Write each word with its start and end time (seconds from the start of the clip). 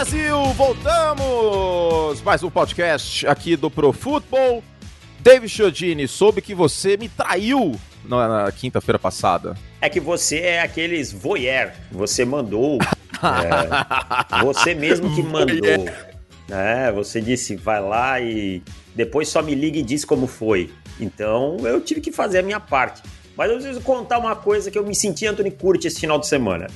Brasil, 0.00 0.42
voltamos! 0.54 2.22
Mais 2.22 2.42
um 2.42 2.48
podcast 2.48 3.26
aqui 3.26 3.54
do 3.54 3.70
Pro 3.70 3.92
Football. 3.92 4.64
David 5.18 5.52
Chiodini, 5.52 6.08
soube 6.08 6.40
que 6.40 6.54
você 6.54 6.96
me 6.96 7.06
traiu 7.06 7.78
na, 8.06 8.44
na 8.44 8.50
quinta-feira 8.50 8.98
passada. 8.98 9.54
É 9.78 9.90
que 9.90 10.00
você 10.00 10.38
é 10.38 10.62
aqueles 10.62 11.12
voyeur. 11.12 11.72
Você 11.92 12.24
mandou. 12.24 12.78
é, 13.20 14.42
você 14.42 14.74
mesmo 14.74 15.14
que 15.14 15.22
mandou. 15.22 15.84
É, 16.48 16.90
você 16.90 17.20
disse, 17.20 17.54
vai 17.54 17.82
lá 17.82 18.18
e 18.22 18.62
depois 18.94 19.28
só 19.28 19.42
me 19.42 19.54
liga 19.54 19.76
e 19.76 19.82
diz 19.82 20.02
como 20.02 20.26
foi. 20.26 20.70
Então 20.98 21.58
eu 21.64 21.78
tive 21.78 22.00
que 22.00 22.10
fazer 22.10 22.38
a 22.38 22.42
minha 22.42 22.58
parte. 22.58 23.02
Mas 23.36 23.50
eu 23.50 23.56
preciso 23.58 23.82
contar 23.82 24.18
uma 24.18 24.34
coisa 24.34 24.70
que 24.70 24.78
eu 24.78 24.82
me 24.82 24.94
senti 24.94 25.26
Anthony 25.26 25.50
Curti 25.50 25.88
esse 25.88 26.00
final 26.00 26.18
de 26.18 26.26
semana. 26.26 26.68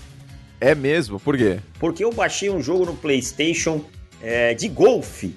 É 0.60 0.74
mesmo? 0.74 1.20
Por 1.20 1.36
quê? 1.36 1.60
Porque 1.78 2.04
eu 2.04 2.12
baixei 2.12 2.50
um 2.50 2.62
jogo 2.62 2.86
no 2.86 2.94
PlayStation 2.94 3.84
é, 4.22 4.54
de 4.54 4.68
golfe. 4.68 5.34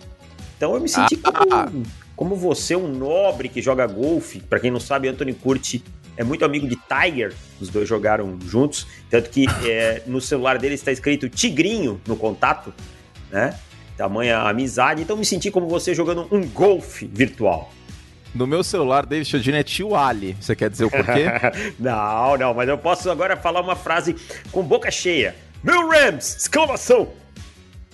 Então 0.56 0.74
eu 0.74 0.82
me 0.82 0.90
senti 0.90 1.20
ah, 1.24 1.32
como, 1.32 1.84
como 2.16 2.36
você, 2.36 2.76
um 2.76 2.88
nobre 2.88 3.50
que 3.50 3.62
joga 3.62 3.86
golfe. 3.86 4.40
Para 4.40 4.60
quem 4.60 4.72
não 4.72 4.80
sabe, 4.80 5.08
Anthony 5.08 5.34
Curti 5.34 5.84
é 6.16 6.24
muito 6.24 6.44
amigo 6.44 6.68
de 6.68 6.76
Tiger. 6.76 7.34
Os 7.62 7.70
dois 7.70 7.88
jogaram 7.88 8.40
juntos. 8.42 8.88
Tanto 9.10 9.30
que 9.30 9.46
é, 9.66 10.02
no 10.08 10.20
celular 10.20 10.58
dele 10.58 10.76
está 10.76 10.92
escrito 10.92 11.30
Tigrinho 11.30 12.02
no 12.08 12.16
contato, 12.16 12.74
né? 13.32 13.58
Tamanha 13.96 14.40
amizade. 14.40 15.02
Então 15.02 15.16
eu 15.16 15.20
me 15.20 15.26
senti 15.26 15.52
como 15.52 15.68
você 15.68 15.94
jogando 15.94 16.28
um 16.32 16.48
golfe 16.48 17.06
virtual. 17.06 17.72
No 18.34 18.46
meu 18.46 18.64
celular, 18.64 19.06
David 19.06 19.30
Chodini 19.30 19.58
é 19.58 19.64
tio 19.64 19.96
Ali. 19.96 20.36
Você 20.40 20.56
quer 20.56 20.70
dizer 20.70 20.86
o 20.86 20.92
porquê? 20.92 21.26
não, 21.80 22.38
não, 22.38 22.54
mas 22.54 22.70
eu 22.70 22.78
posso 22.78 23.10
agora 23.10 23.36
falar 23.36 23.62
uma 23.62 23.76
frase 23.76 24.16
com 24.52 24.64
boca 24.64 24.92
cheia. 24.92 25.36
Meu 25.64 25.90
Rams! 25.90 26.38
Exclamação! 26.38 27.08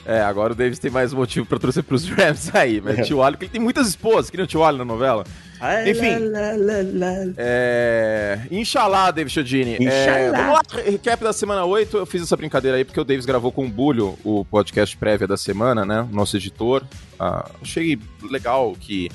É, 0.05 0.19
agora 0.21 0.51
o 0.51 0.55
Davis 0.55 0.79
tem 0.79 0.91
mais 0.91 1.13
motivo 1.13 1.45
para 1.45 1.57
torcer 1.57 1.81
pros 1.81 2.07
Rams 2.09 2.53
aí, 2.53 2.81
mas 2.81 3.07
tio 3.07 3.23
Ali, 3.23 3.37
porque 3.37 3.45
ele 3.45 3.53
tem 3.53 3.61
muitas 3.61 3.87
esposas, 3.87 4.29
que 4.29 4.35
nem 4.35 4.43
o 4.43 4.47
tio 4.47 4.63
Ali 4.63 4.77
na 4.77 4.85
novela. 4.85 5.23
Enfim. 5.87 6.19
Lá, 6.19 6.51
lá, 6.57 6.73
lá, 6.93 7.33
é... 7.37 8.39
Inxalá, 8.51 9.11
David 9.11 9.33
Chodini. 9.33 9.77
É... 9.87 10.29
Vamos 10.29 10.53
lá, 10.55 10.61
recap 10.85 11.23
da 11.23 11.31
semana 11.31 11.63
8. 11.63 11.95
Eu 11.95 12.05
fiz 12.05 12.21
essa 12.21 12.35
brincadeira 12.35 12.75
aí 12.75 12.83
porque 12.83 12.99
o 12.99 13.05
Davis 13.05 13.25
gravou 13.25 13.49
com 13.49 13.65
o 13.65 13.69
Bulho 13.69 14.17
o 14.25 14.43
podcast 14.43 14.97
prévia 14.97 15.25
da 15.25 15.37
semana, 15.37 15.85
né? 15.85 16.05
Nosso 16.11 16.35
editor. 16.35 16.83
Ah, 17.17 17.49
achei 17.61 17.97
legal 18.29 18.75
que 18.77 19.09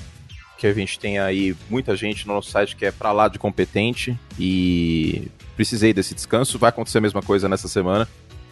que 0.59 0.67
a 0.67 0.73
gente 0.73 0.99
tem 0.99 1.17
aí 1.17 1.55
muita 1.69 1.95
gente 1.95 2.27
no 2.27 2.33
nosso 2.33 2.51
site 2.51 2.75
que 2.75 2.85
é 2.85 2.91
para 2.91 3.13
lá 3.13 3.29
de 3.29 3.39
competente 3.39 4.19
e 4.37 5.31
precisei 5.55 5.93
desse 5.93 6.13
descanso. 6.13 6.59
Vai 6.59 6.67
acontecer 6.67 6.97
a 6.97 7.01
mesma 7.01 7.21
coisa 7.21 7.47
nessa 7.47 7.69
semana, 7.69 8.05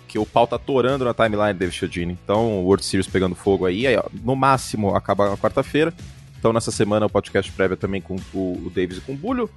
que 0.07 0.17
o 0.17 0.25
pau 0.25 0.47
tá 0.47 0.57
torando 0.57 1.03
na 1.03 1.13
timeline 1.13 1.51
do 1.51 1.59
David 1.59 1.75
Chiodini. 1.75 2.17
Então, 2.23 2.59
o 2.59 2.63
World 2.63 2.85
Series 2.85 3.07
pegando 3.07 3.35
fogo 3.35 3.65
aí, 3.65 3.85
aí 3.85 3.97
ó, 3.97 4.05
no 4.23 4.37
máximo 4.37 4.95
acaba 4.95 5.29
na 5.29 5.35
quarta-feira. 5.35 5.93
Então, 6.39 6.53
nessa 6.53 6.71
semana, 6.71 7.05
o 7.05 7.09
podcast 7.09 7.51
prévia 7.51 7.75
também 7.75 7.99
com 7.99 8.15
o, 8.33 8.53
o 8.65 8.71
Davis 8.73 8.99
e 8.99 9.01
com 9.01 9.11
o 9.11 9.17
Bulho, 9.17 9.49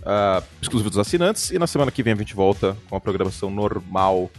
uh, 0.00 0.44
exclusivo 0.60 0.90
dos 0.90 0.98
assinantes. 0.98 1.52
E 1.52 1.58
na 1.58 1.66
semana 1.66 1.90
que 1.90 2.02
vem 2.02 2.12
a 2.12 2.16
gente 2.16 2.34
volta 2.34 2.76
com 2.90 2.96
a 2.96 3.00
programação 3.00 3.50
normal 3.50 4.30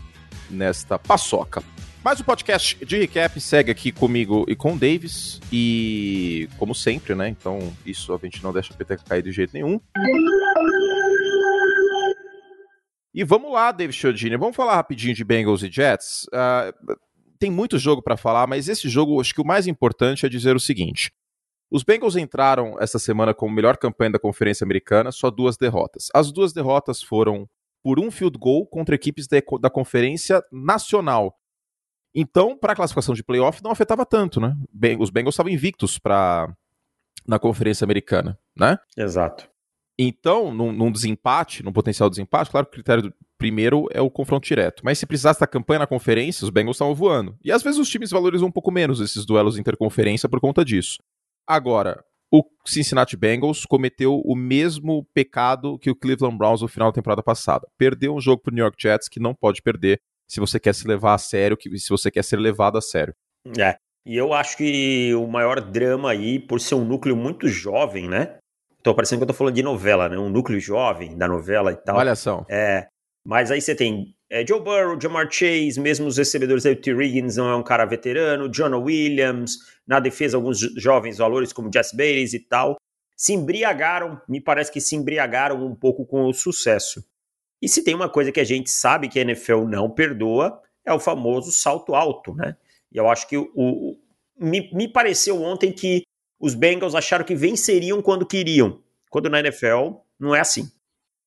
nesta 0.51 0.99
paçoca. 0.99 1.63
Mas 2.05 2.19
o 2.19 2.23
podcast 2.23 2.85
de 2.85 2.99
recap 2.99 3.41
segue 3.41 3.71
aqui 3.71 3.91
comigo 3.91 4.45
e 4.47 4.55
com 4.55 4.73
o 4.73 4.77
Davis. 4.77 5.39
E 5.51 6.47
como 6.55 6.75
sempre, 6.75 7.15
né? 7.15 7.27
Então, 7.27 7.75
isso 7.83 8.13
a 8.13 8.19
gente 8.19 8.43
não 8.43 8.53
deixa 8.53 8.71
a 8.71 8.77
peteca 8.77 9.03
cair 9.03 9.23
de 9.23 9.31
jeito 9.31 9.51
nenhum. 9.55 9.81
E 13.11 13.23
vamos 13.23 13.51
lá, 13.51 13.71
David 13.71 13.97
Chiodini. 13.97 14.37
Vamos 14.37 14.55
falar 14.55 14.75
rapidinho 14.75 15.15
de 15.15 15.23
Bengals 15.23 15.63
e 15.63 15.71
Jets. 15.71 16.27
Uh, 16.27 16.95
tem 17.39 17.49
muito 17.49 17.79
jogo 17.79 18.03
para 18.03 18.15
falar, 18.15 18.45
mas 18.45 18.69
esse 18.69 18.87
jogo, 18.87 19.19
acho 19.19 19.33
que 19.33 19.41
o 19.41 19.47
mais 19.47 19.65
importante 19.65 20.27
é 20.27 20.29
dizer 20.29 20.55
o 20.55 20.59
seguinte. 20.59 21.11
Os 21.71 21.81
Bengals 21.81 22.15
entraram 22.15 22.79
essa 22.79 22.99
semana 22.99 23.33
como 23.33 23.51
melhor 23.51 23.77
campanha 23.77 24.11
da 24.11 24.19
Conferência 24.19 24.63
Americana, 24.63 25.11
só 25.11 25.31
duas 25.31 25.57
derrotas. 25.57 26.09
As 26.13 26.31
duas 26.31 26.53
derrotas 26.53 27.01
foram 27.01 27.49
por 27.81 27.99
um 27.99 28.11
field 28.11 28.37
goal 28.37 28.67
contra 28.67 28.93
equipes 28.93 29.25
de, 29.25 29.43
da 29.59 29.71
Conferência 29.71 30.43
Nacional. 30.51 31.35
Então, 32.15 32.57
para 32.57 32.71
a 32.71 32.75
classificação 32.75 33.13
de 33.13 33.23
playoff, 33.23 33.61
não 33.61 33.71
afetava 33.71 34.05
tanto, 34.05 34.39
né? 34.39 34.55
Os 34.97 35.09
Bengals 35.09 35.35
estavam 35.35 35.51
invictos 35.51 35.99
para 35.99 36.55
na 37.27 37.37
Conferência 37.37 37.83
Americana, 37.83 38.39
né? 38.57 38.77
Exato. 38.95 39.49
Então, 39.97 40.53
num, 40.53 40.71
num, 40.71 40.91
desempate, 40.91 41.63
num 41.63 41.73
potencial 41.73 42.09
desempate, 42.09 42.51
claro 42.51 42.65
que 42.65 42.71
o 42.71 42.73
critério 42.73 43.03
do, 43.03 43.13
primeiro 43.37 43.87
é 43.91 44.01
o 44.01 44.09
confronto 44.09 44.47
direto. 44.47 44.81
Mas 44.83 44.99
se 44.99 45.05
precisasse 45.05 45.39
da 45.39 45.47
campanha 45.47 45.79
na 45.79 45.87
conferência, 45.87 46.43
os 46.43 46.49
Bengals 46.49 46.75
estavam 46.75 46.93
voando. 46.93 47.37
E 47.43 47.51
às 47.51 47.63
vezes 47.63 47.79
os 47.79 47.89
times 47.89 48.11
valorizam 48.11 48.47
um 48.47 48.51
pouco 48.51 48.71
menos 48.71 48.99
esses 48.99 49.25
duelos 49.25 49.57
interconferência 49.57 50.29
por 50.29 50.39
conta 50.39 50.63
disso. 50.63 50.97
Agora, 51.47 52.03
o 52.31 52.43
Cincinnati 52.65 53.15
Bengals 53.15 53.65
cometeu 53.65 54.21
o 54.25 54.35
mesmo 54.35 55.05
pecado 55.13 55.79
que 55.79 55.89
o 55.89 55.95
Cleveland 55.95 56.37
Browns 56.37 56.61
no 56.61 56.67
final 56.67 56.89
da 56.89 56.95
temporada 56.95 57.23
passada. 57.23 57.67
Perdeu 57.77 58.15
um 58.15 58.21
jogo 58.21 58.41
para 58.41 58.51
o 58.51 58.55
New 58.55 58.63
York 58.63 58.81
Jets 58.81 59.07
que 59.07 59.19
não 59.19 59.33
pode 59.33 59.61
perder 59.61 60.01
se 60.27 60.39
você 60.39 60.59
quer 60.59 60.73
se 60.73 60.87
levar 60.87 61.13
a 61.13 61.17
sério, 61.17 61.57
que 61.57 61.77
se 61.77 61.89
você 61.89 62.09
quer 62.09 62.23
ser 62.23 62.37
levado 62.37 62.77
a 62.77 62.81
sério. 62.81 63.13
É. 63.57 63.77
E 64.05 64.15
eu 64.15 64.33
acho 64.33 64.57
que 64.57 65.13
o 65.15 65.27
maior 65.27 65.59
drama 65.59 66.11
aí, 66.11 66.39
por 66.39 66.59
ser 66.59 66.75
um 66.75 66.85
núcleo 66.85 67.15
muito 67.15 67.47
jovem, 67.47 68.07
né? 68.07 68.37
Tô 68.83 68.93
parecendo 68.93 69.19
que 69.19 69.23
eu 69.23 69.27
tô 69.27 69.33
falando 69.33 69.55
de 69.55 69.63
novela, 69.63 70.07
né? 70.07 70.17
Um 70.17 70.29
núcleo 70.29 70.59
jovem 70.59 71.17
da 71.17 71.27
novela 71.27 71.71
e 71.71 71.75
tal. 71.75 71.97
Olha 71.97 72.15
só. 72.15 72.45
É. 72.47 72.87
Mas 73.25 73.49
aí 73.49 73.59
você 73.59 73.73
tem 73.73 74.15
é, 74.29 74.45
Joe 74.45 74.59
Burrow, 74.59 74.99
Jamar 74.99 75.27
Chase, 75.31 75.79
mesmo 75.79 76.07
os 76.07 76.17
recebedores 76.17 76.65
aí, 76.65 76.73
o 76.73 76.81
T. 76.81 76.93
Riggins 76.93 77.37
não 77.37 77.49
é 77.49 77.55
um 77.55 77.63
cara 77.63 77.85
veterano, 77.85 78.49
Jonah 78.49 78.77
Williams, 78.77 79.57
na 79.87 79.99
defesa 79.99 80.37
alguns 80.37 80.59
jovens 80.77 81.17
valores 81.17 81.51
como 81.51 81.71
Jess 81.73 81.91
Bates 81.91 82.33
e 82.33 82.39
tal. 82.39 82.75
Se 83.17 83.33
embriagaram, 83.33 84.21
me 84.27 84.41
parece 84.41 84.71
que 84.71 84.81
se 84.81 84.95
embriagaram 84.95 85.65
um 85.65 85.75
pouco 85.75 86.05
com 86.05 86.25
o 86.25 86.33
sucesso. 86.33 87.03
E 87.61 87.69
se 87.69 87.83
tem 87.83 87.95
uma 87.95 88.09
coisa 88.09 88.31
que 88.31 88.39
a 88.39 88.43
gente 88.43 88.69
sabe 88.69 89.07
que 89.07 89.19
a 89.19 89.21
NFL 89.21 89.63
não 89.63 89.89
perdoa, 89.89 90.61
é 90.85 90.93
o 90.93 90.99
famoso 90.99 91.51
salto 91.51 91.95
alto, 91.95 92.33
né? 92.33 92.55
E 92.91 92.97
eu 92.97 93.09
acho 93.09 93.27
que 93.27 93.37
o, 93.37 93.49
o 93.55 93.97
me, 94.39 94.69
me 94.73 94.87
pareceu 94.87 95.41
ontem 95.41 95.71
que 95.71 96.03
os 96.39 96.53
Bengals 96.53 96.95
acharam 96.95 97.25
que 97.25 97.35
venceriam 97.35 98.01
quando 98.01 98.25
queriam, 98.25 98.81
quando 99.09 99.29
na 99.29 99.39
NFL 99.39 99.95
não 100.19 100.35
é 100.35 100.39
assim. 100.39 100.69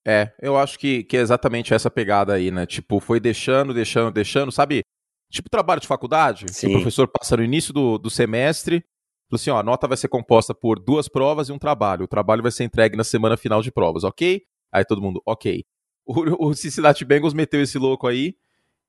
É, 0.07 0.31
eu 0.41 0.57
acho 0.57 0.79
que, 0.79 1.03
que 1.03 1.17
é 1.17 1.19
exatamente 1.19 1.73
essa 1.73 1.91
pegada 1.91 2.33
aí, 2.33 2.51
né? 2.51 2.65
Tipo, 2.65 2.99
foi 2.99 3.19
deixando, 3.19 3.73
deixando, 3.73 4.11
deixando, 4.11 4.51
sabe? 4.51 4.81
Tipo 5.31 5.49
trabalho 5.49 5.81
de 5.81 5.87
faculdade, 5.87 6.45
Sim. 6.51 6.67
que 6.67 6.73
o 6.73 6.77
professor 6.77 7.07
passa 7.07 7.37
no 7.37 7.43
início 7.43 7.73
do, 7.73 7.97
do 7.97 8.09
semestre, 8.09 8.83
falou 9.29 9.39
assim, 9.39 9.49
ó, 9.49 9.59
a 9.59 9.63
nota 9.63 9.87
vai 9.87 9.97
ser 9.97 10.07
composta 10.07 10.55
por 10.55 10.79
duas 10.79 11.07
provas 11.07 11.49
e 11.49 11.51
um 11.51 11.59
trabalho. 11.59 12.05
O 12.05 12.07
trabalho 12.07 12.41
vai 12.41 12.51
ser 12.51 12.63
entregue 12.63 12.95
na 12.95 13.03
semana 13.03 13.35
final 13.35 13.61
de 13.61 13.71
provas, 13.71 14.03
ok? 14.03 14.41
Aí 14.71 14.85
todo 14.85 15.01
mundo, 15.01 15.21
ok 15.25 15.63
o, 16.09 16.49
o 16.49 16.53
Cincinnati 16.53 17.05
Bengals 17.05 17.33
meteu 17.33 17.61
esse 17.61 17.77
louco 17.77 18.07
aí 18.07 18.35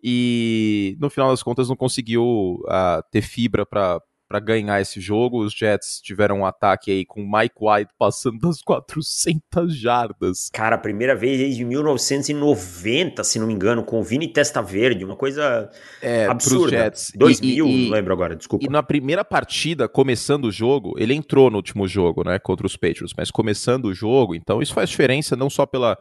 e 0.02 0.96
no 0.98 1.10
final 1.10 1.30
das 1.30 1.42
contas 1.42 1.68
não 1.68 1.76
conseguiu 1.76 2.62
uh, 2.64 3.02
ter 3.10 3.20
fibra 3.20 3.66
para 3.66 4.00
para 4.30 4.38
ganhar 4.38 4.80
esse 4.80 5.00
jogo. 5.00 5.44
Os 5.44 5.52
Jets 5.52 6.00
tiveram 6.00 6.38
um 6.38 6.46
ataque 6.46 6.92
aí 6.92 7.04
com 7.04 7.20
Mike 7.20 7.56
White 7.60 7.92
passando 7.98 8.38
das 8.38 8.62
400 8.62 9.76
jardas. 9.76 10.48
Cara, 10.52 10.76
a 10.76 10.78
primeira 10.78 11.16
vez 11.16 11.36
desde 11.36 11.64
1990, 11.64 13.24
se 13.24 13.40
não 13.40 13.48
me 13.48 13.54
engano, 13.54 13.82
com 13.82 13.98
o 13.98 14.04
Vini 14.04 14.32
Testa 14.32 14.62
Verde, 14.62 15.04
uma 15.04 15.16
coisa 15.16 15.68
é, 16.00 16.26
absurda. 16.26 16.70
Jets. 16.70 17.10
2000, 17.16 17.66
e, 17.66 17.70
e, 17.70 17.84
não 17.86 17.96
lembro 17.96 18.12
agora, 18.12 18.36
desculpa. 18.36 18.64
E 18.64 18.68
na 18.68 18.84
primeira 18.84 19.24
partida, 19.24 19.88
começando 19.88 20.44
o 20.44 20.52
jogo, 20.52 20.94
ele 20.96 21.12
entrou 21.12 21.50
no 21.50 21.56
último 21.56 21.88
jogo, 21.88 22.22
né, 22.22 22.38
contra 22.38 22.64
os 22.64 22.76
Patriots, 22.76 23.12
mas 23.18 23.32
começando 23.32 23.86
o 23.86 23.94
jogo, 23.94 24.36
então 24.36 24.62
isso 24.62 24.72
faz 24.72 24.88
diferença 24.88 25.34
não 25.34 25.50
só 25.50 25.66
pela 25.66 25.98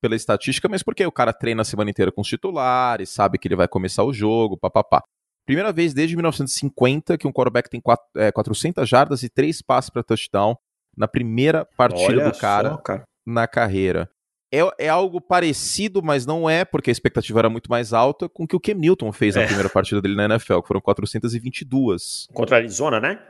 pela 0.00 0.16
estatística, 0.16 0.68
mas 0.68 0.82
porque 0.82 1.04
o 1.04 1.12
cara 1.12 1.32
treina 1.32 1.62
a 1.62 1.64
semana 1.64 1.90
inteira 1.90 2.10
com 2.10 2.20
os 2.20 2.28
titulares, 2.28 3.10
sabe 3.10 3.38
que 3.38 3.46
ele 3.46 3.56
vai 3.56 3.68
começar 3.68 4.04
o 4.04 4.12
jogo, 4.12 4.56
papapá. 4.56 5.02
Primeira 5.46 5.72
vez 5.72 5.92
desde 5.92 6.16
1950 6.16 7.18
que 7.18 7.26
um 7.26 7.32
quarterback 7.32 7.68
tem 7.68 7.80
quatro, 7.80 8.06
é, 8.16 8.30
400 8.30 8.88
jardas 8.88 9.22
e 9.22 9.28
três 9.28 9.60
passes 9.60 9.90
para 9.90 10.02
touchdown 10.02 10.56
na 10.96 11.08
primeira 11.08 11.64
partida 11.76 12.22
Olha 12.22 12.30
do 12.30 12.38
cara, 12.38 12.70
só, 12.70 12.76
cara, 12.78 13.04
na 13.26 13.46
carreira. 13.46 14.08
É, 14.52 14.86
é, 14.86 14.88
algo 14.88 15.20
parecido, 15.20 16.02
mas 16.02 16.26
não 16.26 16.50
é, 16.50 16.64
porque 16.64 16.90
a 16.90 16.92
expectativa 16.92 17.38
era 17.38 17.48
muito 17.48 17.70
mais 17.70 17.92
alta 17.92 18.28
com 18.28 18.44
o 18.44 18.48
que 18.48 18.56
o 18.56 18.60
Cam 18.60 18.74
Newton 18.74 19.12
fez 19.12 19.36
na 19.36 19.42
é. 19.42 19.46
primeira 19.46 19.68
partida 19.68 20.02
dele 20.02 20.16
na 20.16 20.24
NFL, 20.24 20.60
que 20.60 20.68
foram 20.68 20.80
422. 20.80 22.26
Contra 22.34 22.56
a 22.56 22.58
Arizona, 22.58 22.98
né? 22.98 23.20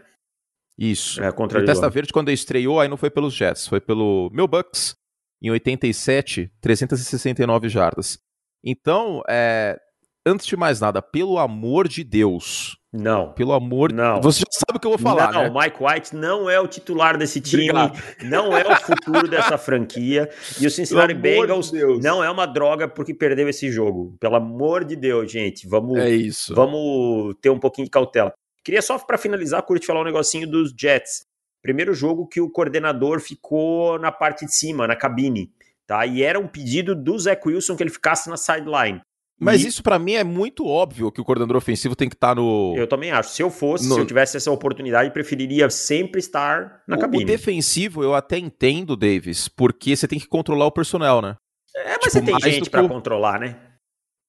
Isso. 0.79 1.23
É, 1.23 1.31
contra 1.31 1.59
a 1.59 1.61
Arizona. 1.61 1.75
Testa 1.75 1.91
Verde, 1.91 2.13
quando 2.13 2.29
ele 2.29 2.37
estreou, 2.37 2.81
aí 2.81 2.89
não 2.89 2.97
foi 2.97 3.11
pelos 3.11 3.35
Jets, 3.35 3.67
foi 3.67 3.81
pelo 3.81 4.31
meu 4.33 4.49
Bucks, 4.49 4.97
em 5.43 5.51
87, 5.51 6.51
369 6.61 7.69
jardas. 7.69 8.19
Então, 8.65 9.23
é, 9.29 9.79
antes 10.27 10.47
de 10.47 10.57
mais 10.57 10.81
nada, 10.81 11.01
pelo 11.01 11.39
amor 11.39 11.89
de 11.89 12.05
Deus. 12.05 12.77
Não. 12.93 13.33
Pelo 13.35 13.53
amor 13.53 13.93
Não. 13.93 14.21
Você 14.21 14.41
já 14.41 14.47
sabe 14.67 14.77
o 14.77 14.81
que 14.81 14.87
eu 14.87 14.91
vou 14.91 14.99
falar, 14.99 15.33
não, 15.33 15.45
né? 15.45 15.51
Mike 15.65 15.77
White 15.81 16.17
não 16.17 16.51
é 16.51 16.59
o 16.59 16.67
titular 16.67 17.17
desse 17.17 17.41
time, 17.41 17.71
Obrigado. 17.71 18.03
não 18.25 18.57
é 18.57 18.67
o 18.67 18.77
futuro 18.81 19.29
dessa 19.29 19.57
franquia. 19.59 20.29
E 20.61 20.67
o 20.67 20.71
Cincinnati 20.71 21.15
de 21.15 21.21
Bengals 21.21 21.71
Deus. 21.71 22.03
não 22.03 22.23
é 22.23 22.29
uma 22.29 22.47
droga 22.47 22.89
porque 22.89 23.15
perdeu 23.15 23.49
esse 23.49 23.71
jogo. 23.71 24.17
Pelo 24.19 24.35
amor 24.35 24.85
de 24.85 24.97
Deus, 24.97 25.31
gente. 25.31 25.69
Vamos, 25.69 25.99
É 26.01 26.11
isso. 26.11 26.53
vamos 26.53 27.37
ter 27.41 27.49
um 27.51 27.61
pouquinho 27.61 27.85
de 27.85 27.91
cautela. 27.93 28.33
Queria 28.65 28.83
só 28.83 28.99
para 28.99 29.17
finalizar, 29.17 29.63
curte 29.63 29.87
falar 29.87 30.01
um 30.01 30.05
negocinho 30.05 30.51
dos 30.51 30.75
Jets. 30.77 31.23
Primeiro 31.63 31.93
jogo 31.95 32.27
que 32.27 32.41
o 32.41 32.51
coordenador 32.51 33.21
ficou 33.21 33.99
na 33.99 34.11
parte 34.11 34.47
de 34.47 34.55
cima, 34.55 34.87
na 34.87 34.97
cabine, 34.97 35.51
tá? 35.87 36.07
E 36.07 36.23
era 36.23 36.39
um 36.39 36.47
pedido 36.49 36.95
do 36.95 37.19
Zach 37.19 37.41
Wilson 37.47 37.77
que 37.77 37.83
ele 37.83 37.91
ficasse 37.91 38.29
na 38.31 38.37
sideline. 38.37 39.01
Mas 39.43 39.63
E 39.65 39.69
isso 39.69 39.83
pra 39.83 39.99
mim 39.99 40.13
é 40.13 40.23
muito 40.25 40.67
óbvio 40.67 41.11
que 41.11 41.19
o 41.21 41.25
coordenador 41.25 41.57
ofensivo 41.57 41.97
tem 41.97 42.09
que 42.11 42.15
estar 42.15 42.35
no. 42.35 42.75
eu 42.77 42.87
também 42.87 43.11
acho. 43.11 43.31
Se 43.31 43.43
eu 43.43 43.51
fosse, 43.51 43.89
No- 43.89 43.95
se 43.95 44.01
eu 44.03 44.07
tivesse 44.07 44.37
essa 44.37 44.51
oportunidade, 44.51 45.11
preferiria 45.13 45.71
sempre 45.71 46.19
estar 46.19 46.83
na 46.87 46.97
O- 46.97 47.01
cabine. 47.01 47.25
O 47.25 47.27
defensivo 47.27 48.03
eu 48.05 48.15
até 48.15 48.37
entendo, 48.39 48.95
Davis, 48.97 49.49
porque 49.49 49.97
você 49.97 50.07
tem 50.07 50.19
que 50.19 50.27
controlar 50.27 50.67
o 50.67 50.71
personnel, 50.73 51.23
né? 51.23 51.37
É, 51.75 51.85
mas 51.89 51.99
tipo, 52.01 52.11
você 52.11 52.21
tem 52.23 52.41
gente 52.41 52.69
o- 52.69 52.89
controlar, 52.89 53.41
né? 53.41 53.57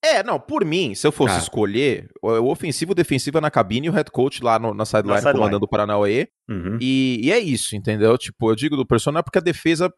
É, 0.03 0.23
não, 0.23 0.39
por 0.39 0.65
mim, 0.65 0.95
se 0.95 1.05
eu 1.05 1.11
fosse 1.11 1.35
Ah. 1.35 1.37
escolher, 1.39 2.09
o, 2.21 2.49
ofensivo 2.49 2.91
o 2.93 2.95
defensivo 2.95 3.37
é 3.37 3.41
na 3.41 3.51
cabine 3.51 3.85
e 3.85 3.89
o 3.89 3.93
head 3.93 4.09
coach 4.09 4.41
lá 4.43 4.57
no- 4.57 4.73
na 4.73 4.83
sideline 4.83 5.17
sideline. 5.19 5.37
comandando 5.39 5.65
o 5.65 5.67
Paranauê. 5.67 6.27
Uhum. 6.49 6.77
E, 6.81 7.19
e 7.23 7.31
é 7.31 7.37
isso, 7.39 7.75
entendeu? 7.75 8.17
Tipo, 8.17 8.49
eu 8.51 8.55
digo 8.55 8.75
do 8.75 8.85
personnel 8.85 9.23
porque 9.23 9.37
a 9.37 9.41
defesa 9.41 9.93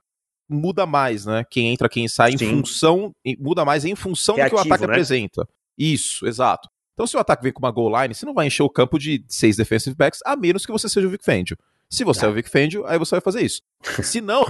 muda 0.49 0.85
mais, 0.85 1.25
né? 1.25 1.45
Quem 1.49 1.71
entra, 1.71 1.87
quem 1.87 2.05
sai, 2.09 2.31
em 2.33 2.37
Sim. 2.37 2.49
função. 2.57 3.13
em- 3.23 3.37
Muda 3.39 3.63
mais 3.63 3.85
em 3.85 3.95
função 3.95 4.35
do 4.35 4.39
que 4.39 4.41
o 4.41 4.49
Reativo, 4.55 4.73
ataque 4.73 4.87
né? 4.87 4.93
apresenta. 4.93 5.47
Isso, 5.77 6.27
exato. 6.27 6.67
Então, 6.93 7.07
se 7.07 7.15
o 7.15 7.19
ataque 7.19 7.41
vem 7.41 7.53
com 7.53 7.59
uma 7.59 7.71
goal 7.71 8.01
line, 8.01 8.13
você 8.13 8.25
não 8.25 8.33
vai 8.33 8.45
encher 8.47 8.61
o 8.61 8.69
campo 8.69 8.99
de 8.99 9.23
seis 9.29 9.55
defensive 9.55 9.95
backs, 9.95 10.19
a 10.25 10.35
menos 10.35 10.65
que 10.65 10.71
você 10.71 10.87
seja 10.89 11.07
o 11.07 11.09
Vic 11.09 11.23
Fangio. 11.23 11.57
Se 11.89 12.03
você 12.03 12.19
Tá. 12.21 12.27
é 12.27 12.29
o 12.29 12.33
Vic 12.33 12.49
Fangio, 12.49 12.85
aí 12.85 12.99
você 12.99 13.11
vai 13.15 13.21
fazer 13.21 13.41
isso. 13.41 13.61
Se 14.03 14.19
não, 14.21 14.43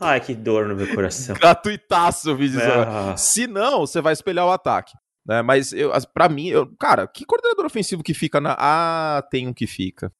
Ai, 0.00 0.20
que 0.20 0.34
dor 0.34 0.66
no 0.68 0.74
meu 0.76 0.92
coração. 0.94 1.34
gratuitaço, 1.36 2.34
vi 2.36 2.48
dizer. 2.48 2.70
Ah, 2.70 3.16
Se 3.16 3.46
não, 3.46 3.80
você 3.80 4.00
vai 4.00 4.12
espelhar 4.12 4.46
o 4.46 4.50
ataque. 4.50 4.92
Né? 5.26 5.40
Mas 5.42 5.72
pra 6.12 6.28
mim, 6.28 6.48
eu- 6.48 6.66
cara, 6.78 7.06
que 7.06 7.24
coordenador 7.24 7.64
ofensivo 7.66 8.02
que 8.02 8.12
fica 8.14 8.40
na. 8.40 8.56
Ah, 8.58 9.22
tem 9.30 9.46
um 9.46 9.52
que 9.54 9.66
fica. 9.66 10.12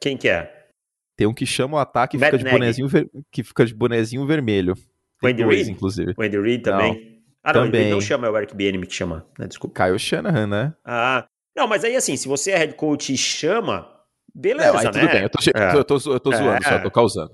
quem 0.00 0.16
que 0.16 0.28
é? 0.28 0.52
Tem 1.16 1.26
um 1.26 1.34
que 1.34 1.44
chama 1.46 1.76
o 1.76 1.80
ataque 1.80 2.16
e 2.16 2.20
fica 2.20 2.38
de 2.38 2.44
bonezinho, 2.44 2.86
ver- 2.88 3.08
que 3.32 3.42
fica 3.42 3.64
de 3.66 3.74
bonezinho 3.74 4.24
vermelho. 4.26 4.74
Tem 5.20 5.34
dois, 5.34 5.56
Reid? 5.66 5.70
inclusive. 5.72 6.14
O 6.16 6.22
Andy 6.22 6.38
Reid 6.40 6.62
também? 6.62 7.22
Ah, 7.42 7.52
não, 7.52 7.62
o 7.62 7.64
Andy 7.64 7.72
Também. 7.72 7.90
Não 7.90 8.00
chama, 8.00 8.26
é 8.28 8.30
o 8.30 8.36
Eric 8.36 8.54
Bieniemy 8.54 8.86
que 8.86 8.94
chama, 8.94 9.26
né? 9.38 9.46
Desculpa. 9.48 9.84
Kyle 9.84 9.98
Shanahan, 9.98 10.46
né? 10.46 10.74
Ah, 10.84 11.26
não, 11.56 11.66
mas 11.66 11.82
aí 11.84 11.96
assim, 11.96 12.16
se 12.16 12.28
você 12.28 12.52
é 12.52 12.58
head 12.58 12.74
coach 12.74 13.12
e 13.12 13.16
chama, 13.16 13.88
beleza, 14.32 14.72
Não, 14.72 14.78
aí 14.78 14.84
né? 14.84 14.90
tudo 14.92 15.08
bem. 15.08 15.22
Eu 15.22 15.30
tô, 15.30 15.38
É. 15.56 15.68
eu 15.76 15.84
tô, 15.84 15.94
eu 15.96 16.00
tô, 16.00 16.12
eu 16.14 16.20
tô 16.20 16.30
zoando, 16.32 16.64
É. 16.64 16.68
só 16.68 16.78
tô 16.80 16.90
causando. 16.90 17.32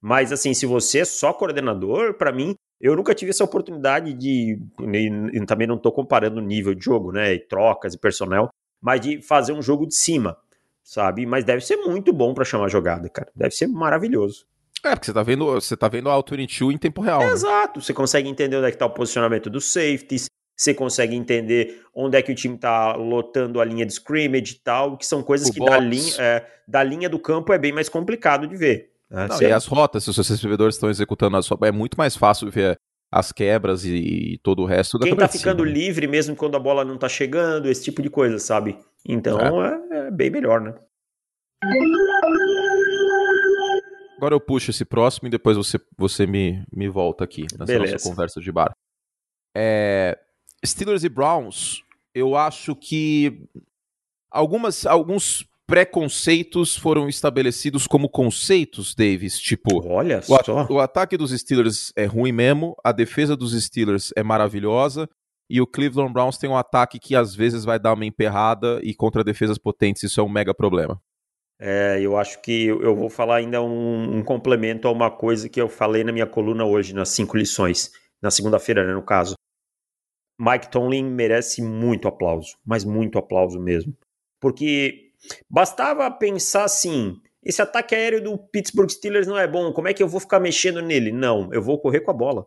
Mas 0.00 0.32
assim, 0.32 0.54
se 0.54 0.64
você 0.66 1.00
é 1.00 1.04
só 1.04 1.32
coordenador, 1.32 2.14
pra 2.14 2.32
mim, 2.32 2.54
eu 2.80 2.96
nunca 2.96 3.14
tive 3.14 3.30
essa 3.30 3.44
oportunidade 3.44 4.14
de. 4.14 4.58
E, 4.80 5.46
também 5.46 5.66
não 5.66 5.76
tô 5.76 5.92
comparando 5.92 6.38
o 6.38 6.44
nível 6.44 6.74
de 6.74 6.84
jogo, 6.84 7.12
né? 7.12 7.34
E 7.34 7.38
trocas 7.38 7.94
e 7.94 7.98
personnel, 7.98 8.48
mas 8.80 9.00
de 9.00 9.20
fazer 9.20 9.52
um 9.52 9.60
jogo 9.60 9.86
de 9.86 9.94
cima, 9.94 10.36
sabe? 10.82 11.26
Mas 11.26 11.44
deve 11.44 11.60
ser 11.60 11.76
muito 11.76 12.12
bom 12.12 12.32
pra 12.32 12.44
chamar 12.44 12.68
jogada, 12.68 13.08
cara. 13.08 13.30
Deve 13.36 13.54
ser 13.54 13.66
maravilhoso. 13.66 14.46
É, 14.82 14.90
porque 14.94 15.06
você 15.06 15.12
tá 15.12 15.22
vendo, 15.22 15.44
você 15.44 15.76
tá 15.76 15.88
vendo 15.88 16.08
a 16.08 16.12
Auto 16.12 16.34
22 16.34 16.74
em 16.74 16.78
tempo 16.78 17.02
real. 17.02 17.20
né? 17.20 17.32
Exato. 17.32 17.82
Você 17.82 17.92
consegue 17.92 18.30
entender 18.30 18.56
onde 18.56 18.68
é 18.68 18.70
que 18.70 18.78
tá 18.78 18.86
o 18.86 18.90
posicionamento 18.90 19.50
dos 19.50 19.70
safeties, 19.70 20.30
você 20.56 20.72
consegue 20.72 21.14
entender 21.14 21.82
onde 21.94 22.16
é 22.16 22.22
que 22.22 22.32
o 22.32 22.34
time 22.34 22.56
tá 22.56 22.94
lotando 22.94 23.60
a 23.60 23.64
linha 23.64 23.84
de 23.84 23.92
scrimmage 23.92 24.54
e 24.54 24.58
tal, 24.62 24.96
que 24.96 25.04
são 25.04 25.22
coisas 25.22 25.48
O 25.48 25.52
que 25.52 25.62
da 25.62 25.78
linha, 25.78 26.14
é, 26.18 26.46
da 26.66 26.82
linha 26.82 27.08
do 27.08 27.18
campo 27.18 27.52
é 27.52 27.58
bem 27.58 27.72
mais 27.72 27.88
complicado 27.88 28.46
de 28.46 28.56
ver. 28.56 28.89
Né? 29.10 29.26
Não, 29.28 29.42
e 29.42 29.52
as 29.52 29.66
rotas, 29.66 30.04
se 30.04 30.10
os 30.10 30.14
seus 30.14 30.28
recebedores 30.28 30.76
estão 30.76 30.88
executando 30.88 31.36
as 31.36 31.48
rotas, 31.48 31.68
é 31.68 31.72
muito 31.72 31.96
mais 31.96 32.16
fácil 32.16 32.50
ver 32.50 32.78
as 33.10 33.32
quebras 33.32 33.84
e, 33.84 33.94
e 33.94 34.38
todo 34.38 34.62
o 34.62 34.66
resto 34.66 34.98
da 34.98 35.06
Quem 35.06 35.16
tá 35.16 35.26
ficando 35.26 35.64
né? 35.64 35.72
livre 35.72 36.06
mesmo 36.06 36.36
quando 36.36 36.56
a 36.56 36.60
bola 36.60 36.84
não 36.84 36.96
tá 36.96 37.08
chegando, 37.08 37.68
esse 37.68 37.82
tipo 37.82 38.00
de 38.00 38.08
coisa, 38.08 38.38
sabe? 38.38 38.78
Então 39.06 39.64
é, 39.64 40.06
é 40.06 40.10
bem 40.10 40.30
melhor, 40.30 40.60
né? 40.60 40.74
Agora 44.16 44.34
eu 44.34 44.40
puxo 44.40 44.70
esse 44.70 44.84
próximo 44.84 45.28
e 45.28 45.30
depois 45.30 45.56
você, 45.56 45.80
você 45.96 46.26
me, 46.26 46.64
me 46.72 46.88
volta 46.88 47.24
aqui 47.24 47.46
nessa 47.52 47.64
Beleza. 47.64 47.94
nossa 47.94 48.08
conversa 48.08 48.40
de 48.40 48.52
bar. 48.52 48.72
É, 49.56 50.16
Steelers 50.64 51.02
e 51.02 51.08
Browns, 51.08 51.82
eu 52.14 52.36
acho 52.36 52.76
que 52.76 53.48
algumas, 54.30 54.86
alguns 54.86 55.44
preconceitos 55.70 56.76
foram 56.76 57.08
estabelecidos 57.08 57.86
como 57.86 58.08
conceitos, 58.08 58.92
Davis. 58.92 59.38
Tipo, 59.38 59.86
Olha 59.86 60.18
o, 60.18 60.44
só. 60.44 60.66
o 60.68 60.80
ataque 60.80 61.16
dos 61.16 61.30
Steelers 61.30 61.92
é 61.94 62.06
ruim 62.06 62.32
mesmo, 62.32 62.74
a 62.82 62.90
defesa 62.90 63.36
dos 63.36 63.52
Steelers 63.52 64.12
é 64.16 64.22
maravilhosa. 64.22 65.08
E 65.48 65.60
o 65.60 65.66
Cleveland 65.66 66.12
Browns 66.12 66.38
tem 66.38 66.50
um 66.50 66.56
ataque 66.56 66.98
que 66.98 67.14
às 67.14 67.34
vezes 67.34 67.64
vai 67.64 67.78
dar 67.78 67.94
uma 67.94 68.04
emperrada 68.04 68.80
e 68.82 68.94
contra 68.94 69.24
defesas 69.24 69.58
potentes 69.58 70.02
isso 70.02 70.20
é 70.20 70.22
um 70.22 70.28
mega 70.28 70.52
problema. 70.52 71.00
É, 71.60 72.00
eu 72.00 72.16
acho 72.16 72.40
que 72.40 72.66
eu 72.66 72.82
eu 72.82 72.96
vou 72.96 73.10
falar 73.10 73.36
ainda 73.36 73.62
um, 73.62 74.18
um 74.18 74.24
complemento 74.24 74.88
a 74.88 74.92
uma 74.92 75.10
coisa 75.10 75.48
que 75.48 75.60
eu 75.60 75.68
falei 75.68 76.02
na 76.02 76.12
minha 76.12 76.26
coluna 76.26 76.64
hoje, 76.64 76.94
nas 76.94 77.10
cinco 77.10 77.36
lições, 77.36 77.92
na 78.20 78.30
segunda-feira, 78.30 78.84
né, 78.84 78.92
no 78.92 79.02
caso. 79.02 79.34
Mike 80.38 80.70
Tomlin 80.70 81.04
merece 81.04 81.62
muito 81.62 82.08
aplauso, 82.08 82.56
mas 82.64 82.84
muito 82.84 83.18
aplauso 83.18 83.60
mesmo. 83.60 83.92
Porque 84.40 85.09
bastava 85.48 86.10
pensar 86.10 86.64
assim: 86.64 87.16
esse 87.44 87.60
ataque 87.62 87.94
aéreo 87.94 88.22
do 88.22 88.38
Pittsburgh 88.38 88.90
Steelers 88.90 89.26
não 89.26 89.38
é 89.38 89.46
bom, 89.46 89.72
como 89.72 89.88
é 89.88 89.94
que 89.94 90.02
eu 90.02 90.08
vou 90.08 90.20
ficar 90.20 90.40
mexendo 90.40 90.80
nele? 90.82 91.12
Não, 91.12 91.48
eu 91.52 91.62
vou 91.62 91.78
correr 91.78 92.00
com 92.00 92.10
a 92.10 92.14
bola. 92.14 92.46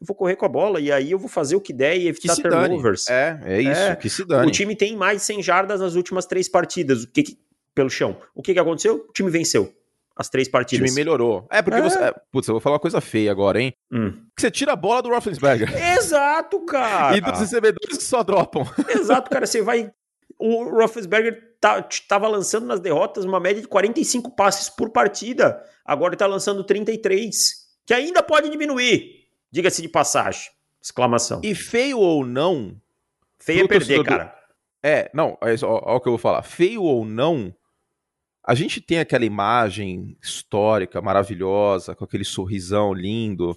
Eu 0.00 0.06
vou 0.06 0.16
correr 0.16 0.36
com 0.36 0.44
a 0.44 0.48
bola 0.48 0.80
e 0.80 0.90
aí 0.92 1.12
eu 1.12 1.18
vou 1.18 1.28
fazer 1.28 1.56
o 1.56 1.60
que 1.60 1.72
der 1.72 1.96
e 1.96 2.08
evitar 2.08 2.36
turnovers. 2.36 3.08
É, 3.08 3.40
é 3.44 3.62
isso, 3.62 3.80
É. 3.80 3.96
que 3.96 4.10
se 4.10 4.24
dane. 4.24 4.48
O 4.48 4.50
time 4.50 4.74
tem 4.76 4.96
mais 4.96 5.18
de 5.20 5.24
100 5.26 5.42
jardas 5.42 5.80
nas 5.80 5.94
últimas 5.94 6.26
três 6.26 6.48
partidas. 6.48 7.04
O 7.04 7.10
que, 7.10 7.22
que- 7.22 7.38
pelo 7.74 7.88
chão? 7.88 8.16
O 8.34 8.42
que, 8.42 8.52
que 8.52 8.58
aconteceu? 8.58 9.06
O 9.08 9.12
time 9.12 9.30
venceu 9.30 9.72
as 10.16 10.28
três 10.28 10.46
O 10.48 10.50
partidas. 10.50 10.90
time 10.90 10.94
melhorou. 11.00 11.46
É, 11.50 11.62
porque 11.62 11.78
É. 11.78 11.82
você. 11.82 11.98
é, 11.98 12.14
Putz, 12.30 12.46
eu 12.48 12.54
vou 12.54 12.60
falar 12.60 12.74
uma 12.74 12.80
coisa 12.80 13.00
feia 13.00 13.30
agora, 13.30 13.60
hein? 13.62 13.72
Hum. 13.90 14.12
Que 14.36 14.42
você 14.42 14.50
tira 14.50 14.72
a 14.72 14.76
bola 14.76 15.00
do 15.00 15.08
Roethlisberger. 15.08 15.72
Exato, 15.96 16.60
cara. 16.66 17.16
e 17.16 17.20
dos 17.20 17.38
recebedores 17.40 17.96
que 17.96 18.04
só 18.04 18.22
dropam. 18.22 18.64
Exato, 18.88 19.30
cara. 19.30 19.46
Você 19.46 19.62
vai. 19.62 19.90
O 20.38 20.64
Roethlisberger 20.70 21.56
tá, 21.60 21.82
tava 22.08 22.28
lançando 22.28 22.66
nas 22.66 22.80
derrotas 22.80 23.24
uma 23.24 23.38
média 23.40 23.62
de 23.62 23.68
45 23.68 24.34
passes 24.34 24.68
por 24.68 24.90
partida. 24.90 25.62
Agora 25.84 26.12
ele 26.12 26.18
tá 26.18 26.26
lançando 26.26 26.64
33. 26.64 27.64
Que 27.86 27.94
ainda 27.94 28.22
pode 28.22 28.50
diminuir. 28.50 29.26
Diga-se 29.50 29.82
de 29.82 29.88
passagem. 29.88 30.50
Exclamação. 30.82 31.40
E 31.44 31.54
feio 31.54 31.98
ou 31.98 32.26
não. 32.26 32.80
Feio 33.38 33.64
é 33.64 33.68
perder, 33.68 33.98
do- 33.98 34.04
cara. 34.04 34.34
É, 34.82 35.10
não, 35.14 35.38
é 35.40 35.54
ó, 35.64 35.80
ó 35.92 35.96
o 35.96 36.00
que 36.00 36.08
eu 36.08 36.12
vou 36.12 36.18
falar. 36.18 36.42
Feio 36.42 36.82
ou 36.82 37.04
não, 37.06 37.54
a 38.46 38.54
gente 38.54 38.80
tem 38.82 38.98
aquela 38.98 39.24
imagem 39.24 40.18
histórica, 40.22 41.00
maravilhosa, 41.00 41.94
com 41.94 42.04
aquele 42.04 42.24
sorrisão 42.24 42.92
lindo 42.92 43.56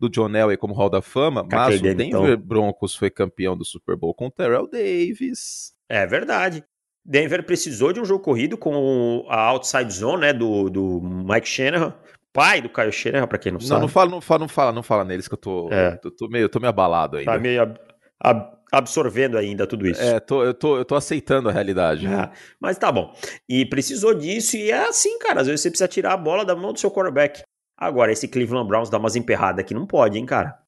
do 0.00 0.08
John 0.08 0.34
Elway 0.34 0.56
como 0.56 0.74
Hall 0.74 0.90
da 0.90 1.00
Fama, 1.00 1.42
Com 1.44 1.54
mas 1.54 1.80
o. 1.80 1.82
Denver 1.94 2.36
Broncos 2.36 2.96
foi 2.96 3.08
campeão 3.10 3.56
do 3.56 3.64
Super 3.64 3.96
Bowl 3.96 4.12
com 4.14 4.26
o 4.26 4.30
Terrell 4.30 4.66
Davis. 4.68 5.73
É 5.88 6.06
verdade. 6.06 6.64
Denver 7.04 7.44
precisou 7.44 7.92
de 7.92 8.00
um 8.00 8.04
jogo 8.04 8.24
corrido 8.24 8.56
com 8.56 9.24
a 9.28 9.38
outside 9.48 9.92
zone, 9.92 10.22
né, 10.22 10.32
do, 10.32 10.70
do 10.70 11.00
Mike 11.02 11.46
Shanahan, 11.46 11.94
pai 12.32 12.62
do 12.62 12.68
Kyle 12.70 12.90
Shanahan, 12.90 13.26
pra 13.26 13.36
quem 13.38 13.52
não, 13.52 13.60
Não, 13.60 13.66
sabe. 13.66 13.80
não 13.82 13.88
fala, 13.88 14.10
não 14.10 14.20
fala, 14.22 14.40
não 14.40 14.48
fala, 14.48 14.72
não 14.72 14.82
fala 14.82 15.04
neles 15.04 15.28
que 15.28 15.34
eu 15.34 15.38
tô, 15.38 15.68
É. 15.70 16.00
eu 16.02 16.10
tô 16.10 16.28
meio, 16.28 16.48
tô 16.48 16.58
meio 16.58 16.70
abalado 16.70 17.18
ainda. 17.18 17.30
Tá 17.32 17.38
meio 17.38 17.60
ab- 17.60 17.78
ab- 18.18 18.54
absorvendo 18.72 19.36
ainda 19.36 19.66
tudo 19.66 19.86
isso. 19.86 20.00
É, 20.00 20.18
tô, 20.18 20.42
eu, 20.42 20.54
tô, 20.54 20.78
eu 20.78 20.84
tô 20.84 20.94
aceitando 20.94 21.50
a 21.50 21.52
realidade. 21.52 22.06
Ah, 22.06 22.32
mas 22.58 22.78
tá 22.78 22.90
bom. 22.90 23.14
E 23.46 23.66
precisou 23.66 24.14
disso, 24.14 24.56
e 24.56 24.70
é 24.70 24.88
assim, 24.88 25.18
cara. 25.18 25.42
Às 25.42 25.46
vezes 25.46 25.60
você 25.60 25.68
precisa 25.70 25.86
tirar 25.88 26.14
a 26.14 26.16
bola 26.16 26.42
da 26.44 26.56
mão 26.56 26.72
do 26.72 26.80
seu 26.80 26.90
quarterback. 26.90 27.42
Agora, 27.76 28.10
esse 28.12 28.26
Cleveland 28.28 28.66
Browns 28.66 28.88
dá 28.88 28.96
umas 28.98 29.14
emperradas 29.14 29.64
que 29.66 29.74
não 29.74 29.86
pode, 29.86 30.18
hein, 30.18 30.24
cara. 30.24 30.58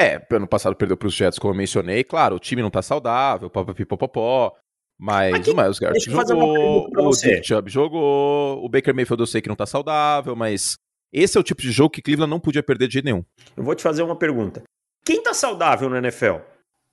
É, 0.00 0.24
ano 0.30 0.46
passado 0.46 0.76
perdeu 0.76 0.96
pros 0.96 1.14
Jets, 1.14 1.38
como 1.38 1.52
eu 1.52 1.56
mencionei. 1.58 2.04
Claro, 2.04 2.36
o 2.36 2.38
time 2.38 2.62
não 2.62 2.70
tá 2.70 2.80
saudável, 2.82 3.50
popopó, 3.50 4.54
mas 4.98 5.34
Aqui, 5.34 5.50
o 5.50 5.56
Miles 5.56 5.78
Garrett 5.78 6.08
jogou, 6.10 6.88
o 7.08 7.12
Chubb 7.44 7.70
jogou, 7.70 8.64
o 8.64 8.68
Baker 8.68 8.94
Mayfield 8.94 9.20
eu 9.22 9.26
sei 9.26 9.40
que 9.40 9.48
não 9.48 9.56
tá 9.56 9.66
saudável, 9.66 10.36
mas 10.36 10.76
esse 11.12 11.36
é 11.36 11.40
o 11.40 11.44
tipo 11.44 11.62
de 11.62 11.70
jogo 11.72 11.90
que 11.90 12.02
Cleveland 12.02 12.30
não 12.30 12.38
podia 12.40 12.62
perder 12.62 12.86
de 12.86 12.94
jeito 12.94 13.04
nenhum. 13.06 13.24
Eu 13.56 13.64
vou 13.64 13.74
te 13.74 13.82
fazer 13.82 14.02
uma 14.02 14.16
pergunta. 14.16 14.62
Quem 15.04 15.22
tá 15.22 15.34
saudável 15.34 15.88
na 15.88 15.98
NFL? 15.98 16.36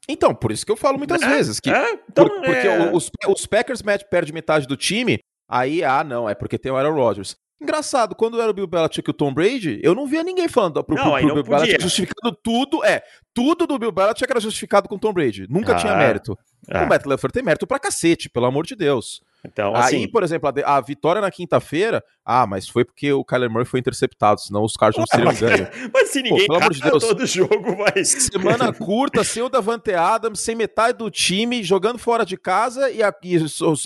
Então, 0.07 0.33
por 0.35 0.51
isso 0.51 0.65
que 0.65 0.71
eu 0.71 0.75
falo 0.77 0.97
muitas 0.97 1.21
É, 1.21 1.27
vezes 1.27 1.59
que 1.59 1.69
é, 1.69 1.93
então, 2.09 2.27
por- 2.27 2.41
porque 2.41 2.67
é, 2.67 2.91
os, 2.91 3.09
os 3.27 3.45
Packers 3.45 3.81
perdem 4.09 4.33
metade 4.33 4.67
do 4.67 4.77
time, 4.77 5.19
aí, 5.49 5.83
ah, 5.83 6.03
não, 6.03 6.29
é 6.29 6.33
porque 6.35 6.57
tem 6.57 6.71
o 6.71 6.75
Aaron 6.77 6.93
Rodgers. 6.95 7.35
Engraçado, 7.61 8.15
quando 8.15 8.41
era 8.41 8.51
o 8.51 8.53
Bill 8.53 8.67
Belichick 8.67 9.09
e 9.09 9.11
o 9.11 9.13
Tom 9.13 9.33
Brady, 9.33 9.79
eu 9.81 9.95
não 9.95 10.05
via 10.05 10.23
ninguém 10.23 10.47
falando 10.47 10.83
pro, 10.83 10.95
não, 10.95 11.03
pro, 11.03 11.11
pro 11.11 11.33
Bill 11.33 11.43
podia. 11.43 11.57
Belichick 11.59 11.83
justificando 11.83 12.37
tudo. 12.43 12.83
É, 12.83 13.01
tudo 13.33 13.65
do 13.65 13.79
Bill 13.79 13.91
Belichick 13.91 14.29
era 14.29 14.39
justificado 14.39 14.89
com 14.89 14.95
o 14.95 14.99
Tom 14.99 15.13
Brady. 15.13 15.47
Nunca 15.49 15.73
ah, 15.73 15.75
tinha 15.75 15.95
mérito. 15.95 16.37
É. 16.69 16.83
O 16.83 16.89
Matt 16.89 17.05
LaFleur 17.05 17.31
tem 17.31 17.43
mérito 17.43 17.65
pra 17.65 17.79
cacete, 17.79 18.29
pelo 18.29 18.45
amor 18.45 18.65
de 18.65 18.75
Deus. 18.75 19.21
Então, 19.45 19.75
assim... 19.75 19.97
Aí, 19.97 20.07
por 20.07 20.23
exemplo, 20.23 20.49
a, 20.49 20.77
a 20.77 20.81
vitória 20.81 21.21
na 21.21 21.29
quinta-feira, 21.29 22.03
ah, 22.25 22.47
mas 22.47 22.67
foi 22.67 22.83
porque 22.83 23.13
o 23.13 23.23
Kyler 23.23 23.49
Murray 23.49 23.65
foi 23.65 23.79
interceptado, 23.79 24.41
senão 24.41 24.63
os 24.63 24.75
Cardinals 24.75 25.09
teriam 25.09 25.33
ganho. 25.33 25.67
Mas 25.93 26.09
se 26.09 26.23
ninguém 26.23 26.47
Pô, 26.47 26.59
de 26.69 26.81
Deus, 26.81 27.03
todo 27.03 27.25
jogo, 27.25 27.75
vai... 27.75 28.03
Semana 28.03 28.73
curta, 28.73 29.23
sem 29.23 29.43
o 29.43 29.49
Davante 29.49 29.93
Adams, 29.93 30.39
sem 30.39 30.55
metade 30.55 30.97
do 30.97 31.11
time, 31.11 31.63
jogando 31.63 31.99
fora 31.99 32.25
de 32.25 32.37
casa, 32.37 32.89
e 32.89 33.03
a, 33.03 33.13
e 33.23 33.37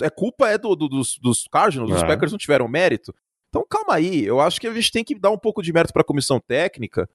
é 0.02 0.10
culpa 0.10 0.48
é 0.48 0.56
do, 0.56 0.74
do, 0.74 0.88
dos, 0.88 1.18
dos 1.18 1.46
Cardinals, 1.50 1.90
os 1.90 2.02
é. 2.02 2.06
Packers 2.06 2.32
não 2.32 2.38
tiveram 2.38 2.66
mérito. 2.66 3.14
Então 3.50 3.66
calma 3.68 3.94
aí, 3.94 4.24
eu 4.24 4.40
acho 4.40 4.60
que 4.60 4.66
a 4.66 4.72
gente 4.72 4.90
tem 4.90 5.04
que 5.04 5.18
dar 5.18 5.30
um 5.30 5.38
pouco 5.38 5.62
de 5.62 5.72
mérito 5.72 5.92
para 5.92 6.02
a 6.02 6.04
comissão 6.04 6.40
técnica, 6.40 7.08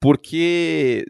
porque 0.00 1.06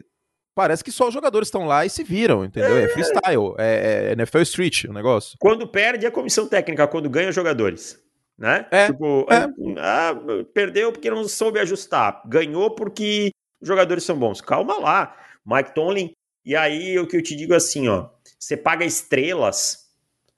parece 0.55 0.83
que 0.83 0.91
só 0.91 1.07
os 1.07 1.13
jogadores 1.13 1.47
estão 1.47 1.65
lá 1.65 1.85
e 1.85 1.89
se 1.89 2.03
viram, 2.03 2.45
entendeu? 2.45 2.77
É, 2.77 2.83
é 2.83 2.87
freestyle, 2.87 3.55
é, 3.57 4.09
é 4.09 4.11
NFL 4.13 4.39
Street 4.39 4.83
o 4.85 4.93
negócio. 4.93 5.35
Quando 5.39 5.67
perde 5.67 6.05
a 6.05 6.11
comissão 6.11 6.47
técnica, 6.47 6.87
quando 6.87 7.09
ganha 7.09 7.29
os 7.29 7.35
jogadores. 7.35 8.01
Né? 8.37 8.67
É, 8.69 8.85
tipo, 8.85 9.25
é. 9.31 9.47
Ah, 9.79 10.15
perdeu 10.53 10.91
porque 10.91 11.09
não 11.09 11.27
soube 11.27 11.59
ajustar, 11.59 12.21
ganhou 12.27 12.69
porque 12.75 13.31
os 13.59 13.67
jogadores 13.67 14.03
são 14.03 14.17
bons. 14.17 14.41
Calma 14.41 14.77
lá, 14.77 15.17
Mike 15.43 15.73
Tomlin. 15.73 16.11
E 16.45 16.55
aí 16.55 16.97
o 16.99 17.07
que 17.07 17.17
eu 17.17 17.23
te 17.23 17.35
digo 17.35 17.53
é 17.53 17.57
assim, 17.57 17.87
ó, 17.87 18.09
você 18.39 18.55
paga 18.55 18.85
estrelas 18.85 19.87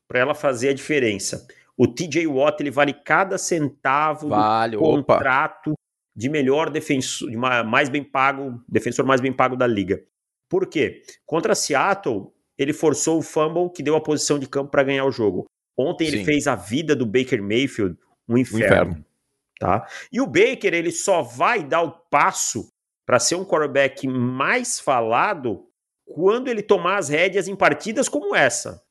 para 0.08 0.19
ela 0.19 0.34
fazer 0.34 0.69
a 0.69 0.74
diferença. 0.74 1.46
O 1.80 1.88
TJ 1.88 2.28
Watt 2.28 2.62
ele 2.62 2.70
vale 2.70 2.94
cada 2.94 3.38
centavo 3.38 4.28
vale, 4.28 4.76
do 4.76 4.84
contrato 4.84 5.72
opa. 5.72 5.80
de 6.14 6.28
melhor 6.28 6.70
defensor, 6.70 7.30
de 7.30 7.38
mais 7.38 7.88
bem 7.88 8.04
pago, 8.04 8.62
defensor 8.68 9.06
mais 9.06 9.22
bem 9.22 9.32
pago 9.32 9.56
da 9.56 9.66
liga. 9.66 10.04
Por 10.50 10.68
quê? 10.68 11.02
Contra 11.26 11.56
Seattle, 11.56 12.34
ele 12.58 12.74
forçou 12.74 13.20
o 13.20 13.22
fumble 13.22 13.72
que 13.72 13.82
deu 13.82 13.96
a 13.96 14.02
posição 14.02 14.38
de 14.38 14.46
campo 14.46 14.70
para 14.70 14.84
ganhar 14.84 15.06
o 15.06 15.12
jogo. 15.12 15.46
Ontem 15.78 16.10
Sim. 16.10 16.18
ele 16.18 16.26
fez 16.26 16.48
a 16.48 16.56
vida 16.56 16.94
do 16.94 17.06
Baker 17.06 17.42
Mayfield 17.42 17.98
um 18.28 18.38
inferno, 18.38 18.58
um 18.58 18.68
inferno. 18.68 19.06
Tá? 19.58 19.88
E 20.12 20.20
o 20.20 20.28
Baker 20.28 20.74
ele 20.74 20.92
só 20.92 21.22
vai 21.22 21.64
dar 21.64 21.84
o 21.84 21.92
passo 21.92 22.70
para 23.06 23.20
ser 23.20 23.36
um 23.36 23.46
quarterback 23.46 24.06
mais 24.06 24.82
falado 24.82 25.66
quando 26.06 26.50
ele 26.50 26.62
tomar 26.62 26.98
as 26.98 27.08
rédeas 27.08 27.48
em 27.48 27.56
partidas 27.56 28.10
como 28.10 28.36
essa. 28.36 28.84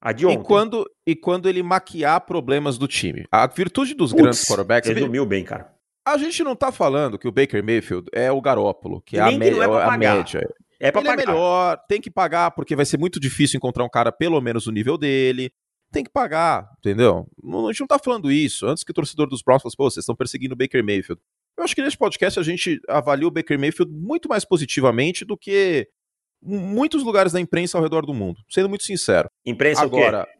A 0.00 0.12
de 0.12 0.26
ontem. 0.26 0.40
E 0.40 0.44
quando, 0.44 0.90
e 1.06 1.16
quando 1.16 1.48
ele 1.48 1.62
maquiar 1.62 2.20
problemas 2.20 2.78
do 2.78 2.86
time. 2.86 3.26
A 3.30 3.46
virtude 3.46 3.94
dos 3.94 4.10
Puts, 4.10 4.22
grandes 4.22 4.44
quarterbacks. 4.44 4.90
Resumiu 4.90 5.26
bem, 5.26 5.44
cara. 5.44 5.74
A 6.06 6.16
gente 6.16 6.42
não 6.42 6.56
tá 6.56 6.72
falando 6.72 7.18
que 7.18 7.28
o 7.28 7.32
Baker 7.32 7.62
Mayfield 7.62 8.08
é 8.12 8.32
o 8.32 8.40
Garópolo, 8.40 9.02
que 9.02 9.18
é 9.18 9.20
a, 9.20 9.30
me, 9.30 9.48
é 9.50 9.64
a 9.64 9.98
média. 9.98 10.40
É 10.80 10.90
pra 10.90 11.00
ele 11.00 11.08
é 11.08 11.12
pagar. 11.12 11.22
é 11.22 11.26
melhor, 11.26 11.78
tem 11.88 12.00
que 12.00 12.10
pagar, 12.10 12.50
porque 12.52 12.76
vai 12.76 12.86
ser 12.86 12.98
muito 12.98 13.18
difícil 13.18 13.56
encontrar 13.56 13.84
um 13.84 13.88
cara 13.90 14.12
pelo 14.12 14.40
menos 14.40 14.66
o 14.66 14.72
nível 14.72 14.96
dele. 14.96 15.50
Tem 15.90 16.04
que 16.04 16.10
pagar, 16.10 16.68
entendeu? 16.78 17.26
A 17.42 17.72
gente 17.72 17.80
não 17.80 17.86
tá 17.86 17.98
falando 17.98 18.30
isso. 18.30 18.66
Antes 18.66 18.84
que 18.84 18.90
o 18.90 18.94
torcedor 18.94 19.26
dos 19.26 19.42
Browns 19.42 19.62
fosse, 19.62 19.76
pô, 19.76 19.90
vocês 19.90 20.02
estão 20.02 20.14
perseguindo 20.14 20.54
o 20.54 20.56
Baker 20.56 20.84
Mayfield. 20.84 21.20
Eu 21.56 21.64
acho 21.64 21.74
que 21.74 21.82
nesse 21.82 21.98
podcast 21.98 22.38
a 22.38 22.42
gente 22.42 22.80
avalia 22.88 23.26
o 23.26 23.30
Baker 23.30 23.58
Mayfield 23.58 23.92
muito 23.92 24.28
mais 24.28 24.44
positivamente 24.44 25.24
do 25.24 25.36
que 25.36 25.88
muitos 26.42 27.02
lugares 27.02 27.32
da 27.32 27.40
imprensa 27.40 27.78
ao 27.78 27.82
redor 27.82 28.06
do 28.06 28.14
mundo, 28.14 28.40
sendo 28.48 28.68
muito 28.68 28.84
sincero. 28.84 29.28
Imprensa 29.44 29.82
Agora, 29.82 30.22
o 30.22 30.26
quê? 30.26 30.38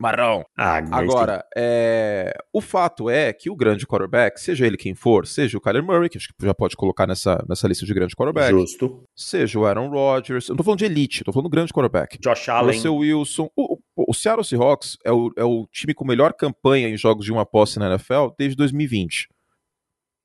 Marrão. 0.00 0.46
Ah, 0.56 0.78
Agora, 0.92 1.44
é, 1.54 2.32
o 2.54 2.62
fato 2.62 3.10
é 3.10 3.34
que 3.34 3.50
o 3.50 3.54
grande 3.54 3.86
quarterback, 3.86 4.40
seja 4.40 4.66
ele 4.66 4.78
quem 4.78 4.94
for, 4.94 5.26
seja 5.26 5.58
o 5.58 5.60
Kyler 5.60 5.84
Murray, 5.84 6.08
que 6.08 6.16
acho 6.16 6.28
que 6.28 6.34
já 6.46 6.54
pode 6.54 6.74
colocar 6.74 7.06
nessa, 7.06 7.44
nessa 7.46 7.68
lista 7.68 7.84
de 7.84 7.92
grande 7.92 8.16
quarterback. 8.16 8.50
Justo. 8.50 9.04
Seja 9.14 9.58
o 9.58 9.66
Aaron 9.66 9.90
Rodgers. 9.90 10.48
Eu 10.48 10.54
não 10.54 10.56
tô 10.56 10.64
falando 10.64 10.78
de 10.78 10.86
elite, 10.86 11.22
tô 11.22 11.32
falando 11.32 11.50
do 11.50 11.50
grande 11.50 11.70
quarterback. 11.70 12.18
Josh 12.18 12.48
Allen. 12.48 12.74
Russell 12.74 12.96
Wilson. 12.96 13.50
O, 13.54 13.74
o, 13.94 14.04
o 14.08 14.14
Seattle 14.14 14.42
Seahawks 14.42 14.96
é 15.04 15.12
o, 15.12 15.30
é 15.36 15.44
o 15.44 15.68
time 15.70 15.92
com 15.92 16.06
melhor 16.06 16.32
campanha 16.32 16.88
em 16.88 16.96
jogos 16.96 17.26
de 17.26 17.32
uma 17.32 17.44
posse 17.44 17.78
na 17.78 17.90
NFL 17.90 18.28
desde 18.38 18.56
2020. 18.56 19.28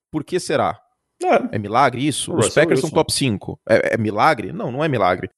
Por 0.09 0.23
que 0.23 0.39
será? 0.39 0.79
É, 1.23 1.55
é 1.55 1.59
milagre 1.59 2.05
isso? 2.05 2.33
Os 2.35 2.53
Packers 2.53 2.81
são 2.81 2.89
top 2.89 3.11
5. 3.11 3.59
É, 3.67 3.95
é 3.95 3.97
milagre? 3.97 4.51
Não, 4.51 4.71
não 4.71 4.83
é 4.83 4.87
milagre. 4.87 5.29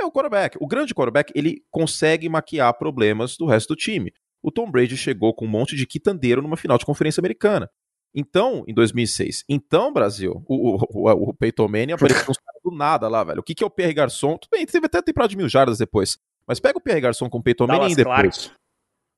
É 0.00 0.04
o 0.04 0.12
quarterback. 0.12 0.56
O 0.60 0.66
grande 0.66 0.94
quarterback, 0.94 1.32
ele 1.34 1.62
consegue 1.70 2.28
maquiar 2.28 2.72
problemas 2.74 3.36
do 3.36 3.46
resto 3.46 3.68
do 3.68 3.76
time. 3.76 4.12
O 4.42 4.50
Tom 4.50 4.70
Brady 4.70 4.96
chegou 4.96 5.34
com 5.34 5.44
um 5.44 5.48
monte 5.48 5.74
de 5.74 5.86
quitandeiro 5.86 6.42
numa 6.42 6.56
final 6.56 6.78
de 6.78 6.84
conferência 6.84 7.20
americana. 7.20 7.68
Então, 8.14 8.64
em 8.66 8.72
2006. 8.72 9.44
Então, 9.48 9.92
Brasil, 9.92 10.42
o, 10.46 10.76
o, 10.76 10.86
o, 10.90 11.30
o 11.30 11.34
Peyton 11.34 11.68
Manning 11.68 11.92
apareceu 11.92 12.32
do 12.64 12.70
nada 12.70 13.08
lá, 13.08 13.22
velho. 13.24 13.40
O 13.40 13.42
que, 13.42 13.54
que 13.54 13.62
é 13.62 13.66
o 13.66 13.70
Pierre 13.70 13.92
Garçon? 13.92 14.36
Tudo 14.38 14.50
bem, 14.50 14.66
teve 14.66 14.86
até 14.86 15.02
temporada 15.02 15.30
de 15.30 15.36
mil 15.36 15.48
jardas 15.48 15.78
depois. 15.78 16.18
Mas 16.46 16.60
pega 16.60 16.78
o 16.78 16.80
Pierre 16.80 17.00
Garçon 17.00 17.28
com 17.28 17.38
o 17.38 17.42
Peyton 17.42 17.66
Manning 17.66 17.94
depois. 17.94 18.04
Clark. 18.04 18.50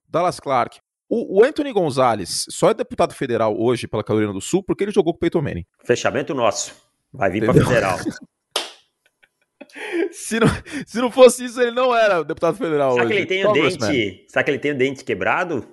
Dallas 0.09 0.41
Clark. 0.41 0.79
O, 1.09 1.39
o, 1.39 1.45
Anthony 1.45 1.73
Gonzalez 1.73 2.45
só 2.51 2.71
é 2.71 2.75
deputado 2.75 3.15
federal 3.15 3.59
hoje 3.59 3.89
pela 3.89 4.05
Carolina 4.05 4.33
do 4.33 4.41
Sul 4.41 4.63
porque 4.63 4.85
ele 4.85 4.93
jogou 4.93 5.15
com 5.15 5.17
o 5.17 5.21
Peyton 5.21 5.41
Manning. 5.41 5.65
Fechamento 5.85 6.35
nosso. 6.35 6.75
Vai 7.13 7.31
vir 7.31 7.45
para 7.45 7.55
federal. 7.55 7.99
se, 10.13 10.39
não, 10.39 10.49
se 10.87 10.99
não 10.99 11.11
fosse 11.11 11.47
isso, 11.47 11.61
ele 11.61 11.71
não 11.71 11.97
era 11.97 12.23
deputado 12.23 12.59
federal 12.59 12.93
Será 12.93 13.05
hoje. 13.05 13.15
Que 13.15 13.21
ele 13.21 13.27
tem 13.27 13.47
o 13.47 13.53
dente, 13.53 14.27
será 14.29 14.45
que 14.45 14.51
ele 14.51 14.59
tem 14.59 14.73
o 14.73 14.77
dente 14.77 15.05
quebrado? 15.05 15.67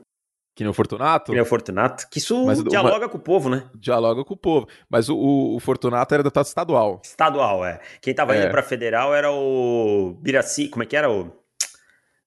Que 0.55 0.63
nem 0.63 0.71
o 0.71 0.73
Fortunato? 0.73 1.25
Que 1.25 1.31
nem 1.33 1.41
o 1.41 1.45
Fortunato. 1.45 2.07
Que 2.09 2.19
isso 2.19 2.45
Mas, 2.45 2.63
dialoga 2.63 3.05
uma, 3.05 3.09
com 3.09 3.17
o 3.17 3.21
povo, 3.21 3.49
né? 3.49 3.69
Dialoga 3.75 4.23
com 4.23 4.35
o 4.35 4.37
povo. 4.37 4.69
Mas 4.89 5.09
o, 5.09 5.17
o, 5.17 5.55
o 5.57 5.59
Fortunato 5.59 6.13
era 6.13 6.23
deputado 6.23 6.45
estadual. 6.45 7.01
Estadual, 7.03 7.65
é. 7.65 7.81
Quem 8.01 8.15
tava 8.15 8.37
é. 8.37 8.39
indo 8.39 8.51
pra 8.51 8.63
federal 8.63 9.13
era 9.13 9.29
o 9.29 10.17
Biraci. 10.21 10.69
Como 10.69 10.83
é 10.83 10.85
que 10.85 10.95
era 10.95 11.11
o. 11.11 11.29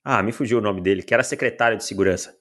Ah, 0.05 0.23
me 0.23 0.31
fugiu 0.31 0.59
o 0.59 0.61
nome 0.61 0.83
dele, 0.83 1.03
que 1.03 1.15
era 1.15 1.23
secretário 1.23 1.79
de 1.79 1.85
segurança. 1.85 2.38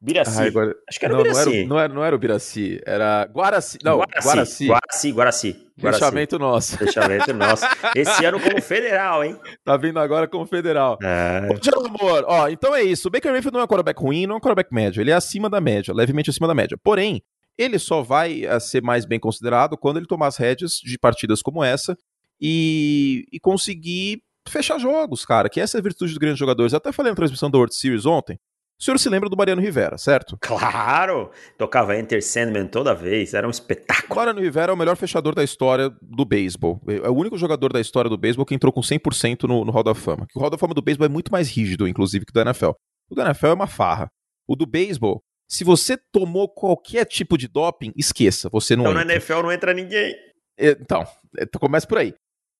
Biraci. 0.00 0.40
Ah, 0.40 0.46
agora... 0.46 0.74
Acho 0.88 0.98
que 0.98 1.04
era 1.04 1.14
não, 1.14 1.20
o 1.20 1.22
Biraci. 1.24 1.44
Não 1.44 1.52
era, 1.52 1.66
não, 1.66 1.78
era, 1.78 1.94
não 1.94 2.04
era 2.04 2.16
o 2.16 2.18
Biraci, 2.18 2.80
era 2.86 3.24
Guaraci. 3.26 3.78
Não, 3.82 3.98
Guaraci. 3.98 4.66
Guaraci, 4.66 5.12
Guaraci. 5.12 5.68
Guaraci. 5.78 6.00
Fechamento 6.00 6.38
nosso. 6.38 6.76
Fechamento 6.78 7.34
nosso. 7.34 7.64
Esse 7.94 8.24
ano 8.24 8.40
como 8.40 8.60
federal, 8.60 9.24
hein? 9.24 9.38
Tá 9.64 9.76
vindo 9.76 9.98
agora 9.98 10.26
como 10.26 10.46
federal. 10.46 10.98
É. 11.02 11.48
Ô, 11.50 11.86
amor, 11.86 12.24
ó, 12.26 12.48
então 12.48 12.74
é 12.74 12.82
isso. 12.82 13.08
O 13.08 13.10
Baker 13.10 13.30
Mayfield 13.32 13.54
não 13.54 13.60
é 13.60 13.64
um 13.64 13.68
quarterback 13.68 14.00
ruim, 14.00 14.26
não 14.26 14.34
é 14.34 14.38
um 14.38 14.40
quarterback 14.40 14.72
médio. 14.72 15.00
Ele 15.00 15.10
é 15.10 15.14
acima 15.14 15.48
da 15.48 15.60
média, 15.60 15.94
levemente 15.94 16.30
acima 16.30 16.46
da 16.46 16.54
média. 16.54 16.76
Porém, 16.82 17.22
ele 17.56 17.78
só 17.78 18.02
vai 18.02 18.44
eh, 18.44 18.60
ser 18.60 18.82
mais 18.82 19.04
bem 19.04 19.18
considerado 19.18 19.76
quando 19.76 19.96
ele 19.96 20.06
tomar 20.06 20.28
as 20.28 20.36
rédeas 20.36 20.74
de 20.82 20.96
partidas 20.96 21.42
como 21.42 21.62
essa 21.62 21.96
e, 22.40 23.24
e 23.32 23.40
conseguir 23.40 24.22
fechar 24.48 24.78
jogos, 24.78 25.24
cara. 25.24 25.48
Que 25.48 25.60
essa 25.60 25.76
é 25.76 25.80
a 25.80 25.82
virtude 25.82 26.12
dos 26.12 26.18
grandes 26.18 26.38
jogadores. 26.38 26.72
Eu 26.72 26.78
até 26.78 26.92
falei 26.92 27.10
na 27.10 27.16
transmissão 27.16 27.50
da 27.50 27.58
World 27.58 27.74
Series 27.74 28.06
ontem. 28.06 28.38
O 28.80 28.84
senhor 28.84 28.96
se 28.96 29.08
lembra 29.08 29.28
do 29.28 29.36
Mariano 29.36 29.60
Rivera, 29.60 29.98
certo? 29.98 30.38
Claro! 30.40 31.32
Tocava 31.58 31.98
Enter 31.98 32.24
Sandman 32.24 32.68
toda 32.68 32.94
vez, 32.94 33.34
era 33.34 33.44
um 33.44 33.50
espetáculo. 33.50 34.12
O 34.12 34.14
Mariano 34.14 34.40
Rivera 34.40 34.70
é 34.70 34.74
o 34.74 34.78
melhor 34.78 34.96
fechador 34.96 35.34
da 35.34 35.42
história 35.42 35.90
do 36.00 36.24
beisebol. 36.24 36.80
É 36.86 37.08
o 37.08 37.14
único 37.14 37.36
jogador 37.36 37.72
da 37.72 37.80
história 37.80 38.08
do 38.08 38.16
beisebol 38.16 38.46
que 38.46 38.54
entrou 38.54 38.72
com 38.72 38.80
100% 38.80 39.48
no, 39.48 39.64
no 39.64 39.72
Hall 39.72 39.82
da 39.82 39.96
Fama. 39.96 40.28
O 40.32 40.38
Hall 40.38 40.48
da 40.48 40.56
Fama 40.56 40.74
do 40.74 40.82
beisebol 40.82 41.06
é 41.06 41.08
muito 41.08 41.32
mais 41.32 41.48
rígido, 41.50 41.88
inclusive, 41.88 42.24
que 42.24 42.30
o 42.30 42.34
da 42.34 42.42
NFL. 42.42 42.70
O 43.10 43.16
da 43.16 43.24
NFL 43.24 43.48
é 43.48 43.54
uma 43.54 43.66
farra. 43.66 44.08
O 44.46 44.54
do 44.54 44.64
beisebol, 44.64 45.24
se 45.50 45.64
você 45.64 45.98
tomou 46.12 46.48
qualquer 46.48 47.04
tipo 47.04 47.36
de 47.36 47.48
doping, 47.48 47.92
esqueça, 47.96 48.48
você 48.48 48.76
não 48.76 48.84
então, 48.84 48.92
entra. 48.92 49.02
Então 49.02 49.08
na 49.08 49.14
NFL 49.14 49.42
não 49.42 49.52
entra 49.52 49.74
ninguém. 49.74 50.14
Então, 50.56 51.04
é, 51.36 51.46
começa 51.58 51.86
por 51.86 51.98
aí. 51.98 52.14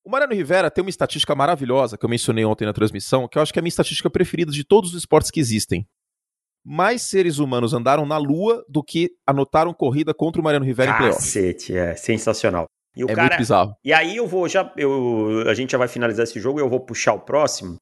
O 0.05 0.11
Mariano 0.11 0.33
Rivera 0.33 0.69
tem 0.69 0.81
uma 0.81 0.89
estatística 0.89 1.33
maravilhosa 1.33 1.97
que 1.97 2.05
eu 2.05 2.09
mencionei 2.09 2.43
ontem 2.43 2.65
na 2.65 2.73
transmissão, 2.73 3.25
que 3.25 3.37
eu 3.37 3.41
acho 3.41 3.53
que 3.53 3.59
é 3.59 3.61
a 3.61 3.63
minha 3.63 3.69
estatística 3.69 4.09
preferida 4.09 4.51
de 4.51 4.65
todos 4.65 4.91
os 4.91 4.97
esportes 4.97 5.31
que 5.31 5.39
existem 5.39 5.87
mais 6.65 7.03
seres 7.03 7.39
humanos 7.39 7.73
andaram 7.73 8.05
na 8.05 8.17
Lua 8.17 8.63
do 8.67 8.83
que 8.83 9.11
anotaram 9.25 9.73
corrida 9.73 10.13
contra 10.13 10.41
o 10.41 10.43
Mariano 10.43 10.65
Rivera 10.65 10.91
Cacete, 10.91 11.03
em 11.03 11.07
playoff. 11.07 11.25
Cacete, 11.25 11.77
é 11.77 11.95
sensacional. 11.95 12.65
E 12.95 13.03
o 13.03 13.09
é 13.09 13.13
cara, 13.13 13.27
muito 13.29 13.37
bizarro. 13.37 13.75
E 13.83 13.93
aí 13.93 14.17
eu 14.17 14.27
vou 14.27 14.47
já, 14.47 14.71
eu, 14.75 15.43
a 15.47 15.53
gente 15.53 15.71
já 15.71 15.77
vai 15.77 15.87
finalizar 15.87 16.23
esse 16.23 16.39
jogo 16.39 16.59
e 16.59 16.61
eu 16.61 16.69
vou 16.69 16.79
puxar 16.79 17.13
o 17.13 17.19
próximo, 17.19 17.77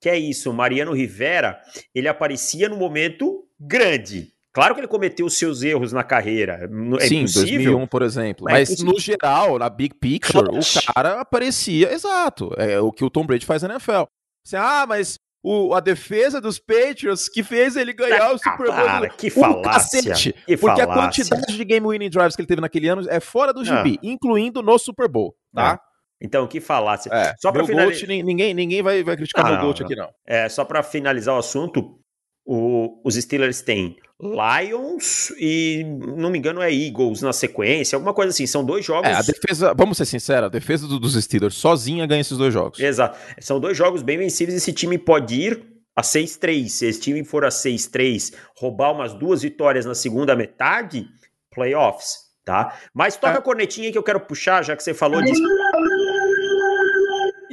que 0.00 0.08
é 0.08 0.18
isso, 0.18 0.50
o 0.50 0.54
Mariano 0.54 0.92
Rivera, 0.92 1.60
ele 1.94 2.08
aparecia 2.08 2.68
no 2.68 2.76
momento 2.76 3.44
grande. 3.60 4.32
Claro 4.52 4.74
que 4.74 4.80
ele 4.80 4.88
cometeu 4.88 5.24
os 5.24 5.38
seus 5.38 5.62
erros 5.62 5.92
na 5.92 6.04
carreira. 6.04 6.68
É 7.00 7.06
Sim, 7.06 7.20
impossível, 7.20 7.72
2001, 7.72 7.86
por 7.86 8.02
exemplo. 8.02 8.44
Mas, 8.44 8.68
mas 8.68 8.82
no 8.82 9.00
geral, 9.00 9.58
na 9.58 9.70
big 9.70 9.94
picture, 9.94 10.46
o 10.46 10.92
cara 10.92 11.20
aparecia. 11.20 11.90
Exato. 11.90 12.52
É 12.58 12.78
o 12.78 12.92
que 12.92 13.02
o 13.02 13.08
Tom 13.08 13.24
Brady 13.24 13.46
faz 13.46 13.62
na 13.62 13.70
NFL. 13.70 14.02
Você, 14.44 14.56
ah, 14.56 14.84
mas 14.86 15.18
o, 15.42 15.74
a 15.74 15.80
defesa 15.80 16.40
dos 16.40 16.58
Patriots 16.58 17.28
que 17.28 17.42
fez 17.42 17.76
ele 17.76 17.92
ganhar 17.92 18.22
ah, 18.22 18.32
o 18.32 18.38
Super 18.38 18.66
Bowl. 18.66 18.84
Cara, 18.84 19.08
que 19.08 19.30
falácia. 19.30 20.02
Cacete, 20.02 20.32
que 20.32 20.56
porque 20.56 20.82
falácia. 20.82 20.84
a 20.84 21.04
quantidade 21.04 21.56
de 21.56 21.64
game 21.64 21.86
winning 21.86 22.10
drives 22.10 22.36
que 22.36 22.42
ele 22.42 22.46
teve 22.46 22.60
naquele 22.60 22.88
ano 22.88 23.04
é 23.08 23.18
fora 23.18 23.52
do 23.52 23.64
GB, 23.64 23.98
ah. 23.98 24.00
incluindo 24.02 24.62
no 24.62 24.78
Super 24.78 25.08
Bowl, 25.08 25.34
tá? 25.52 25.72
Ah. 25.72 25.80
Então, 26.24 26.46
que 26.46 26.60
falácia. 26.60 27.10
É, 27.12 27.34
só 27.36 27.50
para 27.50 27.66
finalizar, 27.66 28.08
ninguém, 28.08 28.54
ninguém 28.54 28.80
vai, 28.80 29.02
vai 29.02 29.16
criticar 29.16 29.44
meu 29.44 29.60
Gold 29.60 29.82
aqui 29.82 29.96
não. 29.96 30.08
É, 30.24 30.48
só 30.48 30.64
para 30.64 30.80
finalizar 30.80 31.34
o 31.34 31.38
assunto, 31.38 31.98
O, 32.44 33.00
os 33.04 33.14
Steelers 33.14 33.62
têm 33.62 33.96
Lions 34.22 35.32
e, 35.38 35.84
não 36.16 36.30
me 36.30 36.38
engano, 36.38 36.62
é 36.62 36.72
Eagles 36.72 37.22
na 37.22 37.32
sequência, 37.32 37.96
alguma 37.96 38.14
coisa 38.14 38.30
assim. 38.30 38.46
São 38.46 38.64
dois 38.64 38.84
jogos. 38.84 39.08
É, 39.08 39.14
a 39.14 39.22
defesa, 39.22 39.74
vamos 39.74 39.96
ser 39.96 40.06
sinceros, 40.06 40.46
a 40.46 40.48
defesa 40.48 40.86
do, 40.86 40.98
dos 40.98 41.14
Steelers 41.14 41.54
sozinha 41.54 42.06
ganha 42.06 42.20
esses 42.20 42.38
dois 42.38 42.54
jogos. 42.54 42.78
Exato. 42.78 43.18
São 43.40 43.58
dois 43.58 43.76
jogos 43.76 44.02
bem 44.02 44.18
vencíveis. 44.18 44.56
Esse 44.56 44.72
time 44.72 44.96
pode 44.96 45.34
ir 45.34 45.72
a 45.96 46.02
6-3. 46.02 46.68
Se 46.68 46.86
esse 46.86 47.00
time 47.00 47.24
for 47.24 47.44
a 47.44 47.48
6-3, 47.48 48.32
roubar 48.56 48.92
umas 48.92 49.12
duas 49.12 49.42
vitórias 49.42 49.84
na 49.84 49.94
segunda 49.94 50.36
metade, 50.36 51.06
playoffs, 51.52 52.18
tá? 52.44 52.78
Mas 52.94 53.16
toca 53.16 53.34
é. 53.34 53.38
a 53.38 53.42
cornetinha 53.42 53.90
que 53.90 53.98
eu 53.98 54.02
quero 54.04 54.20
puxar, 54.20 54.62
já 54.64 54.76
que 54.76 54.82
você 54.82 54.94
falou 54.94 55.20
disso. 55.20 55.42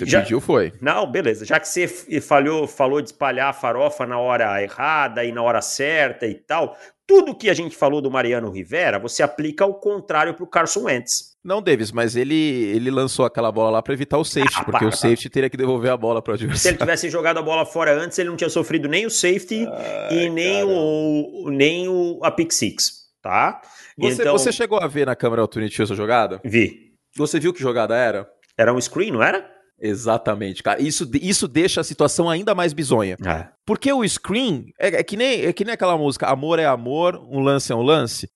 Você 0.06 0.12
já, 0.12 0.22
pediu, 0.22 0.40
foi. 0.40 0.74
Não, 0.82 1.10
beleza. 1.10 1.46
Já 1.46 1.60
que 1.60 1.68
você 1.68 1.88
falhou, 2.22 2.68
falou 2.68 3.02
de 3.02 3.10
espalhar 3.10 3.50
a 3.50 3.54
farofa 3.54 4.06
na 4.06 4.20
hora 4.20 4.62
errada 4.62 5.24
e 5.24 5.32
na 5.32 5.42
hora 5.42 5.62
certa 5.62 6.26
e 6.28 6.36
tal, 6.36 6.78
tudo 7.10 7.36
que 7.36 7.50
a 7.50 7.54
gente 7.56 7.76
falou 7.76 8.02
do 8.02 8.12
Mariano 8.12 8.52
Rivera, 8.52 9.00
você 9.00 9.24
aplica 9.24 9.64
ao 9.64 9.74
contrário 9.74 10.36
para 10.36 10.44
o 10.44 10.48
Carson 10.48 10.82
Wentz. 10.82 11.30
Não, 11.44 11.60
Davis, 11.60 11.92
mas 11.92 12.16
ele, 12.16 12.36
ele 12.36 12.92
lançou 12.92 13.26
aquela 13.26 13.52
bola 13.52 13.72
lá 13.72 13.82
para 13.82 13.94
evitar 13.94 14.20
o 14.20 14.24
safety, 14.24 14.58
ah, 14.58 14.64
porque 14.64 14.78
para, 14.78 14.88
o 14.88 14.92
safety 14.92 15.28
teria 15.30 15.50
que 15.50 15.58
devolver 15.58 15.90
a 15.90 15.98
bola 15.98 16.22
para 16.22 16.32
o 16.32 16.34
adversário. 16.36 16.62
Se 16.62 16.68
ele 16.68 16.78
tivesse 16.78 17.10
jogado 17.10 17.40
a 17.40 17.42
bola 17.42 17.66
fora 17.66 18.00
antes, 18.00 18.20
ele 18.20 18.30
não 18.30 18.36
tinha 18.36 18.50
sofrido 18.50 18.88
nem 18.88 19.08
o 19.08 19.10
safety 19.10 19.66
e 20.12 20.30
nem 20.30 20.64
o, 20.64 21.50
nem 21.50 21.88
o 21.88 22.20
a 22.22 22.30
pick 22.30 22.52
six, 22.52 23.08
tá? 23.24 23.60
Você, 23.98 24.22
então... 24.22 24.38
você 24.38 24.52
chegou 24.52 24.80
a 24.80 24.86
ver 24.86 25.08
na 25.08 25.16
câmera 25.16 25.44
Opportunity 25.44 25.82
essa 25.82 25.96
jogada? 25.96 26.40
Vi. 26.44 26.94
Você 27.18 27.40
viu 27.40 27.52
que 27.52 27.60
jogada 27.60 27.96
era? 27.96 28.30
Era 28.56 28.72
um 28.72 28.80
screen, 28.80 29.12
não 29.12 29.24
era? 29.24 29.50
Exatamente, 29.82 30.62
cara. 30.62 30.82
Isso, 30.82 31.10
isso 31.14 31.48
deixa 31.48 31.82
a 31.82 31.84
situação 31.84 32.30
ainda 32.30 32.54
mais 32.54 32.74
bizonha. 32.74 33.16
É. 33.26 33.48
Porque 33.66 33.92
o 33.92 34.08
screen 34.08 34.72
é, 34.80 35.00
é, 35.00 35.04
que 35.04 35.16
nem, 35.16 35.46
é 35.46 35.54
que 35.54 35.64
nem 35.64 35.74
aquela 35.74 35.98
música 35.98 36.28
Amor 36.28 36.60
é 36.60 36.66
amor, 36.66 37.16
um 37.16 37.40
lance 37.40 37.72
é 37.72 37.76
um 37.76 37.82
lance. 37.82 38.30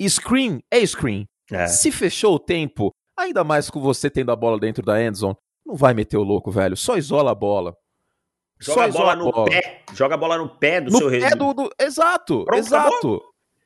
Screen 0.00 0.60
é 0.70 0.84
screen. 0.84 1.26
É. 1.50 1.66
Se 1.66 1.90
fechou 1.90 2.34
o 2.34 2.38
tempo, 2.38 2.92
ainda 3.16 3.44
mais 3.44 3.70
com 3.70 3.80
você 3.80 4.10
tendo 4.10 4.32
a 4.32 4.36
bola 4.36 4.58
dentro 4.58 4.82
da 4.82 5.02
endzone, 5.02 5.36
não 5.64 5.76
vai 5.76 5.94
meter 5.94 6.16
o 6.16 6.22
louco, 6.22 6.50
velho. 6.50 6.76
Só 6.76 6.96
isola 6.96 7.32
a 7.32 7.34
bola. 7.34 7.74
Joga 8.60 8.80
Só 8.80 8.84
a 8.84 8.88
bola 8.88 9.16
no 9.16 9.32
bola. 9.32 9.50
pé. 9.50 9.82
Joga 9.92 10.14
a 10.14 10.18
bola 10.18 10.38
no 10.38 10.48
pé 10.48 10.80
do 10.80 10.90
no 10.92 10.98
seu 10.98 11.10
pé 11.10 11.30
do, 11.30 11.52
do, 11.52 11.70
Exato, 11.80 12.44
Pronto, 12.44 12.58
exato. 12.58 13.22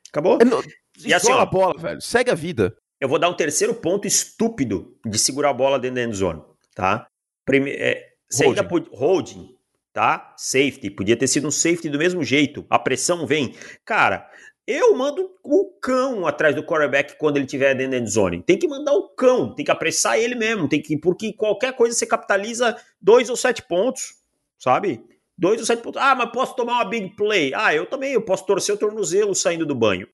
Acabou? 0.09 0.35
acabou? 0.35 0.37
É, 0.41 0.45
no, 0.45 0.63
isola 0.97 1.15
assim, 1.15 1.31
a 1.33 1.45
bola, 1.45 1.75
velho. 1.77 2.01
Segue 2.01 2.31
a 2.31 2.35
vida. 2.35 2.75
Eu 2.99 3.07
vou 3.07 3.19
dar 3.19 3.29
um 3.29 3.35
terceiro 3.35 3.75
ponto 3.75 4.07
estúpido 4.07 4.97
de 5.05 5.19
segurar 5.19 5.51
a 5.51 5.53
bola 5.53 5.77
dentro 5.77 5.95
da 5.95 6.03
endzone, 6.03 6.41
tá? 6.73 7.07
Prime 7.47 7.71
é, 7.71 8.05
você 8.29 8.43
holding. 8.43 8.59
ainda 8.59 8.69
pode. 8.69 8.89
Holding, 8.91 9.55
tá? 9.93 10.35
Safety. 10.37 10.91
Podia 10.91 11.15
ter 11.15 11.27
sido 11.27 11.47
um 11.47 11.51
safety 11.51 11.89
do 11.89 11.97
mesmo 11.97 12.23
jeito. 12.23 12.65
A 12.69 12.77
pressão 12.77 13.25
vem. 13.25 13.55
Cara, 13.85 14.29
eu 14.67 14.93
mando 14.95 15.31
o 15.41 15.71
cão 15.81 16.27
atrás 16.27 16.53
do 16.53 16.61
quarterback 16.61 17.17
quando 17.17 17.37
ele 17.37 17.45
estiver 17.45 17.73
dentro 17.73 17.91
da 17.91 17.97
endzone. 17.99 18.43
Tem 18.43 18.59
que 18.59 18.67
mandar 18.67 18.91
o 18.91 19.07
cão, 19.15 19.55
tem 19.55 19.63
que 19.63 19.71
apressar 19.71 20.19
ele 20.19 20.35
mesmo, 20.35 20.67
tem 20.67 20.81
que 20.81 20.99
porque 20.99 21.31
qualquer 21.31 21.73
coisa 21.73 21.95
você 21.95 22.05
capitaliza 22.05 22.75
dois 23.01 23.29
ou 23.29 23.37
sete 23.37 23.65
pontos, 23.65 24.15
sabe? 24.59 25.01
Dois 25.37 25.61
ou 25.61 25.65
sete 25.65 25.81
pontos. 25.81 26.01
Ah, 26.01 26.13
mas 26.13 26.31
posso 26.33 26.53
tomar 26.53 26.73
uma 26.73 26.85
big 26.85 27.15
play. 27.15 27.53
Ah, 27.55 27.73
eu 27.73 27.85
também, 27.85 28.11
eu 28.11 28.21
posso 28.21 28.45
torcer 28.45 28.75
o 28.75 28.77
tornozelo 28.77 29.33
saindo 29.33 29.65
do 29.65 29.73
banho. 29.73 30.05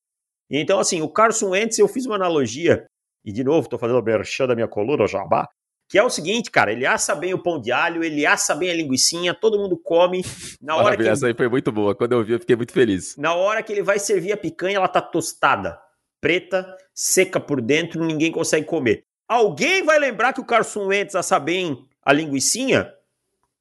Então, 0.52 0.80
assim, 0.80 1.02
o 1.02 1.10
Carson 1.10 1.50
Wentz, 1.50 1.80
eu 1.80 1.88
fiz 1.88 2.06
uma 2.06 2.16
analogia, 2.16 2.86
e 3.26 3.32
de 3.32 3.44
novo, 3.44 3.68
tô 3.68 3.80
fazendo 3.80 3.98
a 3.98 4.04
merchan 4.04 4.46
da 4.46 4.54
minha 4.54 4.68
coluna, 4.68 5.08
jabá, 5.08 5.48
que 5.94 6.00
é 6.00 6.04
o 6.04 6.10
seguinte, 6.10 6.50
cara, 6.50 6.72
ele 6.72 6.88
assa 6.88 7.14
bem 7.14 7.36
o 7.36 7.38
pão 7.38 7.62
de 7.62 7.72
alho, 7.72 8.04
ele 8.04 8.26
assa 8.26 8.56
bem 8.56 8.72
a 8.72 8.74
linguiçinha, 8.74 9.32
todo 9.32 9.60
mundo 9.60 9.78
come. 9.78 10.26
Na 10.60 10.76
hora 10.76 10.98
que 10.98 11.08
essa 11.08 11.28
aí 11.28 11.36
foi 11.36 11.48
muito 11.48 11.72
boa. 11.72 11.94
Quando 11.94 12.14
eu 12.14 12.24
vi, 12.26 12.34
eu 12.34 12.40
fiquei 12.40 12.56
muito 12.56 12.74
feliz. 12.74 13.16
Na 13.16 13.36
hora 13.36 13.62
que 13.62 13.72
ele 13.72 13.84
vai 13.84 14.00
servir 14.00 14.32
a 14.32 14.38
picanha, 14.38 14.78
ela 14.78 14.88
tá 14.88 15.00
tostada, 15.00 15.80
preta, 16.20 16.76
seca 16.96 17.40
por 17.40 17.62
dentro, 17.62 18.04
ninguém 18.04 18.32
consegue 18.32 18.66
comer. 18.66 19.06
Alguém 19.28 19.84
vai 19.84 20.00
lembrar 20.00 20.34
que 20.34 20.42
o 20.42 20.46
Carson 20.46 20.88
Wentz 20.88 21.14
assa 21.14 21.40
bem 21.40 21.86
a 22.04 22.12
linguiçinha? 22.12 22.92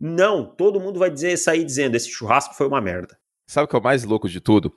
Não, 0.00 0.46
todo 0.46 0.80
mundo 0.80 0.98
vai 0.98 1.10
dizer 1.10 1.36
sair 1.36 1.64
dizendo 1.64 1.96
esse 1.96 2.08
churrasco 2.08 2.54
foi 2.54 2.66
uma 2.66 2.80
merda. 2.80 3.14
Sabe 3.46 3.66
o 3.66 3.68
que 3.68 3.76
é 3.76 3.78
o 3.78 3.82
mais 3.82 4.04
louco 4.04 4.26
de 4.26 4.40
tudo? 4.40 4.72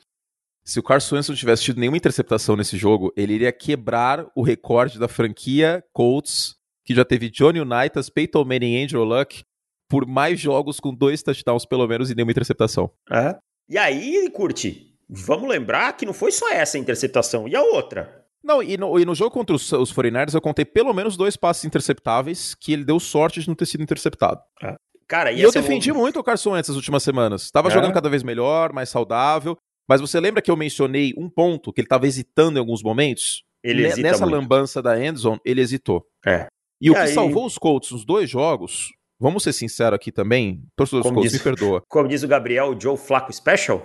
Se 0.62 0.78
o 0.78 0.84
Carson 0.84 1.16
Wentz 1.16 1.30
não 1.30 1.36
tivesse 1.38 1.64
tido 1.64 1.80
nenhuma 1.80 1.96
interceptação 1.96 2.58
nesse 2.58 2.76
jogo, 2.76 3.14
ele 3.16 3.32
iria 3.32 3.54
quebrar 3.54 4.28
o 4.36 4.42
recorde 4.42 5.00
da 5.00 5.08
franquia 5.08 5.82
Colts 5.94 6.55
que 6.86 6.94
já 6.94 7.04
teve 7.04 7.30
Johnny 7.30 7.60
Unitas, 7.60 8.10
Peyton 8.10 8.46
Manning 8.46 8.76
e 8.76 8.84
Andrew 8.84 9.04
Luck 9.04 9.44
por 9.90 10.06
mais 10.06 10.40
jogos 10.40 10.80
com 10.80 10.94
dois 10.94 11.22
touchdowns 11.22 11.66
pelo 11.66 11.88
menos 11.88 12.10
e 12.10 12.16
nenhuma 12.16 12.32
interceptação. 12.32 12.92
É. 13.12 13.36
E 13.70 13.78
aí, 13.78 14.30
Curti, 14.32 14.96
vamos 15.10 15.50
lembrar 15.50 15.94
que 15.94 16.06
não 16.06 16.14
foi 16.14 16.32
só 16.32 16.52
essa 16.52 16.78
interceptação, 16.78 17.48
e 17.48 17.56
a 17.56 17.62
outra? 17.62 18.26
Não, 18.44 18.62
e 18.62 18.78
no, 18.78 19.00
e 19.00 19.06
no 19.06 19.16
jogo 19.16 19.32
contra 19.32 19.56
os, 19.56 19.72
os 19.72 19.92
49ers 19.92 20.36
eu 20.36 20.42
contei 20.42 20.64
pelo 20.64 20.94
menos 20.94 21.18
dois 21.18 21.36
passes 21.36 21.66
interceptáveis 21.66 22.54
que 22.54 22.74
ele 22.74 22.86
deu 22.86 23.00
sorte 23.00 23.40
de 23.40 23.48
não 23.48 23.56
ter 23.56 23.66
sido 23.66 23.82
interceptado. 23.82 24.40
É. 24.62 24.76
Cara, 25.08 25.32
e 25.32 25.42
eu 25.42 25.52
defendi 25.52 25.92
um... 25.92 25.96
muito 25.96 26.20
o 26.20 26.24
Carson 26.24 26.52
Wentz 26.52 26.70
nas 26.70 26.78
últimas 26.78 27.02
semanas. 27.04 27.50
Tava 27.52 27.70
é. 27.70 27.72
jogando 27.72 27.94
cada 27.94 28.10
vez 28.10 28.24
melhor, 28.24 28.72
mais 28.72 28.90
saudável. 28.90 29.58
Mas 29.88 30.02
você 30.02 30.20
lembra 30.20 30.42
que 30.42 30.50
eu 30.50 30.58
mencionei 30.58 31.14
um 31.18 31.30
ponto 31.30 31.72
que 31.72 31.82
ele 31.82 31.88
tava 31.88 32.08
hesitando 32.08 32.58
em 32.58 32.60
alguns 32.60 32.82
momentos? 32.82 33.44
Ele 33.64 33.86
hesita 33.86 34.02
Nessa 34.02 34.26
muito. 34.26 34.36
lambança 34.36 34.82
da 34.82 35.04
endzone, 35.04 35.40
ele 35.44 35.62
hesitou. 35.62 36.06
É. 36.26 36.48
E, 36.86 36.88
e 36.88 36.92
o 36.92 36.96
aí... 36.96 37.08
que 37.08 37.14
salvou 37.14 37.48
os 37.48 37.58
Colts 37.58 37.92
nos 37.92 38.06
dois 38.06 38.30
jogos, 38.30 38.94
vamos 39.20 39.42
ser 39.42 39.54
sinceros 39.54 39.96
aqui 39.96 40.12
também, 40.12 40.62
torcedor 40.76 41.02
dos 41.02 41.12
Colts, 41.12 41.32
diz, 41.32 41.40
me 41.40 41.44
perdoa. 41.44 41.82
Como 41.90 42.08
diz 42.08 42.22
o 42.22 42.28
Gabriel, 42.28 42.76
o 42.76 42.80
Joe 42.80 42.96
Flaco 42.96 43.34
Special? 43.34 43.84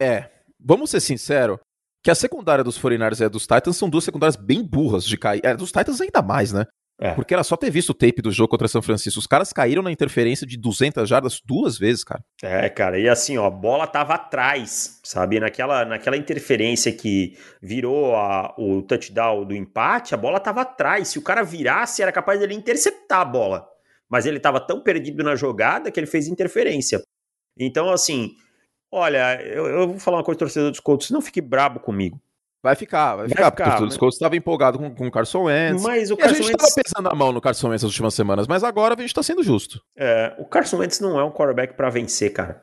É, 0.00 0.30
vamos 0.60 0.90
ser 0.90 1.00
sinceros, 1.00 1.58
que 2.04 2.10
a 2.10 2.14
secundária 2.14 2.62
dos 2.62 2.78
49ers 2.78 3.20
e 3.20 3.24
a 3.24 3.28
dos 3.28 3.46
Titans 3.46 3.78
são 3.78 3.88
duas 3.88 4.04
secundárias 4.04 4.36
bem 4.36 4.62
burras 4.62 5.04
de 5.04 5.16
cair. 5.16 5.40
É, 5.42 5.56
dos 5.56 5.72
Titans 5.72 6.00
ainda 6.00 6.20
mais, 6.20 6.52
né? 6.52 6.66
É. 7.02 7.14
Porque 7.14 7.34
era 7.34 7.42
só 7.42 7.56
ter 7.56 7.68
visto 7.68 7.90
o 7.90 7.94
tape 7.94 8.22
do 8.22 8.30
jogo 8.30 8.50
contra 8.50 8.68
São 8.68 8.80
Francisco. 8.80 9.18
Os 9.18 9.26
caras 9.26 9.52
caíram 9.52 9.82
na 9.82 9.90
interferência 9.90 10.46
de 10.46 10.56
200 10.56 11.08
jardas 11.08 11.40
duas 11.44 11.76
vezes, 11.76 12.04
cara. 12.04 12.22
É, 12.40 12.68
cara. 12.68 12.96
E 12.96 13.08
assim, 13.08 13.36
ó, 13.36 13.46
a 13.46 13.50
bola 13.50 13.88
tava 13.88 14.14
atrás, 14.14 15.00
sabe? 15.02 15.40
Naquela, 15.40 15.84
naquela 15.84 16.16
interferência 16.16 16.92
que 16.92 17.36
virou 17.60 18.14
a, 18.14 18.54
o 18.56 18.82
touchdown 18.82 19.44
do 19.44 19.52
empate, 19.52 20.14
a 20.14 20.16
bola 20.16 20.38
tava 20.38 20.60
atrás. 20.60 21.08
Se 21.08 21.18
o 21.18 21.22
cara 21.22 21.42
virasse, 21.42 22.02
era 22.02 22.12
capaz 22.12 22.38
dele 22.38 22.54
interceptar 22.54 23.22
a 23.22 23.24
bola. 23.24 23.66
Mas 24.08 24.24
ele 24.24 24.38
tava 24.38 24.60
tão 24.60 24.80
perdido 24.80 25.24
na 25.24 25.34
jogada 25.34 25.90
que 25.90 25.98
ele 25.98 26.06
fez 26.06 26.28
interferência. 26.28 27.02
Então, 27.58 27.90
assim, 27.90 28.36
olha, 28.92 29.42
eu, 29.42 29.66
eu 29.66 29.88
vou 29.88 29.98
falar 29.98 30.18
uma 30.18 30.24
coisa, 30.24 30.38
torcedor 30.38 30.70
dos 30.70 30.78
Colts, 30.78 31.10
não 31.10 31.20
fique 31.20 31.40
brabo 31.40 31.80
comigo. 31.80 32.22
Vai 32.62 32.76
ficar, 32.76 33.16
vai, 33.16 33.26
vai 33.26 33.28
ficar, 33.28 33.50
ficar, 33.50 33.70
porque 33.70 33.84
os 33.84 33.96
Colts 33.96 34.14
estavam 34.14 34.38
empolgados 34.38 34.80
com, 34.80 34.94
com 34.94 35.06
o 35.08 35.10
Carson 35.10 35.44
Wentz. 35.44 35.82
Mas 35.82 36.12
o 36.12 36.16
Carson 36.16 36.34
a 36.34 36.36
gente 36.36 36.50
estava 36.52 36.62
Wentz... 36.62 36.74
pesando 36.74 37.08
a 37.08 37.14
mão 37.14 37.32
no 37.32 37.40
Carson 37.40 37.68
Wentz 37.68 37.82
nas 37.82 37.90
últimas 37.90 38.14
semanas, 38.14 38.46
mas 38.46 38.62
agora 38.62 38.94
a 38.94 38.96
gente 38.96 39.08
está 39.08 39.22
sendo 39.22 39.42
justo. 39.42 39.82
É, 39.96 40.32
o 40.38 40.44
Carson 40.44 40.76
Wentz 40.76 41.00
não 41.00 41.18
é 41.18 41.24
um 41.24 41.32
quarterback 41.32 41.74
para 41.74 41.90
vencer, 41.90 42.32
cara. 42.32 42.62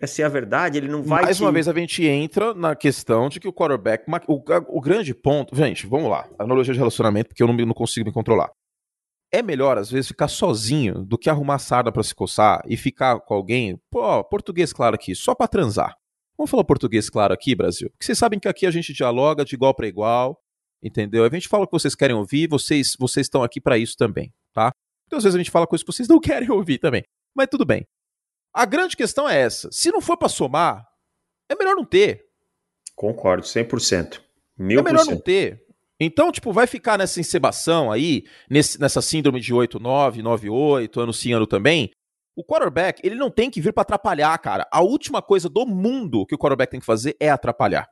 Essa 0.00 0.22
é 0.22 0.24
a 0.24 0.28
verdade, 0.28 0.78
ele 0.78 0.88
não 0.88 1.02
vai. 1.02 1.22
Mais 1.22 1.40
uma 1.40 1.52
vez 1.52 1.68
a 1.68 1.72
gente 1.72 2.04
entra 2.06 2.52
na 2.52 2.74
questão 2.74 3.28
de 3.28 3.38
que 3.38 3.48
o 3.48 3.52
quarterback. 3.52 4.04
O, 4.28 4.42
o 4.76 4.80
grande 4.80 5.14
ponto. 5.14 5.54
Gente, 5.54 5.86
vamos 5.86 6.10
lá. 6.10 6.28
Analogia 6.38 6.72
de 6.72 6.78
relacionamento, 6.78 7.28
porque 7.28 7.42
eu 7.42 7.46
não, 7.46 7.54
não 7.54 7.74
consigo 7.74 8.06
me 8.06 8.12
controlar. 8.12 8.50
É 9.32 9.42
melhor, 9.42 9.78
às 9.78 9.90
vezes, 9.90 10.08
ficar 10.08 10.28
sozinho 10.28 11.04
do 11.04 11.18
que 11.18 11.28
arrumar 11.28 11.58
sarda 11.58 11.90
para 11.90 12.02
se 12.02 12.14
coçar 12.14 12.62
e 12.66 12.76
ficar 12.76 13.18
com 13.20 13.34
alguém. 13.34 13.80
Pô, 13.90 14.22
português 14.24 14.72
claro 14.72 14.94
aqui, 14.94 15.14
só 15.14 15.34
para 15.34 15.48
transar. 15.48 15.96
Vamos 16.36 16.50
falar 16.50 16.64
português 16.64 17.08
claro 17.08 17.32
aqui, 17.32 17.54
Brasil? 17.54 17.88
Porque 17.90 18.04
vocês 18.04 18.18
sabem 18.18 18.38
que 18.38 18.48
aqui 18.48 18.66
a 18.66 18.70
gente 18.70 18.92
dialoga 18.92 19.44
de 19.44 19.54
igual 19.54 19.74
para 19.74 19.86
igual, 19.86 20.42
entendeu? 20.82 21.24
A 21.24 21.28
gente 21.28 21.48
fala 21.48 21.64
o 21.64 21.66
que 21.66 21.72
vocês 21.72 21.94
querem 21.94 22.16
ouvir, 22.16 22.48
vocês, 22.48 22.96
vocês 22.98 23.26
estão 23.26 23.42
aqui 23.42 23.60
para 23.60 23.78
isso 23.78 23.96
também, 23.96 24.32
tá? 24.52 24.72
Então, 25.06 25.16
às 25.16 25.24
vezes 25.24 25.36
a 25.36 25.38
gente 25.38 25.50
fala 25.50 25.66
coisas 25.66 25.84
que 25.84 25.92
vocês 25.92 26.08
não 26.08 26.18
querem 26.20 26.50
ouvir 26.50 26.78
também. 26.78 27.04
Mas 27.34 27.48
tudo 27.48 27.64
bem. 27.64 27.86
A 28.52 28.64
grande 28.64 28.96
questão 28.96 29.28
é 29.28 29.40
essa. 29.40 29.70
Se 29.72 29.90
não 29.90 30.00
for 30.00 30.16
para 30.16 30.28
somar, 30.28 30.86
é 31.48 31.54
melhor 31.56 31.74
não 31.74 31.84
ter. 31.84 32.24
Concordo, 32.94 33.44
100%. 33.44 34.20
Mil 34.56 34.80
é 34.80 34.82
melhor 34.82 35.04
não 35.04 35.18
ter. 35.18 35.64
Então, 35.98 36.30
tipo, 36.30 36.52
vai 36.52 36.66
ficar 36.66 36.98
nessa 36.98 37.20
encebação 37.20 37.90
aí, 37.90 38.24
nesse, 38.48 38.80
nessa 38.80 39.00
síndrome 39.00 39.40
de 39.40 39.52
8-9, 39.52 40.22
9-8, 40.22 41.02
ano 41.02 41.12
sim, 41.12 41.32
ano 41.32 41.46
também, 41.46 41.90
o 42.36 42.44
quarterback, 42.44 43.00
ele 43.04 43.14
não 43.14 43.30
tem 43.30 43.50
que 43.50 43.60
vir 43.60 43.72
para 43.72 43.82
atrapalhar, 43.82 44.36
cara. 44.38 44.66
A 44.70 44.80
última 44.80 45.22
coisa 45.22 45.48
do 45.48 45.64
mundo 45.66 46.26
que 46.26 46.34
o 46.34 46.38
quarterback 46.38 46.70
tem 46.70 46.80
que 46.80 46.86
fazer 46.86 47.16
é 47.20 47.30
atrapalhar. 47.30 47.88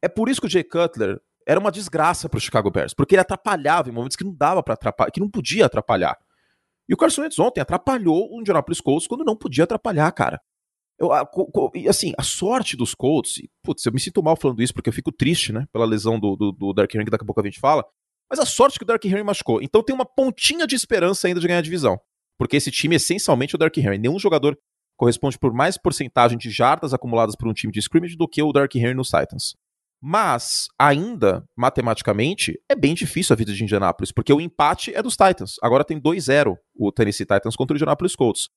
É 0.00 0.08
por 0.08 0.28
isso 0.28 0.40
que 0.40 0.46
o 0.46 0.50
Jay 0.50 0.62
Cutler 0.62 1.20
era 1.46 1.58
uma 1.58 1.72
desgraça 1.72 2.28
para 2.28 2.38
o 2.38 2.40
Chicago 2.40 2.70
Bears, 2.70 2.94
porque 2.94 3.14
ele 3.14 3.22
atrapalhava 3.22 3.88
em 3.88 3.92
momentos 3.92 4.16
que 4.16 4.24
não 4.24 4.34
dava 4.34 4.62
para 4.62 4.74
atrapalhar, 4.74 5.10
que 5.10 5.20
não 5.20 5.30
podia 5.30 5.66
atrapalhar. 5.66 6.16
E 6.88 6.94
o 6.94 6.96
Carson 6.96 7.22
Wentz 7.22 7.38
ontem 7.38 7.60
atrapalhou 7.60 8.30
o 8.32 8.40
Indianapolis 8.40 8.80
Colts 8.80 9.06
quando 9.06 9.24
não 9.24 9.36
podia 9.36 9.64
atrapalhar, 9.64 10.10
cara. 10.12 10.40
Eu, 10.98 11.12
a, 11.12 11.26
assim, 11.88 12.12
a 12.18 12.22
sorte 12.22 12.76
dos 12.76 12.94
Colts, 12.94 13.40
putz, 13.62 13.86
eu 13.86 13.92
me 13.92 13.98
sinto 13.98 14.22
mal 14.22 14.36
falando 14.36 14.62
isso 14.62 14.74
porque 14.74 14.90
eu 14.90 14.92
fico 14.92 15.10
triste, 15.10 15.52
né, 15.52 15.66
pela 15.72 15.86
lesão 15.86 16.20
do, 16.20 16.36
do, 16.36 16.52
do 16.52 16.72
Dark 16.74 16.94
Henry, 16.94 17.06
que 17.06 17.10
daqui 17.10 17.24
a 17.24 17.26
pouco 17.26 17.40
a 17.40 17.44
gente 17.44 17.58
fala, 17.58 17.84
mas 18.28 18.38
a 18.38 18.44
sorte 18.44 18.78
que 18.78 18.84
o 18.84 18.86
Dark 18.86 19.02
Henry 19.04 19.22
machucou. 19.22 19.62
Então 19.62 19.82
tem 19.82 19.94
uma 19.94 20.04
pontinha 20.04 20.66
de 20.66 20.76
esperança 20.76 21.26
ainda 21.26 21.40
de 21.40 21.46
ganhar 21.46 21.60
a 21.60 21.62
divisão. 21.62 21.98
Porque 22.40 22.56
esse 22.56 22.70
time, 22.70 22.96
essencialmente, 22.96 23.54
é 23.54 23.56
o 23.56 23.58
Dark 23.58 23.76
Henry. 23.76 23.98
Nenhum 23.98 24.18
jogador 24.18 24.58
corresponde 24.96 25.38
por 25.38 25.52
mais 25.52 25.76
porcentagem 25.76 26.38
de 26.38 26.48
jardas 26.48 26.94
acumuladas 26.94 27.36
por 27.36 27.46
um 27.46 27.52
time 27.52 27.70
de 27.70 27.80
scrimmage 27.80 28.16
do 28.16 28.26
que 28.26 28.42
o 28.42 28.50
Dark 28.50 28.74
Henry 28.74 28.94
nos 28.94 29.08
Titans. 29.08 29.54
Mas, 30.02 30.68
ainda, 30.78 31.44
matematicamente, 31.54 32.58
é 32.66 32.74
bem 32.74 32.94
difícil 32.94 33.34
a 33.34 33.36
vida 33.36 33.52
de 33.52 33.62
Indianapolis, 33.62 34.10
porque 34.10 34.32
o 34.32 34.40
empate 34.40 34.90
é 34.94 35.02
dos 35.02 35.18
Titans. 35.18 35.56
Agora 35.62 35.84
tem 35.84 36.00
2-0 36.00 36.56
o 36.74 36.90
Tennessee 36.90 37.26
Titans 37.26 37.56
contra 37.56 37.74
o 37.74 37.76
Indianapolis 37.76 38.16
Colts. 38.16 38.48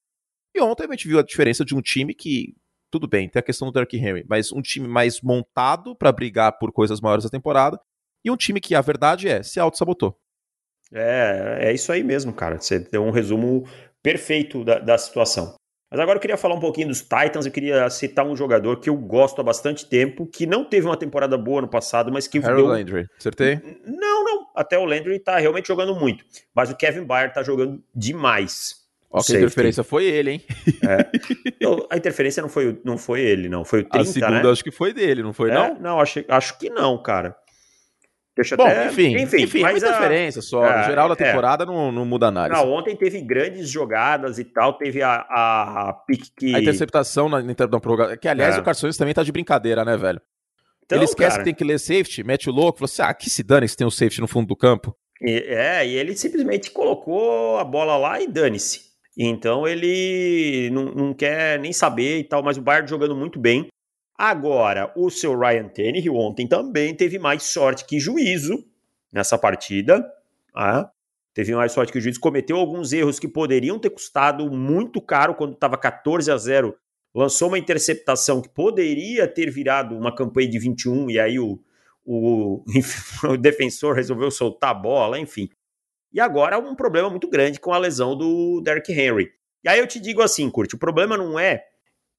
E 0.56 0.62
ontem 0.62 0.86
a 0.86 0.92
gente 0.92 1.10
viu 1.10 1.20
a 1.20 1.24
diferença 1.24 1.66
de 1.66 1.76
um 1.76 1.82
time 1.82 2.16
que, 2.16 2.56
tudo 2.90 3.06
bem, 3.06 3.28
tem 3.28 3.42
a 3.42 3.44
questão 3.44 3.68
do 3.68 3.74
Derrick 3.74 3.98
Henry, 3.98 4.24
mas 4.30 4.54
um 4.54 4.62
time 4.62 4.88
mais 4.88 5.20
montado 5.20 5.94
para 5.94 6.10
brigar 6.10 6.58
por 6.58 6.72
coisas 6.72 7.02
maiores 7.02 7.26
da 7.26 7.30
temporada, 7.30 7.78
e 8.24 8.32
um 8.32 8.38
time 8.38 8.62
que, 8.62 8.76
a 8.76 8.82
verdade 8.82 9.28
é, 9.28 9.44
se 9.44 9.60
auto-sabotou. 9.60 10.18
É, 10.94 11.70
é 11.70 11.74
isso 11.74 11.92
aí 11.92 12.04
mesmo, 12.04 12.32
cara. 12.34 12.60
Você 12.60 12.80
deu 12.80 13.04
um 13.04 13.12
resumo 13.12 13.66
perfeito 14.02 14.64
da, 14.64 14.80
da 14.80 14.98
situação. 14.98 15.56
Mas 15.90 16.00
agora 16.00 16.18
eu 16.18 16.22
queria 16.22 16.38
falar 16.38 16.56
um 16.56 16.60
pouquinho 16.60 16.88
dos 16.88 17.02
Titans. 17.02 17.46
Eu 17.46 17.52
queria 17.52 17.88
citar 17.90 18.26
um 18.26 18.36
jogador 18.36 18.80
que 18.80 18.90
eu 18.90 18.96
gosto 18.96 19.40
há 19.40 19.44
bastante 19.44 19.86
tempo, 19.86 20.26
que 20.26 20.48
não 20.48 20.66
teve 20.66 20.88
uma 20.88 20.98
temporada 20.98 21.38
boa 21.38 21.62
no 21.62 21.68
passado, 21.68 22.12
mas 22.12 22.28
que 22.28 22.40
Harold 22.40 22.64
deu... 22.64 22.68
Landry, 22.68 23.08
acertei? 23.18 23.62
Não, 23.86 24.24
não. 24.24 24.48
Até 24.56 24.78
o 24.78 24.86
Landry 24.86 25.20
tá 25.20 25.38
realmente 25.38 25.68
jogando 25.68 25.96
muito. 25.96 26.26
Mas 26.54 26.72
o 26.72 26.76
Kevin 26.76 27.04
Byard 27.04 27.34
tá 27.34 27.44
jogando 27.44 27.84
demais. 27.94 28.84
Ó, 29.12 29.22
que 29.22 29.34
a 29.34 29.38
interferência 29.38 29.84
foi 29.84 30.06
ele, 30.06 30.32
hein? 30.32 30.42
É. 30.84 31.64
Não, 31.64 31.86
a 31.88 31.96
interferência 31.96 32.42
não 32.42 32.50
foi, 32.50 32.82
não 32.84 32.98
foi 32.98 33.22
ele, 33.22 33.48
não. 33.48 33.64
Foi 33.64 33.82
o 33.82 33.84
30, 33.84 34.00
A 34.00 34.12
segunda 34.12 34.44
né? 34.44 34.50
acho 34.50 34.64
que 34.64 34.72
foi 34.72 34.92
dele, 34.92 35.22
não 35.22 35.32
foi, 35.32 35.52
é? 35.52 35.54
não? 35.54 35.80
Não, 35.80 36.00
acho, 36.00 36.26
acho 36.28 36.58
que 36.58 36.72
não, 36.72 36.98
cara. 36.98 37.36
Deixa 38.36 38.58
Bom, 38.58 38.66
até... 38.66 38.88
enfim, 38.88 39.16
enfim, 39.16 39.44
enfim 39.44 39.62
mas 39.62 39.84
é 39.84 39.88
uma 39.88 39.94
diferença 39.94 40.42
só. 40.42 40.66
É, 40.66 40.80
no 40.80 40.84
geral 40.86 41.08
da 41.08 41.14
é. 41.14 41.18
temporada 41.18 41.64
é. 41.64 41.68
não, 41.68 41.92
não 41.92 42.06
muda 42.06 42.32
nada. 42.32 42.54
Não, 42.54 42.72
ontem 42.72 42.96
teve 42.96 43.22
grandes 43.22 43.70
jogadas 43.70 44.40
e 44.40 44.44
tal, 44.44 44.74
teve 44.74 45.04
a, 45.04 45.26
a, 45.30 45.90
a 45.90 45.94
pique 45.94 46.32
que... 46.36 46.56
A 46.56 46.60
interceptação 46.60 47.30
na, 47.30 47.42
na 47.42 47.80
prorrogação, 47.80 48.18
que 48.18 48.28
aliás 48.28 48.58
é. 48.58 48.60
o 48.60 48.64
Carções 48.64 48.98
também 48.98 49.14
tá 49.14 49.22
de 49.22 49.32
brincadeira, 49.32 49.86
né, 49.86 49.96
velho? 49.96 50.20
Então, 50.86 50.98
ele 50.98 51.06
esquece 51.06 51.32
cara... 51.32 51.44
que 51.44 51.46
tem 51.46 51.54
que 51.54 51.64
ler 51.64 51.80
safety, 51.80 52.24
mete 52.24 52.50
o 52.50 52.54
louco, 52.54 52.80
falou 52.80 52.86
assim, 52.92 53.02
ah, 53.04 53.14
que 53.14 53.30
se 53.30 53.44
dane 53.44 53.68
se 53.68 53.78
tem 53.78 53.86
um 53.86 53.92
safety 53.92 54.20
no 54.20 54.28
fundo 54.28 54.48
do 54.48 54.56
campo. 54.56 54.96
E, 55.22 55.38
é, 55.48 55.88
e 55.88 55.96
ele 55.96 56.16
simplesmente 56.16 56.72
colocou 56.72 57.58
a 57.58 57.64
bola 57.64 57.98
lá 57.98 58.20
e 58.20 58.28
dane-se. 58.28 58.94
Então 59.18 59.68
ele 59.68 60.70
não, 60.72 60.86
não, 60.86 61.14
quer 61.14 61.60
nem 61.60 61.72
saber 61.72 62.20
e 62.20 62.24
tal, 62.24 62.42
mas 62.42 62.58
o 62.58 62.62
Bayern 62.62 62.90
jogando 62.90 63.16
muito 63.16 63.40
bem. 63.40 63.68
Agora, 64.18 64.92
o 64.96 65.10
seu 65.10 65.38
Ryan 65.38 65.68
Tannehill 65.70 66.16
ontem 66.16 66.48
também 66.48 66.96
teve 66.96 67.18
mais 67.18 67.44
sorte 67.44 67.86
que 67.86 68.00
juízo 68.00 68.64
nessa 69.12 69.38
partida. 69.38 70.06
Ah, 70.56 70.90
teve 71.34 71.56
mais 71.56 71.72
sorte 71.72 71.92
que 71.92 71.98
o 71.98 72.20
cometeu 72.20 72.58
alguns 72.58 72.94
erros 72.94 73.20
que 73.20 73.28
poderiam 73.28 73.80
ter 73.80 73.90
custado 73.90 74.50
muito 74.52 75.02
caro 75.02 75.34
quando 75.34 75.54
estava 75.54 75.78
14 75.78 76.32
a 76.32 76.38
0. 76.38 76.76
Lançou 77.14 77.48
uma 77.48 77.60
interceptação 77.60 78.42
que 78.42 78.50
poderia 78.50 79.28
ter 79.28 79.50
virado 79.50 79.96
uma 79.96 80.14
campanha 80.14 80.50
de 80.50 80.60
21 80.60 81.10
e 81.10 81.20
aí 81.20 81.40
o, 81.40 81.60
o, 82.06 82.64
o 83.30 83.38
defensor 83.38 83.96
resolveu 83.96 84.30
soltar 84.30 84.72
a 84.72 84.76
bola, 84.76 85.20
enfim. 85.20 85.50
E 86.12 86.20
agora 86.20 86.60
um 86.60 86.76
problema 86.76 87.10
muito 87.10 87.28
grande 87.28 87.60
com 87.60 87.74
a 87.74 87.78
lesão 87.78 88.16
do 88.16 88.62
Derrick 88.62 88.92
Henry. 88.92 89.32
E 89.64 89.70
aí 89.70 89.80
eu 89.80 89.88
te 89.88 90.00
digo 90.00 90.22
assim, 90.22 90.50
Curte, 90.50 90.76
o 90.76 90.80
problema 90.80 91.18
não 91.18 91.40
é, 91.40 91.66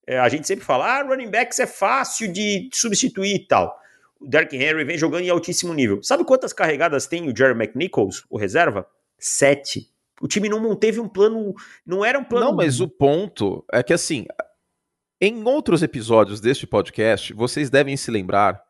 é 0.07 0.19
a 0.19 0.29
gente 0.29 0.47
sempre 0.47 0.63
fala, 0.63 0.85
ah, 0.85 1.03
running 1.03 1.29
backs 1.29 1.59
é 1.59 1.67
fácil 1.67 2.31
de 2.31 2.69
substituir 2.73 3.35
e 3.35 3.47
tal. 3.47 3.75
O 4.19 4.27
Derrick 4.27 4.55
Henry 4.55 4.83
vem 4.83 4.97
jogando 4.97 5.23
em 5.23 5.29
altíssimo 5.29 5.73
nível. 5.73 6.01
Sabe 6.03 6.23
quantas 6.23 6.53
carregadas 6.53 7.07
tem 7.07 7.29
o 7.29 7.35
Jerry 7.35 7.53
McNichols, 7.53 8.23
o 8.29 8.37
reserva? 8.37 8.87
Sete. 9.17 9.89
O 10.21 10.27
time 10.27 10.47
não 10.47 10.75
teve 10.75 10.99
um 10.99 11.09
plano. 11.09 11.53
Não 11.85 12.05
era 12.05 12.17
um 12.17 12.23
plano. 12.23 12.47
Não, 12.47 12.55
mas 12.55 12.79
o 12.79 12.87
ponto 12.87 13.65
é 13.71 13.83
que 13.83 13.93
assim. 13.93 14.25
Em 15.19 15.43
outros 15.43 15.81
episódios 15.81 16.41
deste 16.41 16.67
podcast, 16.67 17.33
vocês 17.33 17.69
devem 17.69 17.95
se 17.95 18.11
lembrar 18.11 18.61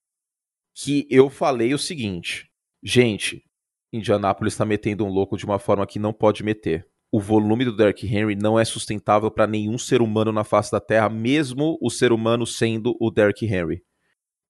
que 0.76 1.08
eu 1.10 1.30
falei 1.30 1.74
o 1.74 1.80
seguinte: 1.80 2.50
gente, 2.84 3.44
Indianapolis 3.92 4.54
está 4.54 4.66
metendo 4.66 5.06
um 5.06 5.10
louco 5.10 5.38
de 5.38 5.46
uma 5.46 5.60
forma 5.60 5.88
que 5.88 6.00
não 6.00 6.14
pode 6.14 6.44
meter. 6.44 6.88
O 7.16 7.20
volume 7.22 7.64
do 7.64 7.74
Derrick 7.74 8.06
Henry 8.06 8.36
não 8.36 8.60
é 8.60 8.66
sustentável 8.66 9.32
para 9.32 9.48
nenhum 9.48 9.78
ser 9.78 10.02
humano 10.02 10.34
na 10.34 10.44
face 10.44 10.70
da 10.70 10.82
Terra, 10.82 11.08
mesmo 11.08 11.78
o 11.82 11.90
ser 11.90 12.12
humano 12.12 12.46
sendo 12.46 12.94
o 13.00 13.10
Derrick 13.10 13.46
Henry. 13.46 13.82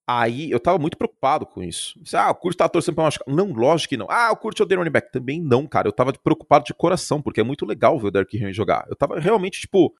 Aí 0.04 0.50
eu 0.50 0.58
tava 0.58 0.76
muito 0.76 0.98
preocupado 0.98 1.46
com 1.46 1.62
isso. 1.62 1.94
Ah, 2.12 2.28
o 2.28 2.34
Kurt 2.34 2.56
tá 2.56 2.68
torcendo 2.68 2.96
pra 2.96 3.04
machucar. 3.04 3.32
Não, 3.32 3.52
lógico 3.52 3.90
que 3.90 3.96
não. 3.96 4.08
Ah, 4.10 4.32
o 4.32 4.36
Kurt 4.36 4.58
é 4.58 4.64
o 4.64 4.78
running 4.78 4.90
back. 4.90 5.12
Também 5.12 5.40
não, 5.40 5.64
cara. 5.64 5.86
Eu 5.86 5.92
tava 5.92 6.12
preocupado 6.12 6.64
de 6.64 6.74
coração, 6.74 7.22
porque 7.22 7.40
é 7.40 7.44
muito 7.44 7.64
legal 7.64 8.00
ver 8.00 8.08
o 8.08 8.10
Derrick 8.10 8.36
Henry 8.36 8.52
jogar. 8.52 8.84
Eu 8.88 8.96
tava 8.96 9.20
realmente, 9.20 9.60
tipo, 9.60 9.94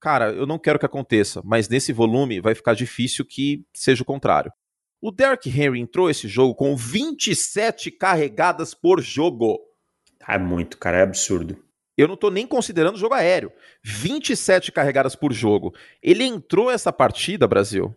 cara, 0.00 0.30
eu 0.30 0.46
não 0.46 0.56
quero 0.56 0.78
que 0.78 0.86
aconteça, 0.86 1.42
mas 1.44 1.68
nesse 1.68 1.92
volume 1.92 2.40
vai 2.40 2.54
ficar 2.54 2.74
difícil 2.74 3.24
que 3.24 3.66
seja 3.74 4.04
o 4.04 4.06
contrário. 4.06 4.52
O 5.00 5.10
Derrick 5.10 5.48
Henry 5.48 5.80
entrou 5.80 6.08
esse 6.08 6.28
jogo 6.28 6.54
com 6.54 6.76
27 6.76 7.90
carregadas 7.90 8.72
por 8.72 9.02
jogo. 9.02 9.58
É 10.28 10.38
muito, 10.38 10.78
cara, 10.78 10.98
é 10.98 11.02
absurdo. 11.02 11.64
Eu 11.96 12.08
não 12.08 12.16
tô 12.16 12.28
nem 12.30 12.44
considerando 12.46 12.96
o 12.96 12.98
jogo 12.98 13.14
aéreo. 13.14 13.52
27 13.82 14.70
carregadas 14.72 15.14
por 15.14 15.32
jogo. 15.32 15.72
Ele 16.02 16.24
entrou 16.24 16.70
essa 16.70 16.92
partida, 16.92 17.46
Brasil, 17.46 17.96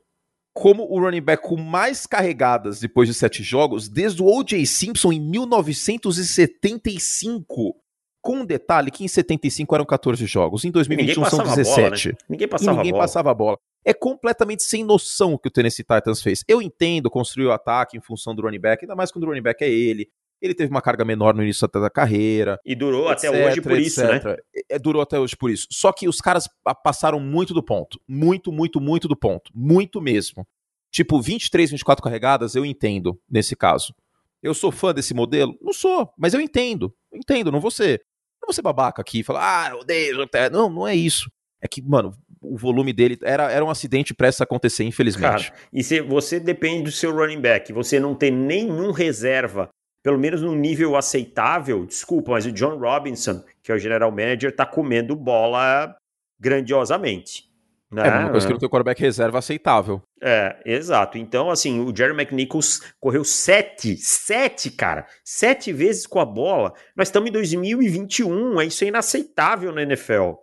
como 0.54 0.84
o 0.84 1.00
running 1.00 1.22
back 1.22 1.44
com 1.44 1.56
mais 1.56 2.08
carregadas 2.08 2.80
depois 2.80 3.08
de 3.08 3.14
sete 3.14 3.44
jogos 3.44 3.88
desde 3.88 4.24
o 4.24 4.26
O.J. 4.26 4.66
Simpson 4.66 5.14
em 5.14 5.20
1975. 5.20 7.76
Com 8.22 8.38
um 8.38 8.46
detalhe 8.46 8.90
que 8.92 9.04
em 9.04 9.08
75 9.08 9.76
eram 9.76 9.86
14 9.86 10.26
jogos, 10.26 10.66
em 10.66 10.72
2021 10.72 11.26
são 11.26 11.44
17. 11.44 11.74
Bola, 11.74 11.90
né? 11.90 11.98
Ninguém 12.28 12.48
passava 12.48 12.72
e 12.72 12.78
ninguém 12.78 12.92
bola. 12.92 13.04
passava 13.04 13.30
a 13.32 13.34
bola. 13.34 13.58
É 13.86 13.94
completamente 13.94 14.64
sem 14.64 14.84
noção 14.84 15.34
o 15.34 15.40
que 15.40 15.48
o 15.48 15.52
Tennessee 15.52 15.86
Titans 15.86 16.22
fez. 16.22 16.44
Eu 16.48 16.62
entendo 16.62 17.10
construir 17.10 17.46
o 17.46 17.52
ataque 17.52 17.96
em 17.96 18.02
função 18.02 18.36
do 18.36 18.42
running 18.42 18.60
back, 18.60 18.84
ainda 18.84 18.96
mais 18.96 19.12
quando 19.12 19.24
o 19.24 19.28
running 19.28 19.44
back 19.44 19.64
é 19.64 19.70
ele. 19.70 20.10
Ele 20.42 20.54
teve 20.54 20.70
uma 20.70 20.82
carga 20.82 21.04
menor 21.04 21.34
no 21.34 21.44
início 21.44 21.68
da 21.68 21.90
carreira. 21.90 22.60
E 22.66 22.76
durou 22.76 23.12
etc, 23.12 23.30
até 23.30 23.48
hoje 23.48 23.62
por 23.62 23.72
etc. 23.72 23.88
isso, 23.88 24.04
né? 24.04 24.38
É, 24.70 24.78
durou 24.78 25.02
até 25.02 25.20
hoje 25.20 25.36
por 25.36 25.50
isso. 25.50 25.68
Só 25.72 25.92
que 25.92 26.08
os 26.08 26.18
caras 26.18 26.48
passaram 26.84 27.20
muito 27.20 27.54
do 27.54 27.64
ponto. 27.64 28.00
Muito, 28.08 28.52
muito, 28.52 28.80
muito 28.80 29.08
do 29.08 29.16
ponto. 29.16 29.52
Muito 29.54 30.00
mesmo. 30.00 30.48
Tipo, 30.92 31.22
23, 31.22 31.72
24 31.72 32.04
carregadas, 32.04 32.56
eu 32.56 32.66
entendo 32.66 33.20
nesse 33.30 33.56
caso. 33.56 33.94
Eu 34.42 34.54
sou 34.54 34.72
fã 34.72 34.94
desse 34.94 35.14
modelo? 35.14 35.58
Não 35.62 35.74
sou, 35.74 36.10
mas 36.18 36.34
eu 36.34 36.42
entendo. 36.42 36.94
Eu 37.12 37.20
entendo, 37.20 37.52
não 37.52 37.60
vou 37.60 37.72
ser. 37.72 38.02
Não 38.42 38.48
vou 38.48 38.54
ser 38.54 38.62
babaca 38.62 39.02
aqui 39.02 39.20
e 39.20 39.24
falar, 39.24 39.66
ah, 39.66 39.70
eu 39.72 39.80
odeio. 39.80 40.18
Não, 40.52 40.70
não 40.70 40.88
é 40.88 40.96
isso. 40.96 41.30
É 41.62 41.68
que, 41.68 41.82
mano, 41.82 42.14
o 42.42 42.58
volume 42.58 42.94
dele 42.94 43.18
era, 43.24 43.52
era 43.52 43.66
um 43.66 43.70
acidente 43.70 44.14
prestes 44.14 44.42
a 44.42 44.44
acontecer, 44.44 44.84
infelizmente. 44.84 45.52
Cara, 45.52 45.62
e 45.74 45.84
se 45.84 46.02
você 46.02 46.40
depende 46.40 46.84
do 46.84 46.92
seu 46.92 47.12
running 47.12 47.42
back, 47.42 47.74
você 47.74 48.00
não 48.00 48.14
tem 48.14 48.32
nenhum 48.32 48.92
reserva 48.92 49.70
pelo 50.08 50.18
menos 50.18 50.42
num 50.42 50.56
nível 50.56 50.96
aceitável, 50.96 51.86
desculpa, 51.86 52.32
mas 52.32 52.46
o 52.46 52.52
John 52.54 52.78
Robinson, 52.78 53.44
que 53.62 53.74
é 53.74 53.76
o 53.76 53.78
general 53.78 54.10
manager, 54.10 54.56
tá 54.56 54.66
comendo 54.66 55.18
bola 55.18 55.94
grandiosamente. 56.40 57.44
Né? 57.92 58.08
É 58.08 58.12
uma 58.20 58.30
coisa 58.30 58.48
que 58.48 58.54
não 58.54 58.58
tem 58.58 58.68
o 58.68 58.70
quarterback 58.70 59.02
reserva 59.02 59.40
aceitável. 59.40 60.02
É, 60.24 60.62
exato. 60.66 61.18
Então, 61.18 61.50
assim, 61.50 61.82
o 61.82 61.94
Jerry 61.94 62.14
McNichols 62.14 62.80
correu 63.02 63.26
sete, 63.26 63.98
sete, 63.98 64.72
cara, 64.72 65.06
sete 65.26 65.74
vezes 65.74 66.08
com 66.08 66.22
a 66.22 66.26
bola. 66.26 66.74
Nós 66.96 67.10
estamos 67.10 67.28
em 67.28 67.34
2021, 67.34 68.62
é 68.62 68.66
isso 68.66 68.86
é 68.86 68.88
inaceitável 68.88 69.74
na 69.74 69.82
NFL, 69.82 70.36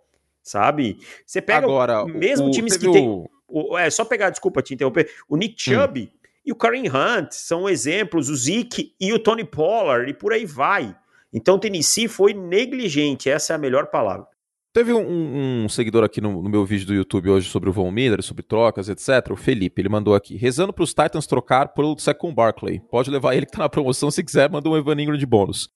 sabe? 0.43 0.99
Você 1.25 1.41
pega 1.41 1.65
Agora, 1.65 2.03
o 2.03 2.07
mesmo 2.07 2.49
o, 2.49 2.51
times 2.51 2.77
que 2.77 2.87
o... 2.87 2.91
tem... 2.91 3.25
O, 3.47 3.75
é, 3.75 3.89
só 3.89 4.05
pegar, 4.05 4.29
desculpa 4.29 4.61
te 4.61 4.75
interromper, 4.75 5.09
o 5.27 5.35
Nick 5.35 5.55
hum. 5.71 5.73
Chubb... 5.73 6.03
Hum 6.03 6.24
e 6.45 6.51
o 6.51 6.55
Karen 6.55 6.83
Hunt 6.87 7.31
são 7.31 7.67
exemplos, 7.67 8.29
o 8.29 8.35
Zeke 8.35 8.93
e 8.99 9.11
o 9.11 9.19
Tony 9.19 9.43
Pollard, 9.43 10.09
e 10.09 10.13
por 10.13 10.31
aí 10.31 10.45
vai. 10.45 10.95
Então 11.33 11.57
Tennessee 11.57 12.07
foi 12.07 12.33
negligente, 12.33 13.29
essa 13.29 13.53
é 13.53 13.55
a 13.55 13.59
melhor 13.59 13.87
palavra. 13.87 14.27
Teve 14.71 14.91
um, 14.91 15.63
um 15.63 15.69
seguidor 15.69 16.03
aqui 16.03 16.19
no, 16.19 16.41
no, 16.41 16.49
meu 16.49 16.65
vídeo 16.65 16.85
do 16.85 16.93
YouTube 16.93 17.29
hoje 17.29 17.49
sobre 17.49 17.69
o 17.69 17.73
Von 17.73 17.89
Miller, 17.91 18.21
sobre 18.21 18.43
trocas, 18.43 18.89
etc. 18.89 19.31
O 19.31 19.35
Felipe, 19.37 19.81
ele 19.81 19.87
mandou 19.87 20.13
aqui. 20.13 20.35
Rezando 20.35 20.73
para 20.73 20.83
os 20.83 20.93
Titans 20.93 21.25
trocar 21.25 21.69
pelo 21.69 21.97
Second 21.97 22.35
Barkley. 22.35 22.81
Pode 22.91 23.09
levar 23.09 23.35
ele 23.35 23.45
que 23.45 23.53
tá 23.53 23.59
na 23.59 23.69
promoção 23.69 24.11
se 24.11 24.21
quiser, 24.21 24.49
manda 24.49 24.67
um 24.67 24.75
Evan 24.75 25.01
Ingram 25.01 25.17
de 25.17 25.25
bônus. 25.25 25.69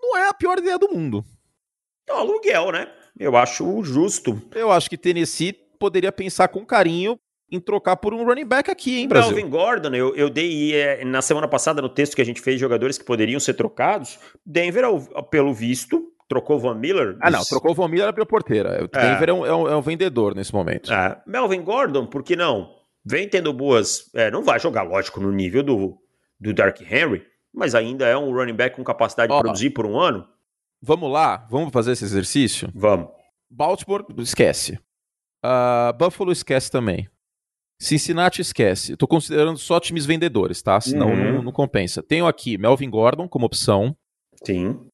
Não 0.00 0.16
é 0.16 0.30
a 0.30 0.34
pior 0.34 0.58
ideia 0.58 0.78
do 0.78 0.88
mundo. 0.88 1.22
É 2.08 2.14
um 2.14 2.16
aluguel, 2.16 2.72
né? 2.72 2.90
Eu 3.18 3.36
acho 3.36 3.84
justo. 3.84 4.40
Eu 4.54 4.72
acho 4.72 4.88
que 4.88 4.96
Tennessee 4.96 5.52
poderia 5.78 6.10
pensar 6.10 6.48
com 6.48 6.64
carinho 6.64 7.18
em 7.52 7.60
trocar 7.60 7.96
por 7.96 8.14
um 8.14 8.24
running 8.24 8.46
back 8.46 8.70
aqui, 8.70 8.98
hein, 8.98 9.06
Brasil? 9.06 9.36
Melvin 9.36 9.50
Gordon, 9.50 9.94
eu, 9.94 10.16
eu 10.16 10.30
dei 10.30 10.74
é, 10.74 11.04
na 11.04 11.20
semana 11.20 11.46
passada 11.46 11.82
no 11.82 11.88
texto 11.88 12.16
que 12.16 12.22
a 12.22 12.24
gente 12.24 12.40
fez 12.40 12.58
jogadores 12.58 12.96
que 12.96 13.04
poderiam 13.04 13.38
ser 13.38 13.52
trocados. 13.52 14.18
Denver, 14.44 14.84
pelo 15.30 15.52
visto, 15.52 16.10
trocou 16.26 16.58
Van 16.58 16.74
Miller. 16.74 17.18
Ah, 17.20 17.30
não, 17.30 17.44
trocou 17.44 17.74
Van 17.74 17.88
Miller 17.88 18.12
pela 18.14 18.24
porteira. 18.24 18.88
O 18.90 18.98
é. 18.98 19.12
Denver 19.12 19.28
é 19.28 19.32
um, 19.34 19.46
é, 19.46 19.54
um, 19.54 19.68
é 19.68 19.76
um, 19.76 19.82
vendedor 19.82 20.34
nesse 20.34 20.54
momento. 20.54 20.90
É. 20.90 21.20
Melvin 21.26 21.60
Gordon, 21.62 22.06
por 22.06 22.22
que 22.22 22.34
não? 22.34 22.70
Vem 23.04 23.28
tendo 23.28 23.52
boas. 23.52 24.10
É, 24.14 24.30
não 24.30 24.42
vai 24.42 24.58
jogar, 24.58 24.82
lógico, 24.82 25.20
no 25.20 25.30
nível 25.30 25.62
do, 25.62 25.98
do 26.40 26.54
Dark 26.54 26.80
Henry, 26.80 27.22
mas 27.52 27.74
ainda 27.74 28.06
é 28.06 28.16
um 28.16 28.32
running 28.32 28.54
back 28.54 28.76
com 28.76 28.82
capacidade 28.82 29.30
de 29.30 29.38
produzir 29.38 29.70
por 29.70 29.84
um 29.84 30.00
ano. 30.00 30.26
Vamos 30.80 31.12
lá? 31.12 31.46
Vamos 31.50 31.70
fazer 31.70 31.92
esse 31.92 32.04
exercício? 32.04 32.70
Vamos. 32.74 33.08
Baltimore, 33.50 34.06
esquece. 34.18 34.80
Uh, 35.44 35.92
Buffalo 35.98 36.32
esquece 36.32 36.70
também. 36.70 37.08
Cincinnati 37.82 38.40
esquece. 38.40 38.92
Estou 38.92 39.08
considerando 39.08 39.58
só 39.58 39.80
times 39.80 40.06
vendedores, 40.06 40.62
tá? 40.62 40.80
Senão 40.80 41.08
uhum. 41.08 41.32
não, 41.32 41.42
não, 41.42 41.52
compensa. 41.52 42.00
Tenho 42.00 42.28
aqui 42.28 42.56
Melvin 42.56 42.88
Gordon 42.88 43.28
como 43.28 43.44
opção. 43.44 43.96
Sim. 44.44 44.86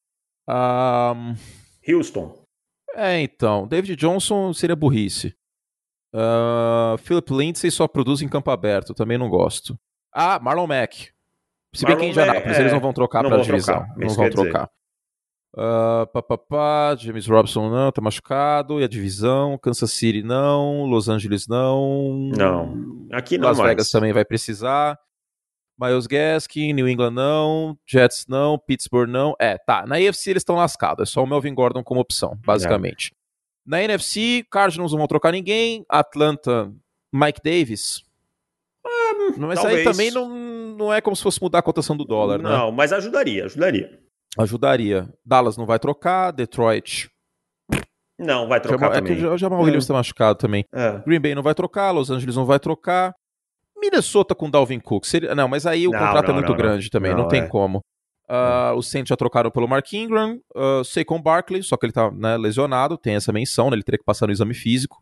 Um... 0.49 1.35
Houston. 1.87 2.35
É, 2.95 3.21
então. 3.21 3.67
David 3.67 3.95
Johnson 3.95 4.51
seria 4.53 4.75
burrice. 4.75 5.35
Uh, 6.15 6.97
Philip 6.97 7.31
Lindsay 7.31 7.69
só 7.69 7.87
produz 7.87 8.23
em 8.23 8.27
campo 8.27 8.49
aberto. 8.49 8.95
Também 8.95 9.19
não 9.19 9.29
gosto. 9.29 9.77
Ah, 10.11 10.39
Marlon 10.39 10.65
Mack. 10.65 11.11
Se 11.75 11.85
bem 11.85 11.95
que 11.95 12.05
em 12.05 12.09
Indianapolis 12.09 12.57
é, 12.57 12.61
eles 12.61 12.73
não 12.73 12.79
vão 12.79 12.91
trocar 12.91 13.23
para 13.23 13.35
a 13.35 13.41
divisão. 13.43 13.85
Trocar, 13.85 13.97
não 13.99 14.09
vão 14.15 14.29
trocar. 14.31 14.69
Uh, 15.55 16.05
pá, 16.13 16.21
pá, 16.21 16.37
pá, 16.37 16.95
James 16.95 17.25
Robson 17.27 17.69
não, 17.69 17.91
tá 17.91 18.01
machucado. 18.01 18.79
E 18.79 18.83
a 18.83 18.87
divisão? 18.87 19.57
Kansas 19.57 19.91
City 19.91 20.21
não. 20.21 20.85
Los 20.85 21.09
Angeles 21.09 21.47
não. 21.47 22.29
Não. 22.35 23.07
Aqui 23.11 23.37
não 23.37 23.47
Las 23.47 23.57
mais. 23.57 23.69
Vegas 23.69 23.89
também 23.89 24.13
vai 24.13 24.23
precisar. 24.23 24.97
Miles 25.79 26.07
Gaskin, 26.07 26.73
New 26.73 26.87
England 26.87 27.11
não. 27.11 27.77
Jets 27.87 28.25
não. 28.27 28.59
Pittsburgh 28.59 29.09
não. 29.09 29.33
É, 29.39 29.57
tá. 29.57 29.85
Na 29.87 29.95
AFC 29.95 30.29
eles 30.29 30.41
estão 30.41 30.55
lascados. 30.55 31.09
É 31.09 31.11
só 31.11 31.23
o 31.23 31.27
Melvin 31.27 31.53
Gordon 31.53 31.83
como 31.83 32.01
opção, 32.01 32.37
basicamente. 32.45 33.11
É. 33.13 33.19
Na 33.65 33.83
NFC, 33.83 34.45
Cardinals 34.49 34.91
não 34.91 34.97
vão 34.97 35.07
trocar 35.07 35.31
ninguém. 35.31 35.85
Atlanta, 35.87 36.71
Mike 37.13 37.39
Davis. 37.43 38.03
Ah, 38.85 39.13
mas 39.37 39.59
talvez. 39.59 39.79
aí 39.79 39.83
também 39.83 40.11
não, 40.11 40.27
não 40.75 40.93
é 40.93 41.01
como 41.01 41.15
se 41.15 41.21
fosse 41.21 41.41
mudar 41.41 41.59
a 41.59 41.61
cotação 41.61 41.95
do 41.95 42.03
dólar, 42.03 42.41
não, 42.41 42.49
né? 42.49 42.57
Não, 42.57 42.71
mas 42.71 42.91
ajudaria, 42.91 43.45
ajudaria. 43.45 43.99
Ajudaria. 44.37 45.09
Dallas 45.25 45.57
não 45.57 45.65
vai 45.65 45.79
trocar, 45.79 46.31
Detroit. 46.31 47.09
Não, 48.17 48.47
vai 48.47 48.59
trocar 48.59 48.87
Jamal, 48.87 48.95
também. 48.95 49.13
É 49.13 49.15
que 49.15 49.25
o 49.25 49.37
Jamal 49.37 49.61
Williams 49.61 49.85
está 49.85 49.93
machucado 49.93 50.37
também. 50.37 50.65
É. 50.73 50.99
Green 51.05 51.21
Bay 51.21 51.33
não 51.33 51.41
vai 51.41 51.55
trocar, 51.55 51.91
Los 51.91 52.11
Angeles 52.11 52.35
não 52.35 52.45
vai 52.45 52.59
trocar. 52.59 53.13
Minnesota 53.77 54.35
com 54.35 54.49
Dalvin 54.49 54.79
Cook. 54.79 55.05
Seria... 55.05 55.33
Não, 55.33 55.47
mas 55.47 55.65
aí 55.65 55.87
o 55.87 55.91
não, 55.91 55.99
contrato 55.99 56.25
é 56.25 56.27
não, 56.27 56.33
é 56.33 56.37
muito 56.37 56.49
não, 56.49 56.57
grande 56.57 56.89
também, 56.89 57.15
não, 57.15 57.27
tem 57.29 57.43
é. 57.43 57.47
como. 57.47 57.81
Uh, 58.29 58.75
os 58.75 58.91
Saints 58.91 59.09
já 59.09 59.15
trocaram 59.15 59.49
pelo 59.49 59.67
Mark 59.67 59.91
Ingram, 59.91 60.39
uh, 60.55 60.83
Saquon 60.83 61.19
Barkley, 61.19 61.63
só 61.63 61.75
que 61.75 61.87
ele 61.87 61.93
tá 61.93 62.11
né, 62.11 62.37
lesionado, 62.37 62.95
tem 62.95 63.15
essa 63.15 63.31
menção, 63.31 63.69
né, 63.69 63.75
ele 63.75 63.83
teria 63.83 63.97
que 63.97 64.05
passar 64.05 64.27
no 64.27 64.33
exame 64.33 64.53
físico, 64.53 65.01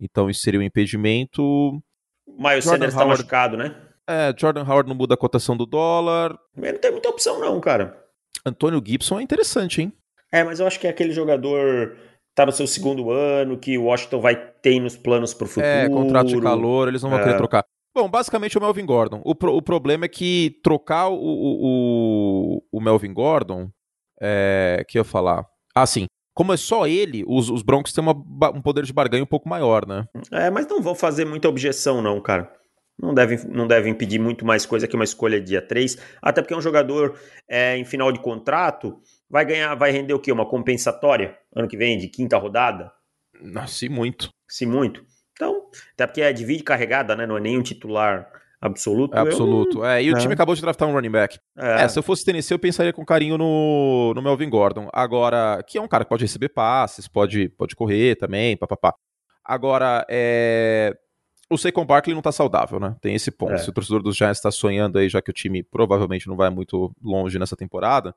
então 0.00 0.28
isso 0.28 0.40
seria 0.40 0.58
um 0.58 0.62
impedimento. 0.62 1.80
Miles 2.26 2.64
Sanders 2.64 2.92
está 2.92 3.06
machucado, 3.06 3.56
né? 3.56 3.76
É, 4.08 4.34
Jordan 4.36 4.64
Howard 4.64 4.88
não 4.88 4.96
muda 4.96 5.14
a 5.14 5.16
cotação 5.16 5.56
do 5.56 5.64
dólar. 5.64 6.36
Mas 6.56 6.72
não 6.72 6.80
tem 6.80 6.90
muita 6.90 7.08
opção 7.08 7.38
não, 7.38 7.60
cara. 7.60 8.03
Antônio 8.44 8.82
Gibson 8.84 9.20
é 9.20 9.22
interessante, 9.22 9.82
hein? 9.82 9.92
É, 10.32 10.42
mas 10.42 10.60
eu 10.60 10.66
acho 10.66 10.80
que 10.80 10.86
é 10.86 10.90
aquele 10.90 11.12
jogador 11.12 11.96
tá 12.34 12.44
no 12.44 12.52
seu 12.52 12.66
segundo 12.66 13.10
ano, 13.10 13.56
que 13.56 13.78
o 13.78 13.84
Washington 13.84 14.20
vai 14.20 14.34
ter 14.34 14.80
nos 14.80 14.96
planos 14.96 15.32
pro 15.32 15.46
futuro. 15.46 15.66
É, 15.66 15.88
contrato 15.88 16.26
de 16.26 16.40
calor, 16.40 16.88
eles 16.88 17.02
não 17.02 17.10
vão 17.10 17.20
é. 17.20 17.22
querer 17.22 17.36
trocar. 17.36 17.64
Bom, 17.94 18.08
basicamente 18.08 18.56
é 18.56 18.60
o 18.60 18.62
Melvin 18.62 18.84
Gordon. 18.84 19.22
O, 19.24 19.36
pro, 19.36 19.54
o 19.54 19.62
problema 19.62 20.06
é 20.06 20.08
que 20.08 20.58
trocar 20.64 21.08
o, 21.08 21.16
o, 21.16 22.62
o 22.72 22.80
Melvin 22.80 23.14
Gordon, 23.14 23.70
é, 24.20 24.84
que 24.88 24.98
eu 24.98 25.00
ia 25.00 25.04
falar, 25.04 25.46
ah, 25.72 25.86
sim, 25.86 26.06
como 26.34 26.52
é 26.52 26.56
só 26.56 26.88
ele, 26.88 27.24
os, 27.28 27.48
os 27.48 27.62
Broncos 27.62 27.92
têm 27.92 28.02
uma, 28.02 28.12
um 28.52 28.60
poder 28.60 28.84
de 28.84 28.92
barganha 28.92 29.22
um 29.22 29.26
pouco 29.26 29.48
maior, 29.48 29.86
né? 29.86 30.04
É, 30.32 30.50
mas 30.50 30.66
não 30.66 30.82
vão 30.82 30.96
fazer 30.96 31.24
muita 31.24 31.48
objeção 31.48 32.02
não, 32.02 32.20
cara. 32.20 32.52
Não 33.00 33.12
devem, 33.12 33.38
não 33.48 33.66
devem 33.66 33.92
pedir 33.92 34.20
muito 34.20 34.46
mais 34.46 34.64
coisa 34.64 34.86
que 34.86 34.94
uma 34.94 35.04
escolha 35.04 35.40
dia 35.40 35.60
3, 35.60 35.98
até 36.22 36.40
porque 36.40 36.54
é 36.54 36.56
um 36.56 36.62
jogador 36.62 37.18
é, 37.48 37.76
em 37.76 37.84
final 37.84 38.12
de 38.12 38.20
contrato 38.20 39.00
vai 39.28 39.44
ganhar, 39.44 39.74
vai 39.74 39.90
render 39.90 40.14
o 40.14 40.20
quê? 40.20 40.30
Uma 40.30 40.48
compensatória 40.48 41.36
ano 41.54 41.66
que 41.66 41.76
vem, 41.76 41.98
de 41.98 42.08
quinta 42.08 42.38
rodada? 42.38 42.92
Se 43.66 43.88
muito. 43.88 44.30
Se 44.48 44.64
muito. 44.64 45.04
Então, 45.32 45.66
até 45.94 46.06
porque 46.06 46.22
é 46.22 46.32
divide 46.32 46.62
carregada, 46.62 47.16
né? 47.16 47.26
Não 47.26 47.36
é 47.36 47.40
nenhum 47.40 47.62
titular 47.62 48.30
absoluto. 48.60 49.16
É 49.16 49.20
absoluto. 49.20 49.84
É, 49.84 50.02
e 50.02 50.12
o 50.12 50.16
é. 50.16 50.20
time 50.20 50.34
acabou 50.34 50.54
de 50.54 50.60
draftar 50.60 50.88
um 50.88 50.92
running 50.92 51.10
back. 51.10 51.38
É. 51.58 51.82
é. 51.82 51.88
se 51.88 51.98
eu 51.98 52.02
fosse 52.02 52.24
Tennessee, 52.24 52.54
eu 52.54 52.58
pensaria 52.58 52.92
com 52.92 53.04
carinho 53.04 53.36
no, 53.36 54.12
no 54.14 54.22
Melvin 54.22 54.48
Gordon. 54.48 54.88
Agora, 54.92 55.62
que 55.66 55.78
é 55.78 55.80
um 55.80 55.88
cara 55.88 56.04
que 56.04 56.10
pode 56.10 56.24
receber 56.24 56.50
passes, 56.50 57.08
pode, 57.08 57.48
pode 57.50 57.74
correr 57.74 58.14
também, 58.14 58.56
papapá. 58.56 58.94
Agora, 59.44 60.06
é 60.08 60.96
o 61.50 61.58
Saquon 61.58 61.84
Barkley 61.84 62.14
não 62.14 62.22
tá 62.22 62.32
saudável, 62.32 62.80
né? 62.80 62.96
Tem 63.00 63.14
esse 63.14 63.30
ponto. 63.30 63.54
É. 63.54 63.58
Se 63.58 63.68
o 63.68 63.72
torcedor 63.72 64.02
dos 64.02 64.16
Giants 64.16 64.38
está 64.38 64.50
sonhando 64.50 64.98
aí, 64.98 65.08
já 65.08 65.20
que 65.20 65.30
o 65.30 65.34
time 65.34 65.62
provavelmente 65.62 66.26
não 66.26 66.36
vai 66.36 66.50
muito 66.50 66.92
longe 67.02 67.38
nessa 67.38 67.56
temporada, 67.56 68.14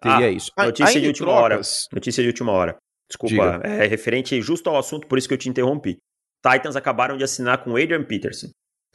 teria 0.00 0.26
ah, 0.26 0.30
isso. 0.30 0.50
Notícia 0.56 1.00
de 1.00 1.06
última 1.06 1.28
trocas... 1.28 1.42
hora. 1.42 1.60
Notícia 1.92 2.22
de 2.22 2.28
última 2.28 2.52
hora. 2.52 2.76
Desculpa, 3.08 3.34
Diga. 3.34 3.66
é 3.66 3.86
referente 3.86 4.40
justo 4.40 4.70
ao 4.70 4.78
assunto, 4.78 5.06
por 5.08 5.18
isso 5.18 5.26
que 5.26 5.34
eu 5.34 5.38
te 5.38 5.48
interrompi. 5.48 5.98
Titans 6.46 6.76
acabaram 6.76 7.16
de 7.16 7.24
assinar 7.24 7.62
com 7.62 7.70
Adrian 7.70 8.04
Peterson. 8.04 8.48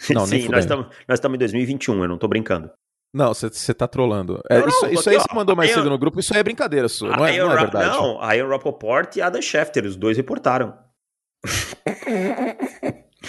Não, 0.10 0.26
Sim, 0.26 0.48
nós 0.48 0.64
estamos 0.64 0.88
nós 1.08 1.20
em 1.20 1.38
2021, 1.38 2.02
eu 2.02 2.08
não 2.08 2.18
tô 2.18 2.28
brincando. 2.28 2.72
Não, 3.14 3.34
você 3.34 3.74
tá 3.74 3.88
trolando. 3.88 4.42
É, 4.50 4.60
não, 4.60 4.68
isso, 4.68 4.88
isso 4.88 5.10
aí 5.10 5.18
você 5.18 5.34
mandou 5.34 5.56
mais 5.56 5.72
cedo 5.72 5.90
no 5.90 5.98
grupo, 5.98 6.20
isso 6.20 6.34
aí 6.34 6.40
é 6.40 6.44
brincadeira 6.44 6.90
sua, 6.90 7.16
não 7.16 7.26
é, 7.26 7.38
não 7.38 7.52
é 7.52 7.56
verdade. 7.56 7.90
Não, 7.90 8.22
a 8.22 8.36
Ian 8.36 8.48
Rappaport 8.48 9.16
e 9.16 9.22
a 9.22 9.28
Adam 9.28 9.42
Schefter, 9.42 9.86
os 9.86 9.96
dois 9.96 10.18
reportaram. 10.18 10.78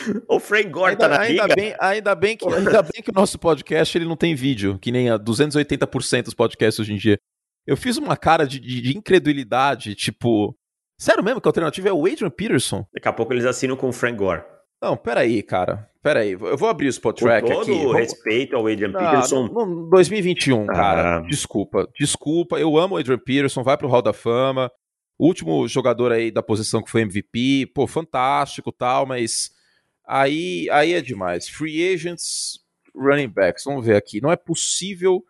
o 0.28 0.40
Frank 0.40 0.68
Gore 0.68 0.90
ainda, 0.90 1.08
tá 1.08 1.08
na 1.08 1.20
ainda. 1.20 1.54
Bem, 1.54 1.74
ainda, 1.78 2.14
bem 2.14 2.36
que, 2.36 2.46
ainda 2.46 2.82
bem 2.82 3.02
que 3.02 3.10
o 3.10 3.14
nosso 3.14 3.38
podcast 3.38 3.96
ele 3.96 4.04
não 4.04 4.16
tem 4.16 4.34
vídeo, 4.34 4.78
que 4.78 4.92
nem 4.92 5.10
a 5.10 5.18
280% 5.18 6.24
dos 6.24 6.34
podcasts 6.34 6.80
hoje 6.80 6.92
em 6.92 6.96
dia. 6.96 7.18
Eu 7.66 7.76
fiz 7.76 7.96
uma 7.96 8.16
cara 8.16 8.46
de, 8.46 8.60
de, 8.60 8.80
de, 8.80 8.96
incredulidade, 8.96 9.94
tipo... 9.94 10.56
Sério 10.98 11.22
mesmo 11.22 11.40
que 11.40 11.48
a 11.48 11.50
alternativa 11.50 11.88
é 11.88 11.92
o 11.92 12.06
Adrian 12.06 12.30
Peterson? 12.30 12.86
Daqui 12.94 13.08
a 13.08 13.12
pouco 13.12 13.32
eles 13.32 13.44
assinam 13.44 13.76
com 13.76 13.88
o 13.88 13.92
Frank 13.92 14.16
Gore. 14.16 14.42
Não, 14.80 14.96
peraí, 14.96 15.42
cara. 15.42 15.90
Peraí, 16.02 16.32
eu 16.32 16.56
vou 16.56 16.68
abrir 16.68 16.86
o 16.86 16.90
Spot 16.90 17.18
Track 17.18 17.50
aqui. 17.50 17.58
Com 17.58 17.64
todo 17.64 17.92
respeito 17.92 18.54
ao 18.54 18.66
Adrian 18.66 18.92
Peterson. 18.92 19.48
No, 19.48 19.90
2021, 19.90 20.66
cara. 20.66 21.16
Ah. 21.16 21.20
Desculpa, 21.22 21.88
desculpa. 21.98 22.58
Eu 22.60 22.78
amo 22.78 22.94
o 22.94 22.98
Adrian 22.98 23.18
Peterson, 23.18 23.62
vai 23.62 23.76
pro 23.76 23.88
Hall 23.88 24.02
da 24.02 24.12
Fama. 24.12 24.70
O 25.18 25.26
último 25.26 25.66
jogador 25.66 26.12
aí 26.12 26.30
da 26.30 26.42
posição 26.42 26.82
que 26.82 26.90
foi 26.90 27.00
MVP, 27.02 27.72
pô, 27.74 27.86
fantástico 27.86 28.70
tal, 28.70 29.06
mas 29.06 29.50
Aí, 30.06 30.68
aí 30.70 30.94
é 30.94 31.00
demais. 31.00 31.48
Free 31.48 31.92
agents, 31.92 32.60
running 32.94 33.28
backs. 33.28 33.64
Vamos 33.64 33.84
ver 33.84 33.96
aqui. 33.96 34.20
Não 34.20 34.30
é 34.30 34.36
possível. 34.36 35.24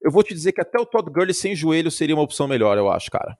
Eu 0.00 0.10
vou 0.10 0.22
te 0.22 0.34
dizer 0.34 0.52
que 0.52 0.60
até 0.60 0.78
o 0.78 0.86
Todd 0.86 1.10
Gurley 1.10 1.34
sem 1.34 1.54
joelho 1.54 1.90
seria 1.90 2.14
uma 2.14 2.24
opção 2.24 2.48
melhor, 2.48 2.76
eu 2.76 2.90
acho, 2.90 3.10
cara. 3.10 3.38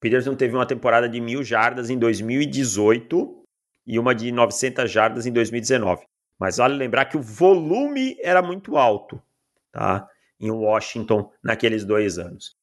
Peterson 0.00 0.34
teve 0.34 0.54
uma 0.54 0.66
temporada 0.66 1.08
de 1.08 1.20
mil 1.20 1.44
jardas 1.44 1.88
em 1.88 1.96
2018 1.96 3.44
e 3.86 3.98
uma 3.98 4.14
de 4.14 4.32
900 4.32 4.90
jardas 4.90 5.26
em 5.26 5.32
2019. 5.32 6.04
Mas 6.38 6.56
vale 6.56 6.74
lembrar 6.74 7.04
que 7.04 7.16
o 7.16 7.22
volume 7.22 8.16
era 8.20 8.42
muito 8.42 8.76
alto, 8.76 9.22
tá? 9.70 10.08
Em 10.40 10.50
Washington 10.50 11.30
naqueles 11.42 11.84
dois 11.84 12.18
anos. 12.18 12.56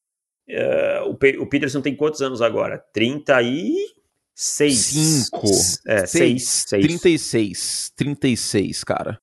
Uh, 0.49 1.07
o, 1.07 1.43
o 1.43 1.47
Peterson 1.47 1.79
tem 1.79 1.95
quantos 1.95 2.21
anos 2.21 2.41
agora? 2.41 2.83
30 2.91 3.41
e 3.43 3.73
Seis. 4.41 4.77
Cinco. 4.77 5.47
É, 5.85 6.05
seis. 6.05 6.47
seis. 6.47 6.85
Trinta 6.85 7.09
e 7.09 7.19
seis. 7.19 7.91
Trinta 7.93 8.25
e 8.25 8.37
seis, 8.37 8.85
cara. 8.85 9.19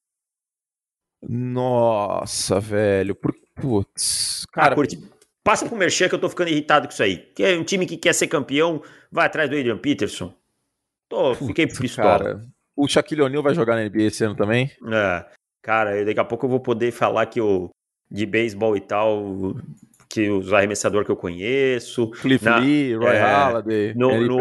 Nossa, 1.27 2.61
velho. 2.61 3.15
Por... 3.15 3.35
Putz. 3.55 4.45
Ah, 4.49 4.61
cara, 4.61 4.73
ah, 4.73 4.75
curte. 4.75 4.99
Passa 5.43 5.67
pro 5.67 5.75
Merchan 5.75 6.11
que 6.11 6.15
eu 6.15 6.19
tô 6.19 6.29
ficando 6.29 6.51
irritado 6.51 6.87
com 6.87 6.93
isso 6.93 7.03
aí. 7.03 7.17
Que 7.35 7.45
é 7.45 7.59
um 7.59 7.65
time 7.65 7.87
que 7.87 7.97
quer 7.97 8.13
ser 8.13 8.27
campeão, 8.27 8.83
vai 9.11 9.25
atrás 9.25 9.49
do 9.49 9.57
Adrian 9.57 9.79
Peterson. 9.79 10.35
Tô, 11.09 11.35
Putz, 11.35 11.47
fiquei 11.47 11.67
pistola. 11.67 12.19
Cara, 12.19 12.47
o 12.77 12.87
Shaquille 12.87 13.23
O'Neal 13.23 13.43
vai 13.43 13.55
jogar 13.55 13.77
na 13.77 13.89
NBA 13.89 14.03
esse 14.03 14.23
ano 14.23 14.37
também? 14.37 14.71
É. 14.93 15.25
Cara, 15.63 16.05
daqui 16.05 16.21
a 16.21 16.27
pouco 16.27 16.45
eu 16.45 16.51
vou 16.51 16.61
poder 16.61 16.93
falar 16.93 17.25
que 17.25 17.41
o 17.41 17.71
de 18.11 18.27
beisebol 18.27 18.77
e 18.77 18.83
tal 18.83 19.55
que 20.17 20.31
os 20.31 20.51
arremessadores 20.53 21.05
que 21.05 21.13
eu 21.13 21.17
conheço. 21.17 22.11
Cliff 22.13 22.45
na, 22.45 22.57
Lee, 22.59 22.95
Roy 22.95 23.15
é, 23.15 23.21
Halladay, 23.21 23.95
no, 23.95 24.21
no, 24.23 24.39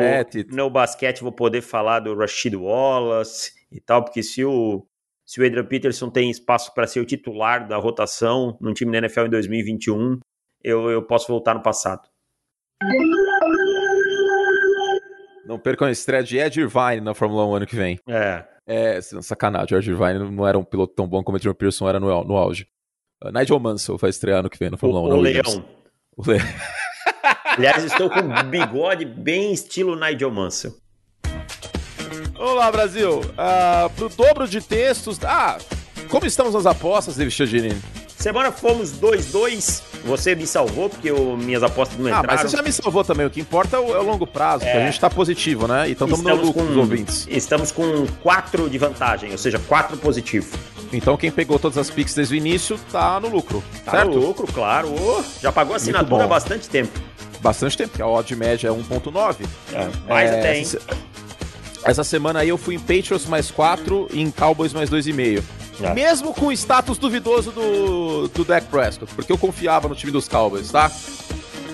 no, 0.51 0.69
basquete 0.69 1.21
vou 1.21 1.33
poder 1.33 1.61
falar 1.61 1.99
do 1.99 2.15
Rashid 2.15 2.55
Wallace 2.55 3.51
e 3.69 3.81
tal, 3.81 4.03
porque 4.03 4.23
se 4.23 4.45
o, 4.45 4.88
se 5.25 5.41
o 5.41 5.45
Adrian 5.45 5.65
Peterson 5.65 6.09
tem 6.09 6.31
espaço 6.31 6.73
para 6.73 6.88
ser 6.88 7.01
o 7.01 7.05
titular 7.05 7.67
da 7.67 7.75
rotação 7.75 8.57
num 8.61 8.73
time 8.73 8.91
da 8.93 8.99
NFL 8.99 9.25
em 9.25 9.29
2021, 9.29 10.19
eu, 10.63 10.89
eu 10.89 11.01
posso 11.03 11.27
voltar 11.27 11.53
no 11.53 11.61
passado. 11.61 12.07
Não 15.45 15.59
percam 15.59 15.88
a 15.88 15.91
estreia 15.91 16.23
de 16.23 16.38
Ed 16.38 16.59
Irvine 16.59 17.01
na 17.01 17.13
Fórmula 17.13 17.45
1 17.45 17.55
ano 17.55 17.67
que 17.67 17.75
vem. 17.75 17.99
É. 18.07 18.45
É, 18.65 19.01
sacanagem, 19.01 19.77
o 19.77 19.79
Ed 19.79 19.91
Irvine 19.91 20.31
não 20.31 20.47
era 20.47 20.57
um 20.57 20.63
piloto 20.63 20.95
tão 20.95 21.07
bom 21.07 21.21
como 21.21 21.35
o 21.35 21.38
Adrian 21.38 21.53
Peterson 21.53 21.88
era 21.89 21.99
no, 21.99 22.23
no 22.23 22.35
auge. 22.35 22.65
Uh, 23.23 23.32
Nigel 23.32 23.60
Mansell 23.60 23.97
vai 23.97 24.10
estrear 24.10 24.43
no 24.43 24.49
que 24.49 24.58
vem 24.58 24.69
no 24.69 24.78
Fórmula 24.78 25.01
1. 25.01 25.04
O, 25.04 25.17
o 25.17 25.21
Leão. 25.21 25.65
O 26.17 26.28
Leão. 26.30 26.45
Aliás, 27.58 27.84
estou 27.84 28.10
com 28.10 28.19
um 28.19 28.43
bigode 28.49 29.06
bem 29.06 29.54
estilo 29.54 29.95
Nigel 29.95 30.32
Mansell. 30.32 30.73
Olá, 32.38 32.69
Brasil. 32.71 33.21
Uh, 33.21 33.89
pro 33.95 34.10
dobro 34.10 34.47
de 34.47 34.60
textos. 34.60 35.23
Ah, 35.23 35.58
como 36.10 36.25
estamos 36.25 36.54
nas 36.54 36.65
apostas, 36.65 37.15
David 37.15 37.34
Chiodini? 37.34 37.82
Semana 38.25 38.51
fomos 38.51 38.91
2-2. 38.93 39.83
Você 40.03 40.33
me 40.33 40.47
salvou, 40.47 40.89
porque 40.89 41.11
eu, 41.11 41.38
minhas 41.38 41.61
apostas 41.61 41.95
não 41.95 42.07
entraram. 42.07 42.27
Ah, 42.27 42.33
mas 42.33 42.49
você 42.49 42.57
já 42.57 42.63
me 42.63 42.71
salvou 42.71 43.03
também. 43.03 43.23
O 43.23 43.29
que 43.29 43.39
importa 43.39 43.77
é 43.77 43.79
o, 43.79 43.95
é 43.95 43.99
o 43.99 44.01
longo 44.01 44.25
prazo, 44.25 44.65
é. 44.65 44.81
a 44.81 44.85
gente 44.88 44.99
tá 44.99 45.11
positivo, 45.11 45.67
né? 45.67 45.88
Então 45.91 46.07
estamos 46.07 46.25
no 46.25 46.43
lucro 46.43 46.65
com, 46.65 46.79
ouvintes. 46.79 47.27
Estamos 47.29 47.71
com 47.71 48.07
4 48.23 48.67
de 48.67 48.79
vantagem, 48.79 49.31
ou 49.31 49.38
seja, 49.38 49.59
4 49.59 49.95
positivo. 49.97 50.57
Então 50.91 51.15
quem 51.15 51.29
pegou 51.29 51.59
todas 51.59 51.77
as 51.77 51.91
picks 51.91 52.15
desde 52.15 52.33
o 52.33 52.35
início 52.35 52.79
tá 52.91 53.19
no 53.19 53.29
lucro, 53.29 53.63
tá 53.85 53.91
certo? 53.91 54.15
no 54.15 54.25
lucro, 54.25 54.47
claro. 54.51 54.91
Oh, 54.91 55.23
já 55.39 55.51
pagou 55.51 55.73
a 55.73 55.77
assinatura 55.77 56.23
há 56.23 56.27
bastante 56.27 56.67
tempo. 56.67 56.99
Bastante 57.41 57.77
tempo, 57.77 57.89
porque 57.89 58.01
a 58.01 58.07
odd 58.07 58.35
média 58.35 58.69
é 58.69 58.71
1.9. 58.71 59.35
É, 59.71 60.09
mais 60.09 60.31
é, 60.31 60.39
até, 60.39 60.57
hein? 60.57 60.67
Essa 61.83 62.03
semana 62.03 62.39
aí 62.39 62.49
eu 62.49 62.57
fui 62.57 62.73
em 62.73 62.79
Patriots 62.79 63.27
mais 63.27 63.51
4 63.51 64.07
e 64.11 64.19
em 64.19 64.31
Cowboys 64.31 64.73
mais 64.73 64.89
2,5. 64.89 65.43
É. 65.81 65.93
Mesmo 65.93 66.33
com 66.33 66.47
o 66.47 66.51
status 66.51 66.97
duvidoso 66.97 67.51
do, 67.51 68.27
do 68.29 68.45
Dak 68.45 68.67
Prescott, 68.67 69.13
porque 69.13 69.31
eu 69.31 69.38
confiava 69.38 69.88
no 69.88 69.95
time 69.95 70.11
dos 70.11 70.27
Cowboys, 70.27 70.71
tá? 70.71 70.91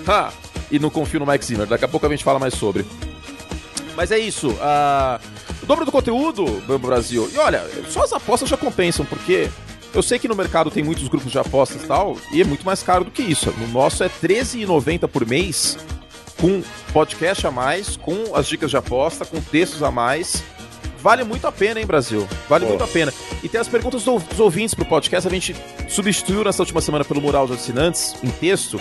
Ha! 0.06 0.32
E 0.70 0.78
não 0.78 0.90
confio 0.90 1.20
no 1.20 1.26
Mike 1.26 1.44
Zimmer. 1.44 1.66
Daqui 1.66 1.84
a 1.84 1.88
pouco 1.88 2.06
a 2.06 2.08
gente 2.08 2.24
fala 2.24 2.38
mais 2.38 2.54
sobre. 2.54 2.84
Mas 3.94 4.10
é 4.10 4.18
isso. 4.18 4.48
Uh, 4.48 5.20
o 5.62 5.66
dobro 5.66 5.84
do 5.84 5.92
conteúdo, 5.92 6.44
Bambo 6.66 6.88
Brasil. 6.88 7.30
E 7.32 7.38
olha, 7.38 7.64
só 7.88 8.02
as 8.02 8.12
apostas 8.12 8.48
já 8.48 8.56
compensam, 8.56 9.04
porque 9.04 9.50
eu 9.94 10.02
sei 10.02 10.18
que 10.18 10.26
no 10.26 10.34
mercado 10.34 10.70
tem 10.70 10.82
muitos 10.82 11.06
grupos 11.08 11.30
de 11.30 11.38
apostas 11.38 11.82
e 11.82 11.86
tal, 11.86 12.16
e 12.32 12.40
é 12.40 12.44
muito 12.44 12.64
mais 12.64 12.82
caro 12.82 13.04
do 13.04 13.10
que 13.10 13.22
isso. 13.22 13.52
No 13.58 13.68
nosso 13.68 14.02
é 14.02 14.06
R$13,90 14.06 15.06
por 15.06 15.26
mês, 15.26 15.76
com 16.40 16.62
podcast 16.92 17.46
a 17.46 17.50
mais, 17.50 17.96
com 17.96 18.34
as 18.34 18.46
dicas 18.46 18.70
de 18.70 18.76
aposta, 18.76 19.24
com 19.24 19.40
textos 19.40 19.82
a 19.82 19.90
mais. 19.90 20.42
Vale 21.02 21.24
muito 21.24 21.46
a 21.46 21.52
pena, 21.52 21.80
hein, 21.80 21.86
Brasil? 21.86 22.28
Vale 22.48 22.64
Pô. 22.64 22.70
muito 22.70 22.84
a 22.84 22.86
pena. 22.86 23.12
E 23.42 23.48
tem 23.48 23.60
as 23.60 23.66
perguntas 23.66 24.04
dos 24.04 24.38
ouvintes 24.38 24.72
pro 24.72 24.84
podcast. 24.84 25.26
A 25.26 25.30
gente 25.30 25.56
substituiu 25.88 26.44
nessa 26.44 26.62
última 26.62 26.80
semana 26.80 27.04
pelo 27.04 27.20
mural 27.20 27.46
de 27.46 27.54
assinantes, 27.54 28.14
em 28.22 28.30
texto. 28.30 28.78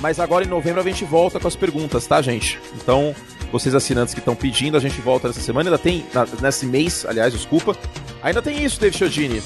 Mas 0.00 0.18
agora 0.18 0.44
em 0.44 0.48
novembro 0.48 0.80
a 0.80 0.84
gente 0.84 1.04
volta 1.04 1.38
com 1.38 1.46
as 1.46 1.56
perguntas, 1.56 2.06
tá, 2.06 2.22
gente? 2.22 2.58
Então, 2.74 3.14
vocês 3.52 3.74
assinantes 3.74 4.14
que 4.14 4.20
estão 4.20 4.34
pedindo, 4.34 4.76
a 4.76 4.80
gente 4.80 5.00
volta 5.00 5.28
nessa 5.28 5.40
semana. 5.40 5.68
Ainda 5.68 5.78
tem, 5.78 6.06
nesse 6.40 6.64
mês, 6.64 7.04
aliás, 7.06 7.34
desculpa. 7.34 7.76
Ainda 8.22 8.40
tem 8.40 8.64
isso, 8.64 8.80
David 8.80 8.96
Chiodini. 8.96 9.42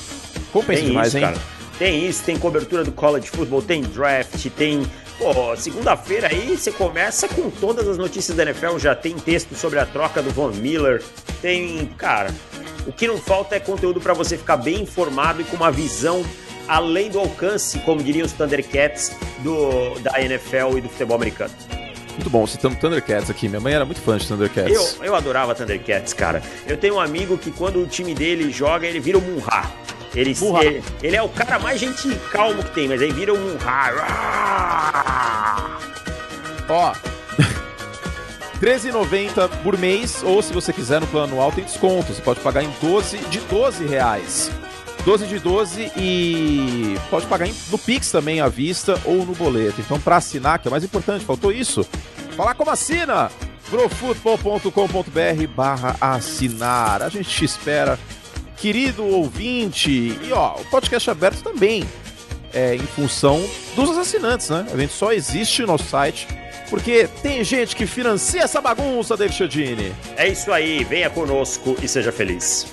Compensa 0.53 0.81
tem 0.81 0.91
demais, 0.91 1.09
isso, 1.09 1.19
hein? 1.19 1.25
Cara. 1.25 1.39
Tem 1.79 2.07
isso, 2.07 2.23
tem 2.23 2.39
cobertura 2.39 2.85
do 2.85 2.93
college 2.93 3.27
football, 3.29 3.63
tem 3.63 3.83
draft, 3.83 4.47
tem 4.51 4.87
Pô, 5.23 5.57
segunda-feira 5.57 6.27
aí 6.27 6.57
você 6.57 6.73
começa 6.73 7.29
com 7.29 7.49
todas 7.49 7.87
as 7.87 7.97
notícias 7.97 8.37
da 8.37 8.43
NFL, 8.43 8.77
já 8.79 8.93
tem 8.93 9.15
texto 9.15 9.55
sobre 9.55 9.79
a 9.79 9.87
troca 9.87 10.21
do 10.21 10.31
Von 10.31 10.49
Miller, 10.49 11.01
tem, 11.41 11.87
cara, 11.97 12.35
o 12.89 12.93
que 12.93 13.07
não 13.07 13.17
falta 13.17 13.55
é 13.55 13.61
conteúdo 13.61 14.01
para 14.01 14.13
você 14.15 14.37
ficar 14.37 14.57
bem 14.57 14.83
informado 14.83 15.41
e 15.41 15.45
com 15.45 15.55
uma 15.55 15.71
visão 15.71 16.25
além 16.67 17.09
do 17.09 17.21
alcance, 17.21 17.79
como 17.81 18.03
diriam 18.03 18.27
os 18.27 18.33
Thundercats 18.33 19.13
do, 19.45 19.97
da 20.01 20.21
NFL 20.21 20.79
e 20.79 20.81
do 20.81 20.89
futebol 20.89 21.17
americano. 21.17 21.55
Muito 22.15 22.29
bom, 22.29 22.45
citando 22.45 22.75
Thundercats 22.77 23.31
aqui. 23.31 23.49
Minha 23.49 23.61
mãe 23.61 23.75
era 23.75 23.85
muito 23.85 24.01
fã 24.01 24.19
de 24.19 24.27
Thundercats. 24.27 24.99
Eu, 24.99 25.05
eu 25.05 25.15
adorava 25.15 25.55
Thundercats, 25.55 26.13
cara. 26.13 26.43
Eu 26.67 26.77
tenho 26.77 26.97
um 26.97 27.01
amigo 27.01 27.39
que 27.39 27.53
quando 27.53 27.81
o 27.81 27.87
time 27.87 28.13
dele 28.13 28.51
joga, 28.51 28.89
ele 28.89 28.99
vira 28.99 29.19
o 29.19 29.23
Munra. 29.23 29.71
Ele, 30.15 30.37
ele, 30.61 30.85
ele, 31.03 31.17
é 31.17 31.23
o 31.23 31.29
cara 31.29 31.59
mais 31.59 31.81
gente 31.81 32.15
calmo 32.31 32.63
que 32.63 32.71
tem, 32.73 32.89
mas 32.89 33.01
aí 33.01 33.13
vira 33.13 33.33
um 33.33 33.57
Ó. 36.69 36.93
13,90 38.61 39.49
por 39.63 39.77
mês, 39.77 40.23
ou 40.23 40.41
se 40.43 40.53
você 40.53 40.73
quiser 40.73 41.01
no 41.01 41.07
plano 41.07 41.33
anual, 41.33 41.51
tem 41.51 41.65
desconto. 41.65 42.13
Você 42.13 42.23
pode 42.23 42.41
pagar 42.41 42.63
em 42.63 42.71
12 42.81 43.19
de 43.19 43.41
12 43.41 43.87
reais. 43.87 44.51
12 45.05 45.27
de 45.27 45.39
12 45.41 45.91
e 45.97 46.97
pode 47.11 47.27
pagar 47.27 47.49
no 47.71 47.79
Pix 47.79 48.13
também 48.13 48.41
à 48.41 48.49
vista 48.49 49.01
ou 49.05 49.27
no 49.27 49.35
boleto. 49.35 49.81
Então, 49.81 49.99
para 49.99 50.17
assinar, 50.17 50.61
que 50.61 50.69
é 50.69 50.71
mais 50.71 50.85
importante, 50.85 51.25
faltou 51.25 51.51
isso. 51.51 51.85
Falar 52.37 52.55
como 52.55 52.71
assina! 52.71 53.31
profutbol.com.br 53.73 55.47
barra 55.57 55.97
assinar. 55.99 57.03
A 57.03 57.09
gente 57.09 57.31
te 57.31 57.47
espera 57.47 57.99
querido 58.63 59.05
ouvinte. 59.05 59.91
E 60.23 60.33
ó, 60.33 60.55
o 60.55 60.65
podcast 60.67 61.11
aberto 61.11 61.43
também 61.43 61.83
é 62.55 62.77
em 62.77 62.79
função 62.79 63.45
dos 63.75 63.99
assinantes, 63.99 64.51
né? 64.51 64.65
A 64.73 64.77
gente 64.77 64.93
só 64.93 65.13
existe 65.13 65.63
no 65.63 65.67
nosso 65.67 65.85
site 65.87 66.29
porque 66.71 67.09
tem 67.21 67.43
gente 67.43 67.75
que 67.75 67.87
financia 67.87 68.43
essa 68.43 68.61
bagunça, 68.61 69.17
David 69.17 69.37
Chiodini. 69.37 69.93
É 70.17 70.29
isso 70.29 70.53
aí, 70.53 70.85
venha 70.85 71.11
conosco 71.11 71.77
e 71.83 71.89
seja 71.89 72.13
feliz. 72.13 72.73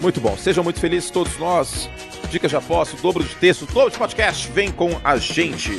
Muito 0.00 0.18
bom, 0.18 0.34
sejam 0.34 0.64
muito 0.64 0.80
felizes 0.80 1.10
todos 1.10 1.36
nós. 1.36 1.90
Dicas 2.30 2.50
de 2.50 2.56
aposta, 2.56 2.96
dobro 3.02 3.22
de 3.22 3.34
texto, 3.36 3.66
dobro 3.66 3.90
de 3.90 3.98
podcast, 3.98 4.50
vem 4.50 4.72
com 4.72 4.98
a 5.04 5.18
gente. 5.18 5.72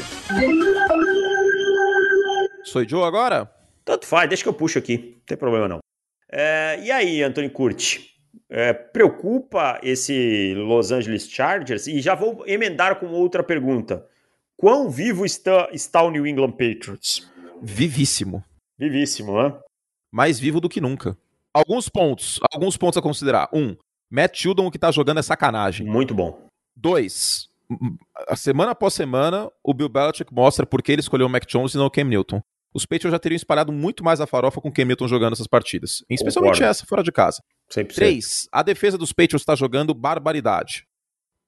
Sou 2.63 2.87
Joe 2.87 3.03
agora? 3.03 3.51
Tanto 3.83 4.05
faz, 4.05 4.29
deixa 4.29 4.43
que 4.43 4.49
eu 4.49 4.53
puxo 4.53 4.77
aqui, 4.77 5.15
não 5.17 5.25
tem 5.25 5.35
problema 5.35 5.67
não. 5.67 5.79
É, 6.31 6.79
e 6.83 6.91
aí, 6.91 7.23
Antônio 7.23 7.49
Curti? 7.49 8.12
É, 8.49 8.73
preocupa 8.73 9.79
esse 9.83 10.53
Los 10.55 10.91
Angeles 10.91 11.29
Chargers? 11.29 11.87
E 11.87 12.01
já 12.01 12.15
vou 12.15 12.43
emendar 12.47 12.99
com 12.99 13.07
outra 13.07 13.43
pergunta. 13.43 14.05
Quão 14.57 14.89
vivo 14.89 15.25
está, 15.25 15.69
está 15.71 16.03
o 16.03 16.11
New 16.11 16.25
England 16.25 16.51
Patriots? 16.51 17.29
Vivíssimo. 17.61 18.43
Vivíssimo, 18.77 19.41
né? 19.41 19.53
Mais 20.11 20.39
vivo 20.39 20.59
do 20.59 20.69
que 20.69 20.81
nunca. 20.81 21.17
Alguns 21.53 21.89
pontos, 21.89 22.39
alguns 22.51 22.77
pontos 22.77 22.97
a 22.97 23.01
considerar. 23.01 23.49
Um, 23.53 23.75
Matt 24.09 24.41
Judon, 24.41 24.67
o 24.67 24.71
que 24.71 24.79
tá 24.79 24.91
jogando 24.91 25.19
é 25.19 25.23
sacanagem. 25.23 25.87
Muito 25.87 26.13
bom. 26.13 26.47
Dois, 26.75 27.49
a 28.27 28.35
semana 28.35 28.71
após 28.71 28.93
semana, 28.93 29.51
o 29.63 29.73
Bill 29.73 29.89
Belichick 29.89 30.33
mostra 30.33 30.65
por 30.65 30.81
que 30.81 30.91
ele 30.91 31.01
escolheu 31.01 31.27
o 31.27 31.29
Mac 31.29 31.45
Jones 31.45 31.73
e 31.73 31.77
não 31.77 31.85
o 31.85 31.91
Cam 31.91 32.05
Newton. 32.05 32.41
Os 32.73 32.85
Patriots 32.85 33.11
já 33.11 33.19
teriam 33.19 33.35
espalhado 33.35 33.71
muito 33.71 34.03
mais 34.03 34.19
a 34.19 34.25
farofa 34.25 34.59
com 34.59 34.69
o 34.69 34.71
Cam 34.71 34.85
Newton 34.85 35.07
jogando 35.07 35.33
essas 35.33 35.47
partidas. 35.47 36.03
Especialmente 36.09 36.53
Concordo. 36.53 36.71
essa, 36.71 36.85
fora 36.85 37.03
de 37.03 37.11
casa. 37.11 37.43
100%. 37.71 37.93
3. 37.93 38.47
A 38.51 38.63
defesa 38.63 38.97
dos 38.97 39.13
Patriots 39.13 39.41
está 39.41 39.55
jogando 39.55 39.93
barbaridade. 39.93 40.85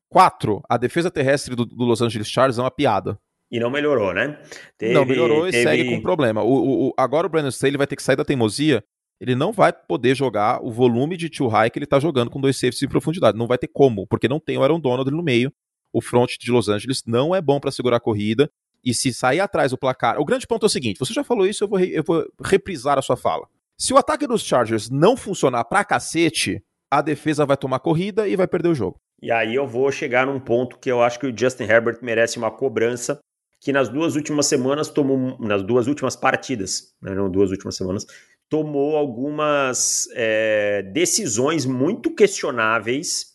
4. 0.09 0.61
A 0.69 0.77
defesa 0.77 1.09
terrestre 1.09 1.55
do, 1.55 1.65
do, 1.65 1.83
Los 1.83 2.01
Angeles 2.01 2.29
Chargers 2.29 2.59
é 2.59 2.61
uma 2.61 2.71
piada. 2.71 3.17
E 3.51 3.59
não 3.59 3.69
melhorou, 3.69 4.13
né? 4.13 4.39
Teve, 4.77 4.93
não 4.93 5.05
melhorou 5.05 5.45
teve... 5.45 5.59
e 5.59 5.63
segue 5.63 5.89
com 5.89 6.01
problema. 6.01 6.43
O, 6.43 6.47
o, 6.47 6.87
o, 6.87 6.93
agora 6.97 7.27
o 7.27 7.29
Brandon 7.29 7.49
Staley 7.49 7.77
vai 7.77 7.87
ter 7.87 7.95
que 7.95 8.03
sair 8.03 8.15
da 8.15 8.25
teimosia. 8.25 8.83
Ele 9.19 9.33
não 9.33 9.51
vai 9.51 9.71
poder 9.71 10.15
jogar 10.15 10.63
o 10.63 10.71
volume 10.71 11.15
de 11.15 11.29
too 11.29 11.47
high 11.47 11.69
que 11.69 11.79
ele 11.79 11.85
está 11.85 11.99
jogando 11.99 12.29
com 12.29 12.41
dois 12.41 12.57
safeties 12.57 12.83
em 12.83 12.87
profundidade. 12.87 13.37
Não 13.37 13.47
vai 13.47 13.57
ter 13.57 13.67
como, 13.67 14.05
porque 14.07 14.27
não 14.27 14.39
tem 14.39 14.57
o 14.57 14.63
Aaron 14.63 14.79
Donald 14.79 15.09
no 15.09 15.23
meio. 15.23 15.51
O 15.93 16.01
front 16.01 16.37
de 16.37 16.51
Los 16.51 16.67
Angeles 16.67 17.03
não 17.05 17.33
é 17.33 17.41
bom 17.41 17.59
para 17.59 17.71
segurar 17.71 17.97
a 17.97 18.01
corrida. 18.01 18.51
E 18.85 18.93
se 18.93 19.11
sair 19.11 19.39
atrás 19.39 19.71
do 19.71 19.77
placar. 19.77 20.19
O 20.19 20.25
grande 20.25 20.45
ponto 20.45 20.65
é 20.65 20.67
o 20.67 20.69
seguinte: 20.69 20.99
você 20.99 21.13
já 21.13 21.23
falou 21.23 21.47
isso, 21.47 21.63
eu 21.63 21.67
vou, 21.67 21.79
eu 21.79 22.03
vou 22.03 22.25
reprisar 22.43 22.99
a 22.99 23.01
sua 23.01 23.17
fala. 23.17 23.47
Se 23.77 23.93
o 23.93 23.97
ataque 23.97 24.27
dos 24.27 24.43
Chargers 24.43 24.89
não 24.89 25.17
funcionar 25.17 25.65
pra 25.65 25.83
cacete, 25.83 26.63
a 26.89 27.01
defesa 27.01 27.45
vai 27.45 27.57
tomar 27.57 27.79
corrida 27.79 28.27
e 28.27 28.35
vai 28.35 28.47
perder 28.47 28.69
o 28.69 28.75
jogo. 28.75 28.99
E 29.21 29.31
aí 29.31 29.55
eu 29.55 29.67
vou 29.67 29.91
chegar 29.91 30.25
num 30.25 30.39
ponto 30.39 30.77
que 30.77 30.89
eu 30.89 31.01
acho 31.01 31.19
que 31.19 31.27
o 31.27 31.37
Justin 31.37 31.63
Herbert 31.63 31.99
merece 32.01 32.37
uma 32.37 32.51
cobrança, 32.51 33.19
que 33.59 33.73
nas 33.73 33.89
duas 33.89 34.15
últimas 34.15 34.45
semanas 34.45 34.89
tomou, 34.89 35.37
nas 35.39 35.63
duas 35.63 35.87
últimas 35.87 36.15
partidas, 36.15 36.93
né, 37.01 37.13
não 37.13 37.29
duas 37.29 37.51
últimas 37.51 37.75
semanas, 37.75 38.05
tomou 38.47 38.95
algumas 38.95 40.07
é, 40.13 40.83
decisões 40.83 41.65
muito 41.65 42.13
questionáveis 42.13 43.33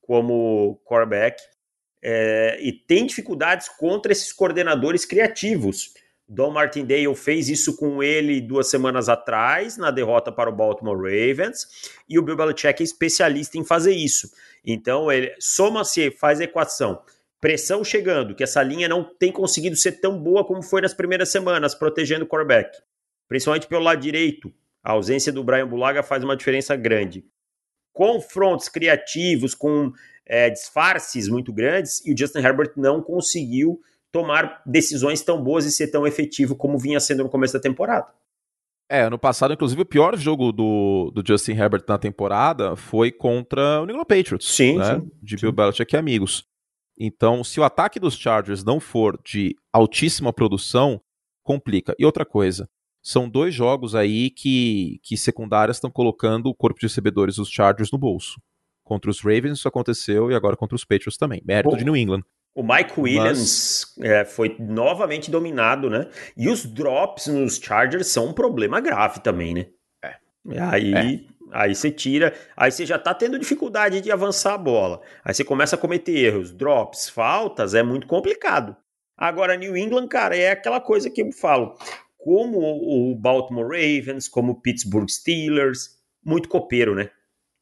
como 0.00 0.80
quarterback 0.84 1.42
é, 2.06 2.58
e 2.60 2.70
tem 2.70 3.06
dificuldades 3.06 3.66
contra 3.66 4.12
esses 4.12 4.30
coordenadores 4.30 5.06
criativos. 5.06 5.94
Don 6.28 6.50
Martindale 6.50 7.14
fez 7.14 7.48
isso 7.48 7.76
com 7.76 8.02
ele 8.02 8.42
duas 8.42 8.68
semanas 8.68 9.08
atrás, 9.08 9.78
na 9.78 9.90
derrota 9.90 10.30
para 10.30 10.50
o 10.50 10.54
Baltimore 10.54 10.96
Ravens, 10.96 11.66
e 12.08 12.18
o 12.18 12.22
Bill 12.22 12.36
Belichick 12.36 12.82
é 12.82 12.84
especialista 12.84 13.56
em 13.56 13.64
fazer 13.64 13.94
isso. 13.94 14.30
Então, 14.62 15.10
ele 15.10 15.34
soma-se, 15.38 16.10
faz 16.10 16.40
a 16.40 16.44
equação. 16.44 17.02
Pressão 17.40 17.82
chegando, 17.82 18.34
que 18.34 18.42
essa 18.42 18.62
linha 18.62 18.88
não 18.88 19.04
tem 19.04 19.32
conseguido 19.32 19.76
ser 19.76 19.92
tão 19.92 20.18
boa 20.18 20.44
como 20.44 20.62
foi 20.62 20.80
nas 20.82 20.94
primeiras 20.94 21.30
semanas, 21.30 21.74
protegendo 21.74 22.24
o 22.24 22.28
quarterback. 22.28 22.78
Principalmente 23.28 23.66
pelo 23.66 23.82
lado 23.82 24.00
direito. 24.00 24.52
A 24.82 24.92
ausência 24.92 25.32
do 25.32 25.44
Brian 25.44 25.66
Bulaga 25.66 26.02
faz 26.02 26.22
uma 26.22 26.36
diferença 26.36 26.76
grande. 26.76 27.24
Confrontos 27.92 28.68
criativos, 28.68 29.54
com 29.54 29.92
é, 30.26 30.50
disfarces 30.50 31.28
muito 31.28 31.52
grandes, 31.52 32.04
e 32.04 32.12
o 32.12 32.18
Justin 32.18 32.38
Herbert 32.38 32.72
não 32.76 33.02
conseguiu 33.02 33.80
tomar 34.10 34.62
decisões 34.64 35.22
tão 35.22 35.42
boas 35.42 35.64
e 35.64 35.72
ser 35.72 35.88
tão 35.88 36.06
efetivo 36.06 36.54
como 36.54 36.78
vinha 36.78 37.00
sendo 37.00 37.24
no 37.24 37.28
começo 37.28 37.54
da 37.54 37.60
temporada. 37.60 38.06
É, 38.88 39.02
ano 39.02 39.18
passado, 39.18 39.54
inclusive, 39.54 39.80
o 39.82 39.86
pior 39.86 40.16
jogo 40.16 40.52
do, 40.52 41.10
do 41.12 41.22
Justin 41.26 41.52
Herbert 41.52 41.84
na 41.88 41.98
temporada 41.98 42.76
foi 42.76 43.10
contra 43.10 43.80
o 43.80 43.86
New 43.86 43.94
England 43.94 44.04
Patriots. 44.04 44.46
Sim, 44.54 44.78
né? 44.78 45.00
sim 45.00 45.10
De 45.22 45.36
Bill 45.36 45.52
Belichick 45.52 45.94
e 45.94 45.98
amigos. 45.98 46.44
Então, 46.98 47.42
se 47.42 47.58
o 47.58 47.64
ataque 47.64 47.98
dos 47.98 48.14
Chargers 48.14 48.62
não 48.62 48.78
for 48.78 49.18
de 49.24 49.56
altíssima 49.72 50.32
produção, 50.32 51.00
complica. 51.42 51.94
E 51.98 52.04
outra 52.04 52.24
coisa, 52.24 52.68
são 53.02 53.28
dois 53.28 53.54
jogos 53.54 53.94
aí 53.94 54.30
que, 54.30 55.00
que 55.02 55.16
secundárias 55.16 55.78
estão 55.78 55.90
colocando 55.90 56.46
o 56.46 56.54
corpo 56.54 56.78
de 56.78 56.86
recebedores 56.86 57.36
dos 57.36 57.50
Chargers 57.50 57.90
no 57.90 57.98
bolso. 57.98 58.40
Contra 58.84 59.10
os 59.10 59.20
Ravens 59.20 59.58
isso 59.58 59.66
aconteceu 59.66 60.30
e 60.30 60.34
agora 60.34 60.56
contra 60.56 60.76
os 60.76 60.84
Patriots 60.84 61.16
também. 61.16 61.42
Mérito 61.44 61.76
de 61.76 61.84
New 61.84 61.96
England. 61.96 62.22
O 62.54 62.62
Mike 62.62 63.00
Williams 63.00 63.94
Mas... 63.96 64.08
é, 64.08 64.24
foi 64.24 64.54
novamente 64.60 65.30
dominado, 65.30 65.90
né? 65.90 66.06
E 66.36 66.48
os 66.48 66.64
drops 66.64 67.26
nos 67.26 67.56
Chargers 67.56 68.06
são 68.06 68.28
um 68.28 68.32
problema 68.32 68.80
grave 68.80 69.20
também, 69.20 69.54
né? 69.54 69.66
É. 70.04 70.60
Aí, 70.60 70.94
é. 70.94 71.20
aí 71.50 71.74
você 71.74 71.90
tira, 71.90 72.32
aí 72.56 72.70
você 72.70 72.86
já 72.86 72.98
tá 72.98 73.12
tendo 73.12 73.38
dificuldade 73.38 74.00
de 74.00 74.12
avançar 74.12 74.54
a 74.54 74.58
bola. 74.58 75.00
Aí 75.24 75.34
você 75.34 75.42
começa 75.42 75.74
a 75.74 75.78
cometer 75.78 76.12
erros, 76.12 76.52
drops, 76.52 77.08
faltas, 77.08 77.74
é 77.74 77.82
muito 77.82 78.06
complicado. 78.06 78.76
Agora, 79.16 79.56
New 79.56 79.76
England, 79.76 80.06
cara, 80.08 80.36
é 80.36 80.50
aquela 80.50 80.80
coisa 80.80 81.10
que 81.10 81.22
eu 81.22 81.32
falo. 81.32 81.74
Como 82.18 82.58
o 82.58 83.16
Baltimore 83.16 83.66
Ravens, 83.66 84.28
como 84.28 84.52
o 84.52 84.60
Pittsburgh 84.60 85.08
Steelers, 85.08 85.98
muito 86.24 86.48
copeiro, 86.48 86.94
né? 86.94 87.10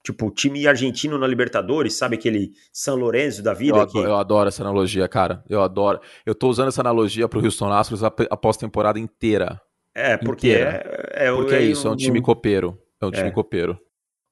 Tipo, 0.05 0.30
time 0.32 0.66
argentino 0.66 1.16
na 1.16 1.26
Libertadores, 1.26 1.94
sabe 1.94 2.16
aquele 2.16 2.53
São 2.72 2.96
Lourenço 2.96 3.42
da 3.42 3.55
vida? 3.55 3.78
Eu, 3.78 3.82
adoro, 3.82 4.09
eu 4.09 4.16
adoro 4.16 4.48
essa 4.48 4.62
analogia, 4.62 5.07
cara. 5.07 5.44
Eu 5.48 5.62
adoro. 5.62 6.00
Eu 6.26 6.34
tô 6.34 6.48
usando 6.48 6.68
essa 6.68 6.80
analogia 6.80 7.28
pro 7.28 7.42
Houston 7.42 7.72
Astros 7.72 8.03
após 8.03 8.57
temporada 8.57 8.98
inteira. 8.98 9.61
É, 9.94 10.16
porque 10.16 10.48
inteira. 10.48 11.11
é, 11.12 11.28
é, 11.28 11.32
porque 11.32 11.55
é, 11.55 11.59
é 11.59 11.62
isso, 11.62 11.86
é 11.86 11.90
um 11.90 11.96
time 11.96 12.20
copeiro. 12.20 12.76
É 13.00 13.07
um 13.07 13.11
time 13.11 13.28
é. 13.28 13.30
copeiro. 13.30 13.78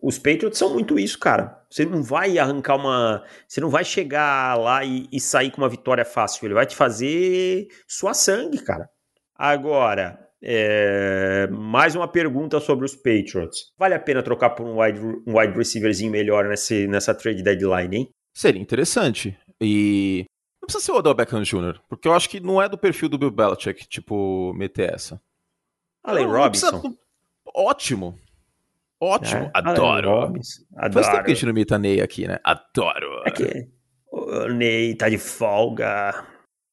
Os 0.02 0.18
Patriots 0.18 0.58
são 0.58 0.72
muito 0.72 0.98
isso, 0.98 1.18
cara. 1.18 1.62
Você 1.70 1.84
não 1.84 2.02
vai 2.02 2.38
arrancar 2.38 2.76
uma. 2.76 3.22
Você 3.46 3.60
não 3.60 3.68
vai 3.68 3.84
chegar 3.84 4.58
lá 4.58 4.82
e, 4.82 5.06
e 5.12 5.20
sair 5.20 5.50
com 5.50 5.60
uma 5.60 5.68
vitória 5.68 6.04
fácil. 6.04 6.46
Ele 6.46 6.54
vai 6.54 6.66
te 6.66 6.74
fazer 6.74 7.68
suar 7.86 8.14
sangue, 8.14 8.58
cara. 8.58 8.88
Agora, 9.36 10.18
é, 10.42 11.46
mais 11.48 11.94
uma 11.94 12.08
pergunta 12.08 12.60
sobre 12.60 12.84
os 12.84 12.94
Patriots. 12.94 13.72
Vale 13.78 13.94
a 13.94 14.00
pena 14.00 14.22
trocar 14.22 14.50
por 14.50 14.66
um 14.66 14.80
wide, 14.80 15.00
um 15.00 15.38
wide 15.38 15.56
receiverzinho 15.56 16.10
melhor 16.10 16.46
nesse, 16.48 16.86
nessa 16.86 17.14
trade 17.14 17.42
deadline, 17.42 17.96
hein? 17.96 18.10
Seria 18.32 18.60
interessante. 18.60 19.36
E 19.60 20.24
não 20.62 20.66
precisa 20.66 20.84
ser 20.84 20.92
o 20.92 20.96
Odell 20.96 21.14
Beckham 21.14 21.42
Jr., 21.42 21.80
porque 21.88 22.08
eu 22.08 22.14
acho 22.14 22.28
que 22.28 22.40
não 22.40 22.60
é 22.60 22.68
do 22.68 22.78
perfil 22.78 23.08
do 23.08 23.18
Bill 23.18 23.30
Belichick, 23.30 23.86
tipo, 23.88 24.52
meter 24.54 24.94
essa. 24.94 25.20
Allen 26.02 26.26
não, 26.26 26.32
Robinson. 26.32 26.70
Não 26.70 26.80
precisa... 26.80 26.98
Ótimo. 27.54 28.18
Ótimo. 29.00 29.44
É, 29.44 29.50
Adoro. 29.54 30.10
Adoro. 30.76 30.92
Faz 30.92 31.08
tempo 31.08 31.24
que 31.24 31.30
a 31.30 31.34
gente 31.34 31.44
não 31.44 31.50
imita 31.50 31.78
Ney 31.78 32.00
aqui, 32.00 32.28
né? 32.28 32.38
Adoro. 32.44 33.22
Aqui. 33.26 33.68
O 34.10 34.48
Ney 34.48 34.94
tá 34.94 35.08
de 35.08 35.18
folga. 35.18 36.26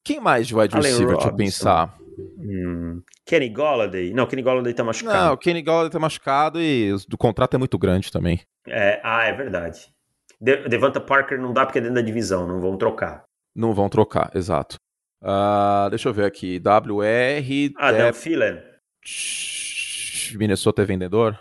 Quem 0.04 0.20
mais 0.20 0.48
de 0.48 0.56
wide 0.56 0.76
Allen 0.76 0.92
receiver? 0.92 1.16
Robinson. 1.16 1.30
Deixa 1.30 1.34
eu 1.34 1.38
pensar. 1.38 1.97
Hum, 2.38 3.02
Kenny 3.26 3.50
Golladay. 3.50 4.14
Não, 4.14 4.28
Kenny 4.28 4.44
Golladay 4.44 4.74
tá 4.74 4.84
machucado. 4.84 5.30
Não, 5.30 5.38
Kenny 5.38 5.62
Golladay 5.62 5.90
tá 5.90 6.00
machucado 6.00 6.62
e 6.62 6.94
o 6.94 7.18
contrato 7.18 7.56
é 7.56 7.58
muito 7.58 7.78
grande 7.78 8.12
também. 8.12 8.42
É, 8.68 9.02
ah, 9.04 9.24
é 9.24 9.34
verdade. 9.34 9.92
De 10.40 10.68
Devonta 10.70 11.02
Parker 11.02 11.40
não 11.40 11.52
dá 11.52 11.66
porque 11.66 11.80
é 11.80 11.82
dentro 11.82 11.96
da 11.96 12.02
divisão, 12.02 12.48
não 12.48 12.60
vão 12.60 12.78
trocar. 12.78 13.24
Não 13.56 13.74
vão 13.74 13.90
trocar, 13.90 14.32
exato. 14.36 14.76
Uh, 15.22 15.90
deixa 15.90 16.10
eu 16.10 16.14
ver 16.14 16.26
aqui. 16.26 16.60
WR. 16.60 17.74
Adam 17.78 18.12
de... 18.12 18.20
Thielen. 18.20 18.62
Minnesota 20.38 20.84
é 20.84 20.86
vendedor? 20.86 21.40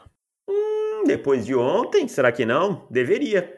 Hum, 0.48 1.04
depois 1.06 1.44
de 1.44 1.54
ontem, 1.54 2.08
será 2.08 2.32
que 2.32 2.46
não? 2.46 2.86
Deveria. 2.90 3.52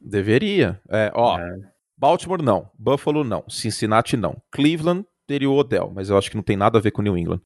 Deveria. 0.00 0.80
É, 0.88 1.10
ó. 1.14 1.38
É. 1.38 1.56
Baltimore 1.98 2.42
não. 2.42 2.70
Buffalo 2.78 3.24
não. 3.24 3.42
Cincinnati 3.48 4.16
não. 4.16 4.40
Cleveland 4.52 5.04
teria 5.26 5.50
o 5.50 5.56
Odell, 5.56 5.92
mas 5.94 6.10
eu 6.10 6.16
acho 6.16 6.30
que 6.30 6.36
não 6.36 6.42
tem 6.42 6.56
nada 6.56 6.78
a 6.78 6.80
ver 6.80 6.90
com 6.90 7.02
New 7.02 7.16
England. 7.16 7.40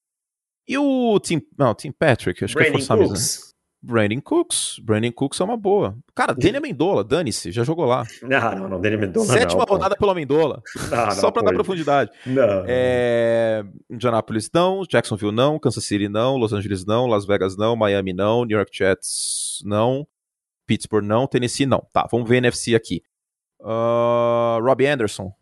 E 0.69 0.79
o 0.79 1.19
Tim, 1.21 1.43
não, 1.59 1.75
Tim 1.75 1.91
Patrick, 1.91 2.45
acho 2.45 2.55
Brandon 2.55 2.71
que 2.71 2.77
é 2.77 2.79
forçar 2.79 2.97
mesmo. 2.97 3.15
Né? 3.15 3.51
Brandon 3.83 4.21
Cooks. 4.21 4.79
Brandon 4.83 5.11
Cooks 5.11 5.41
é 5.41 5.45
uma 5.45 5.57
boa. 5.57 5.97
Cara, 6.15 6.35
Danny 6.35 6.59
Amendola, 6.59 7.03
dane-se, 7.03 7.51
já 7.51 7.65
jogou 7.65 7.87
lá. 7.87 8.05
Não, 8.23 8.29
não, 8.57 8.69
não, 8.69 8.81
Danny 8.81 8.97
Amendola 8.97 9.27
Sétima 9.27 9.65
não, 9.65 9.67
rodada 9.67 9.97
pelo 9.97 10.11
Amendola. 10.11 10.63
Não, 10.91 11.11
Só 11.13 11.31
pra 11.31 11.43
dar 11.43 11.53
profundidade. 11.53 12.11
Não. 12.27 12.65
É... 12.67 13.65
Indianapolis 13.89 14.51
não, 14.53 14.83
Jacksonville 14.89 15.33
não, 15.33 15.59
Kansas 15.59 15.85
City 15.85 16.09
não, 16.09 16.37
Los 16.37 16.53
Angeles 16.53 16.85
não, 16.85 17.07
Las 17.07 17.25
Vegas 17.25 17.57
não, 17.57 17.75
Miami 17.75 18.13
não, 18.13 18.45
New 18.45 18.57
York 18.57 18.77
Jets 18.77 19.63
não, 19.65 20.07
Pittsburgh 20.67 21.05
não, 21.05 21.27
Tennessee 21.27 21.67
não. 21.67 21.87
Tá, 21.93 22.07
vamos 22.11 22.29
ver 22.29 22.37
NFC 22.37 22.75
aqui. 22.75 23.03
Uh, 23.61 24.63
Robbie 24.63 24.87
Anderson. 24.87 25.33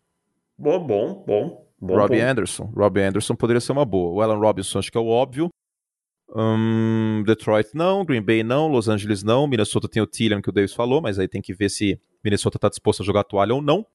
Bom, 0.57 0.85
bom, 0.85 1.25
bom. 1.27 1.68
Bom 1.81 1.95
Robbie 1.97 2.19
ponto. 2.19 2.31
Anderson. 2.31 2.65
Robbie 2.77 3.03
Anderson 3.03 3.37
poderia 3.37 3.61
ser 3.61 3.73
uma 3.73 3.85
boa. 3.85 4.13
O 4.13 4.23
Alan 4.23 4.39
Robinson 4.39 4.79
acho 4.79 4.91
que 4.91 4.99
é 4.99 5.01
o 5.01 5.07
óbvio. 5.07 5.49
Um, 6.35 7.23
Detroit 7.25 7.71
não, 7.75 8.05
Green 8.05 8.21
Bay 8.21 8.43
não, 8.43 8.69
Los 8.69 8.89
Angeles 8.89 9.23
não, 9.23 9.47
Minnesota 9.47 9.89
tem 9.89 10.03
o 10.03 10.07
Tillian 10.07 10.43
que 10.43 10.51
o 10.51 10.53
Davis 10.53 10.75
falou, 10.75 11.01
mas 11.01 11.19
aí 11.19 11.27
tem 11.27 11.41
que 11.41 11.55
ver 11.55 11.71
se 11.71 11.99
Minnesota 12.23 12.59
está 12.59 12.69
disposto 12.69 13.03
a 13.03 13.07
jogar 13.07 13.21
a 13.21 13.25
toalha 13.25 13.55
ou 13.55 13.63
não. 13.63 13.87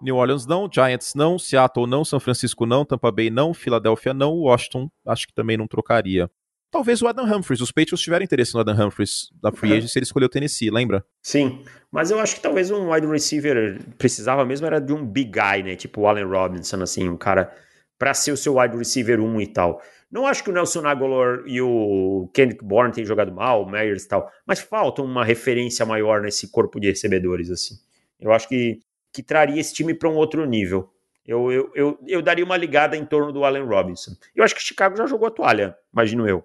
New 0.00 0.14
Orleans 0.14 0.46
não, 0.46 0.68
Giants 0.72 1.14
não, 1.16 1.36
Seattle 1.36 1.88
não, 1.88 2.04
São 2.04 2.20
Francisco 2.20 2.64
não, 2.64 2.84
Tampa 2.84 3.10
Bay 3.10 3.30
não, 3.30 3.52
Filadélfia 3.52 4.14
não, 4.14 4.34
Washington 4.34 4.88
acho 5.04 5.26
que 5.26 5.34
também 5.34 5.56
não 5.56 5.66
trocaria. 5.66 6.30
Talvez 6.70 7.00
o 7.00 7.08
Adam 7.08 7.24
Humphries. 7.24 7.60
Os 7.60 7.72
Patriots 7.72 8.00
tiveram 8.00 8.24
interesse 8.24 8.54
no 8.54 8.60
Adam 8.60 8.86
Humphries 8.86 9.30
da 9.42 9.50
Free 9.50 9.72
Agent 9.72 9.88
se 9.88 9.98
ele 9.98 10.04
escolheu 10.04 10.26
o 10.26 10.30
Tennessee, 10.30 10.70
lembra? 10.70 11.04
Sim, 11.22 11.64
mas 11.90 12.10
eu 12.10 12.18
acho 12.20 12.36
que 12.36 12.42
talvez 12.42 12.70
um 12.70 12.92
wide 12.92 13.06
receiver 13.06 13.80
precisava 13.96 14.44
mesmo 14.44 14.66
era 14.66 14.78
de 14.78 14.92
um 14.92 15.06
big 15.06 15.30
guy, 15.30 15.62
né? 15.62 15.76
Tipo 15.76 16.02
o 16.02 16.06
Allen 16.06 16.26
Robinson, 16.26 16.82
assim, 16.82 17.08
um 17.08 17.16
cara 17.16 17.50
para 17.98 18.12
ser 18.14 18.32
o 18.32 18.36
seu 18.36 18.58
wide 18.58 18.76
receiver 18.76 19.20
1 19.20 19.40
e 19.40 19.46
tal. 19.46 19.82
Não 20.10 20.26
acho 20.26 20.42
que 20.42 20.50
o 20.50 20.52
Nelson 20.52 20.86
Aguilar 20.86 21.42
e 21.46 21.60
o 21.60 22.30
Kendrick 22.32 22.64
Bourne 22.64 22.92
tenham 22.92 23.06
jogado 23.06 23.32
mal, 23.32 23.62
o 23.62 23.70
Myers 23.70 24.04
e 24.04 24.08
tal, 24.08 24.30
mas 24.46 24.60
falta 24.60 25.02
uma 25.02 25.24
referência 25.24 25.84
maior 25.84 26.22
nesse 26.22 26.50
corpo 26.50 26.80
de 26.80 26.88
recebedores, 26.88 27.50
assim. 27.50 27.74
Eu 28.18 28.32
acho 28.32 28.48
que, 28.48 28.80
que 29.12 29.22
traria 29.22 29.60
esse 29.60 29.74
time 29.74 29.92
para 29.92 30.08
um 30.08 30.16
outro 30.16 30.44
nível. 30.46 30.90
Eu, 31.26 31.52
eu, 31.52 31.70
eu, 31.74 31.98
eu 32.06 32.22
daria 32.22 32.44
uma 32.44 32.56
ligada 32.56 32.96
em 32.96 33.04
torno 33.04 33.32
do 33.32 33.44
Allen 33.44 33.64
Robinson. 33.64 34.12
Eu 34.34 34.42
acho 34.42 34.54
que 34.54 34.62
Chicago 34.62 34.96
já 34.96 35.06
jogou 35.06 35.28
a 35.28 35.30
toalha, 35.30 35.76
imagino 35.92 36.26
eu. 36.26 36.42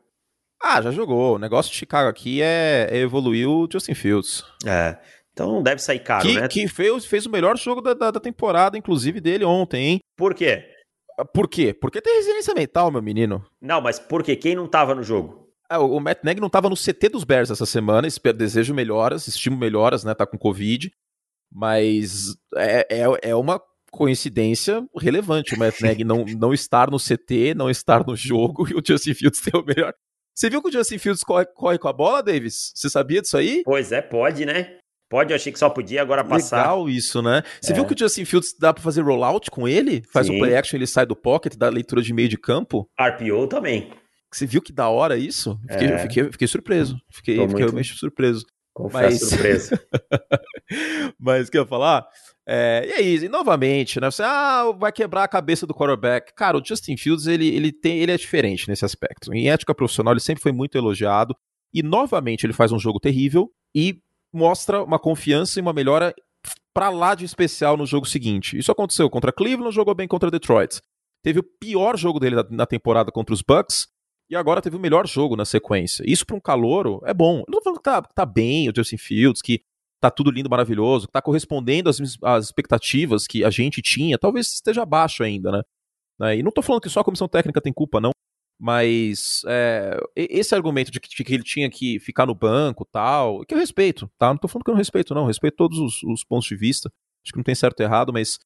Ah, 0.64 0.82
já 0.82 0.92
jogou. 0.92 1.36
O 1.36 1.40
negócio 1.40 1.70
de 1.70 1.78
Chicago 1.78 2.08
aqui 2.08 2.42
é, 2.42 2.88
é 2.90 2.98
evoluir 3.00 3.50
o 3.50 3.68
Justin 3.70 3.94
Fields. 3.94 4.46
É. 4.66 4.98
Então 5.34 5.52
não 5.52 5.62
deve 5.62 5.82
sair 5.82 6.00
caro, 6.00 6.28
que, 6.28 6.40
né? 6.40 6.48
Que 6.48 6.68
fez, 6.68 7.06
fez 7.06 7.26
o 7.26 7.30
melhor 7.30 7.58
jogo 7.58 7.82
da, 7.82 7.94
da, 7.94 8.12
da, 8.12 8.20
temporada, 8.20 8.78
inclusive, 8.78 9.20
dele 9.20 9.44
ontem, 9.44 9.86
hein? 9.86 10.00
Por 10.16 10.34
quê? 10.34 10.64
Ah, 11.20 11.26
por 11.26 11.50
quê? 11.50 11.74
Porque 11.74 12.00
tem 12.00 12.16
resiliência 12.16 12.54
mental, 12.54 12.90
meu 12.92 13.02
menino. 13.02 13.44
Não, 13.60 13.82
mas 13.82 14.00
por 14.00 14.24
quê? 14.24 14.36
Quem 14.36 14.56
não 14.56 14.68
tava 14.68 14.96
no 14.96 15.04
jogo? 15.04 15.50
É, 15.70 15.78
o, 15.78 15.98
o 15.98 16.00
Matt 16.00 16.24
Neg 16.24 16.40
não 16.40 16.50
tava 16.50 16.70
no 16.70 16.76
CT 16.76 17.10
dos 17.10 17.24
Bears 17.24 17.50
essa 17.50 17.66
semana. 17.66 18.08
Espero, 18.08 18.38
desejo 18.38 18.74
melhoras, 18.74 19.28
estimo 19.28 19.58
melhoras, 19.58 20.04
né? 20.04 20.14
Tá 20.14 20.26
com 20.26 20.38
Covid. 20.38 20.92
Mas 21.52 22.36
é, 22.56 22.88
é, 22.90 23.30
é 23.30 23.36
uma 23.36 23.60
coincidência 23.92 24.84
relevante 24.98 25.54
o 25.54 25.60
Matt 25.60 25.82
Neg 25.82 26.04
não, 26.04 26.26
não 26.26 26.52
estar 26.52 26.90
no 26.90 26.98
CT, 26.98 27.54
não 27.56 27.70
estar 27.70 28.06
no 28.06 28.16
jogo 28.16 28.68
e 28.70 28.74
o 28.74 28.82
Justin 28.86 29.14
Fields 29.14 29.40
ter 29.42 29.56
o 29.56 29.64
melhor 29.64 29.94
você 30.36 30.50
viu 30.50 30.62
que 30.62 30.70
o 30.70 30.72
Justin 30.72 30.98
Fields 30.98 31.24
corre, 31.24 31.46
corre 31.46 31.78
com 31.78 31.88
a 31.88 31.94
bola, 31.94 32.24
Davis? 32.24 32.72
Você 32.76 32.90
sabia 32.90 33.22
disso 33.22 33.38
aí? 33.38 33.62
Pois 33.64 33.92
é, 33.92 34.02
pode, 34.02 34.46
né? 34.46 34.78
Pode, 35.10 35.32
eu 35.32 35.36
achei 35.36 35.54
que 35.54 35.60
só 35.60 35.70
podia 35.70 36.02
agora 36.02 36.24
passar. 36.24 36.58
Legal 36.58 36.90
isso, 36.90 37.22
né? 37.22 37.44
Você 37.62 37.72
é. 37.72 37.76
viu 37.76 37.86
que 37.86 37.94
o 37.94 37.98
Justin 37.98 38.26
Fields 38.26 38.56
dá 38.60 38.74
pra 38.74 38.82
fazer 38.82 39.02
rollout 39.02 39.52
com 39.52 39.68
ele? 39.68 40.02
Faz 40.12 40.26
Sim. 40.26 40.36
o 40.36 40.40
play 40.40 40.56
action, 40.56 40.76
ele 40.76 40.88
sai 40.88 41.06
do 41.06 41.16
pocket, 41.16 41.56
dá 41.56 41.70
leitura 41.70 42.02
de 42.02 42.12
meio 42.12 42.28
de 42.28 42.38
campo? 42.38 42.90
RPO 43.00 43.46
também. 43.48 43.92
Você 44.32 44.48
viu 44.48 44.60
que 44.60 44.74
da 44.74 44.90
hora 44.90 45.16
isso? 45.16 45.60
Fiquei, 45.70 45.88
é. 45.88 45.98
fiquei, 46.00 46.32
fiquei 46.32 46.48
surpreso. 46.48 46.98
Fiquei, 47.12 47.48
fiquei 47.48 47.64
realmente 47.64 47.94
surpreso. 47.94 48.44
Confesso 48.74 49.04
Mas... 49.04 49.30
surpreso. 49.30 49.70
Mas 51.20 51.48
o 51.48 51.52
que 51.52 51.58
eu 51.58 51.64
ia 51.64 51.68
falar? 51.68 52.06
É, 52.48 52.86
e 52.88 52.94
aí, 52.94 53.16
e 53.26 53.30
novamente, 53.30 54.00
né? 54.00 54.10
Você 54.12 54.24
ah, 54.24 54.74
vai 54.78 54.92
quebrar 54.92 55.24
a 55.24 55.28
cabeça 55.28 55.66
do 55.66 55.74
quarterback. 55.74 56.34
Cara, 56.36 56.58
o 56.58 56.66
Justin 56.66 56.98
Fields 56.98 57.28
ele, 57.28 57.48
ele, 57.48 57.72
tem, 57.72 58.00
ele 58.00 58.12
é 58.12 58.18
diferente 58.18 58.68
nesse 58.68 58.84
aspecto. 58.84 59.34
Em 59.34 59.50
ética 59.50 59.74
profissional, 59.74 60.14
ele 60.14 60.20
sempre 60.20 60.42
foi 60.42 60.52
muito 60.52 60.78
elogiado. 60.78 61.36
E 61.74 61.82
novamente 61.82 62.46
ele 62.46 62.54
faz 62.54 62.72
um 62.72 62.80
jogo 62.80 63.00
terrível 63.00 63.50
e 63.74 64.00
mostra 64.32 64.84
uma 64.84 65.00
confiança 65.00 65.60
e 65.60 65.62
uma 65.62 65.74
melhora 65.74 66.14
para 66.74 66.90
lá 66.90 67.16
de 67.16 67.24
especial 67.24 67.78
no 67.78 67.86
jogo 67.86 68.08
seguinte. 68.08 68.58
Isso 68.58 68.72
aconteceu 68.72 69.10
contra 69.10 69.32
Cleveland, 69.32 69.74
jogou 69.74 69.94
bem 69.94 70.08
contra 70.08 70.32
Detroit. 70.32 70.82
Teve 71.24 71.40
o 71.40 71.44
pior 71.44 71.98
jogo 71.98 72.20
dele 72.20 72.36
na 72.50 72.66
temporada 72.66 73.12
contra 73.12 73.34
os 73.34 73.42
Bucks 73.42 73.88
e 74.30 74.36
agora 74.36 74.62
teve 74.62 74.76
o 74.76 74.80
melhor 74.80 75.08
jogo 75.08 75.36
na 75.36 75.46
sequência. 75.46 76.04
Isso 76.06 76.26
para 76.26 76.36
um 76.36 76.40
calouro 76.40 77.02
é 77.06 77.14
bom. 77.14 77.40
Eu 77.40 77.46
não 77.48 77.60
tô 77.60 77.62
falando 77.62 77.78
que 77.78 77.84
tá, 77.84 78.02
tá 78.02 78.26
bem 78.26 78.70
o 78.70 78.74
Justin 78.76 78.98
Fields, 78.98 79.42
que 79.42 79.62
tá 80.04 80.12
tudo 80.12 80.30
lindo, 80.30 80.50
maravilhoso, 80.50 81.08
tá 81.08 81.22
correspondendo 81.22 81.90
às, 81.90 81.98
às 82.22 82.46
expectativas 82.46 83.26
que 83.26 83.46
a 83.46 83.50
gente 83.50 83.82
tinha, 83.82 84.18
talvez 84.18 84.50
esteja 84.50 84.84
abaixo 84.84 85.24
ainda, 85.24 85.50
né? 85.50 85.62
né? 86.20 86.38
E 86.38 86.44
não 86.44 86.52
tô 86.52 86.62
falando 86.62 86.82
que 86.82 86.90
só 86.90 87.00
a 87.00 87.04
comissão 87.06 87.26
técnica 87.26 87.62
tem 87.62 87.72
culpa, 87.72 88.02
não. 88.02 88.12
Mas 88.60 89.42
é, 89.48 89.98
esse 90.14 90.54
argumento 90.54 90.92
de 90.92 91.00
que, 91.00 91.08
de 91.08 91.24
que, 91.24 91.34
ele 91.34 91.44
tinha 91.44 91.70
que 91.70 92.02
ficar 92.02 92.26
no 92.26 92.36
banco 92.36 92.86
tal, 92.86 93.46
que 93.46 93.54
eu 93.54 93.58
respeito, 93.58 94.12
tá? 94.18 94.28
Não 94.28 94.38
tô 94.38 94.50
falando 94.50 94.66
que 94.66 94.72
eu 94.72 94.74
não 94.74 94.80
respeito, 94.80 95.16
não. 95.16 95.26
Respeito 95.26 95.56
todos 95.56 95.80
os, 95.80 96.04
os 96.04 96.24
pontos 96.26 96.48
de 96.48 96.56
vista. 96.56 96.92
Acho 97.24 97.32
que 97.32 97.38
não 97.38 97.44
tem 97.44 97.56
certo 97.56 97.80
e 97.80 97.84
errado, 97.84 98.12
mas 98.12 98.38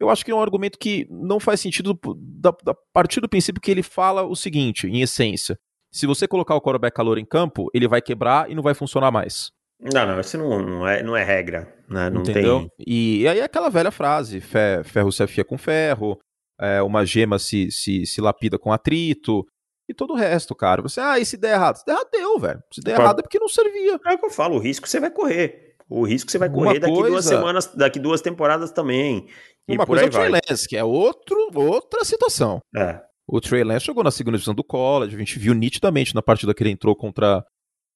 eu 0.00 0.10
acho 0.10 0.24
que 0.24 0.32
é 0.32 0.34
um 0.34 0.42
argumento 0.42 0.76
que 0.76 1.06
não 1.08 1.38
faz 1.38 1.60
sentido 1.60 1.98
da, 2.16 2.52
da 2.64 2.74
partir 2.92 3.20
do 3.20 3.28
princípio 3.28 3.62
que 3.62 3.70
ele 3.70 3.82
fala 3.82 4.24
o 4.24 4.34
seguinte, 4.34 4.88
em 4.88 5.02
essência. 5.02 5.56
Se 5.92 6.04
você 6.04 6.26
colocar 6.26 6.56
o 6.56 6.60
quarterback 6.60 6.96
calor 6.96 7.16
em 7.16 7.24
campo, 7.24 7.70
ele 7.72 7.86
vai 7.86 8.02
quebrar 8.02 8.50
e 8.50 8.56
não 8.56 8.62
vai 8.62 8.74
funcionar 8.74 9.12
mais. 9.12 9.52
Não, 9.80 10.06
não, 10.06 10.20
isso 10.20 10.38
não, 10.38 10.62
não, 10.62 10.88
é, 10.88 11.02
não 11.02 11.16
é 11.16 11.22
regra, 11.22 11.72
né? 11.88 12.08
Não 12.08 12.22
Entendeu? 12.22 12.60
tem... 12.60 12.70
E, 12.86 13.22
e 13.22 13.28
aí 13.28 13.40
é 13.40 13.44
aquela 13.44 13.68
velha 13.68 13.90
frase, 13.90 14.40
ferro 14.40 15.12
se 15.12 15.22
afia 15.22 15.44
com 15.44 15.58
ferro, 15.58 16.18
é, 16.58 16.82
uma 16.82 17.04
gema 17.04 17.38
se, 17.38 17.70
se, 17.70 18.06
se 18.06 18.20
lapida 18.20 18.58
com 18.58 18.72
atrito, 18.72 19.44
e 19.88 19.94
todo 19.94 20.14
o 20.14 20.16
resto, 20.16 20.54
cara. 20.54 20.82
Você, 20.82 21.00
ah, 21.00 21.18
e 21.18 21.24
se 21.24 21.36
der 21.36 21.54
errado? 21.54 21.76
Se 21.76 21.84
der 21.84 21.92
errado, 21.92 22.08
deu, 22.12 22.38
velho. 22.38 22.60
Se 22.72 22.80
der 22.80 22.98
errado 22.98 23.20
é 23.20 23.22
porque 23.22 23.38
não 23.38 23.48
servia. 23.48 24.00
É 24.04 24.14
o 24.14 24.18
que 24.18 24.26
eu 24.26 24.30
falo, 24.30 24.56
o 24.56 24.58
risco 24.58 24.88
você 24.88 24.98
vai 24.98 25.10
correr. 25.10 25.76
O 25.88 26.04
risco 26.04 26.30
você 26.30 26.38
vai 26.38 26.50
correr 26.50 26.80
daqui 26.80 26.92
coisa... 26.92 27.10
duas 27.10 27.24
semanas, 27.24 27.66
daqui 27.74 28.00
duas 28.00 28.20
temporadas 28.20 28.72
também. 28.72 29.28
Uma 29.68 29.86
coisa 29.86 30.04
é 30.04 30.06
o 30.06 30.10
Trey 30.10 30.28
Lance, 30.28 30.68
que 30.68 30.76
é 30.76 30.82
outro, 30.82 31.50
outra 31.54 32.04
situação. 32.04 32.60
É. 32.76 33.00
O 33.28 33.40
Trey 33.40 33.62
Lance 33.62 33.86
jogou 33.86 34.02
na 34.02 34.10
segunda 34.10 34.36
divisão 34.36 34.54
do 34.54 34.64
college, 34.64 35.14
a 35.14 35.18
gente 35.18 35.38
viu 35.38 35.54
nitidamente 35.54 36.14
na 36.14 36.22
partida 36.22 36.54
que 36.54 36.62
ele 36.62 36.70
entrou 36.70 36.94
contra, 36.96 37.44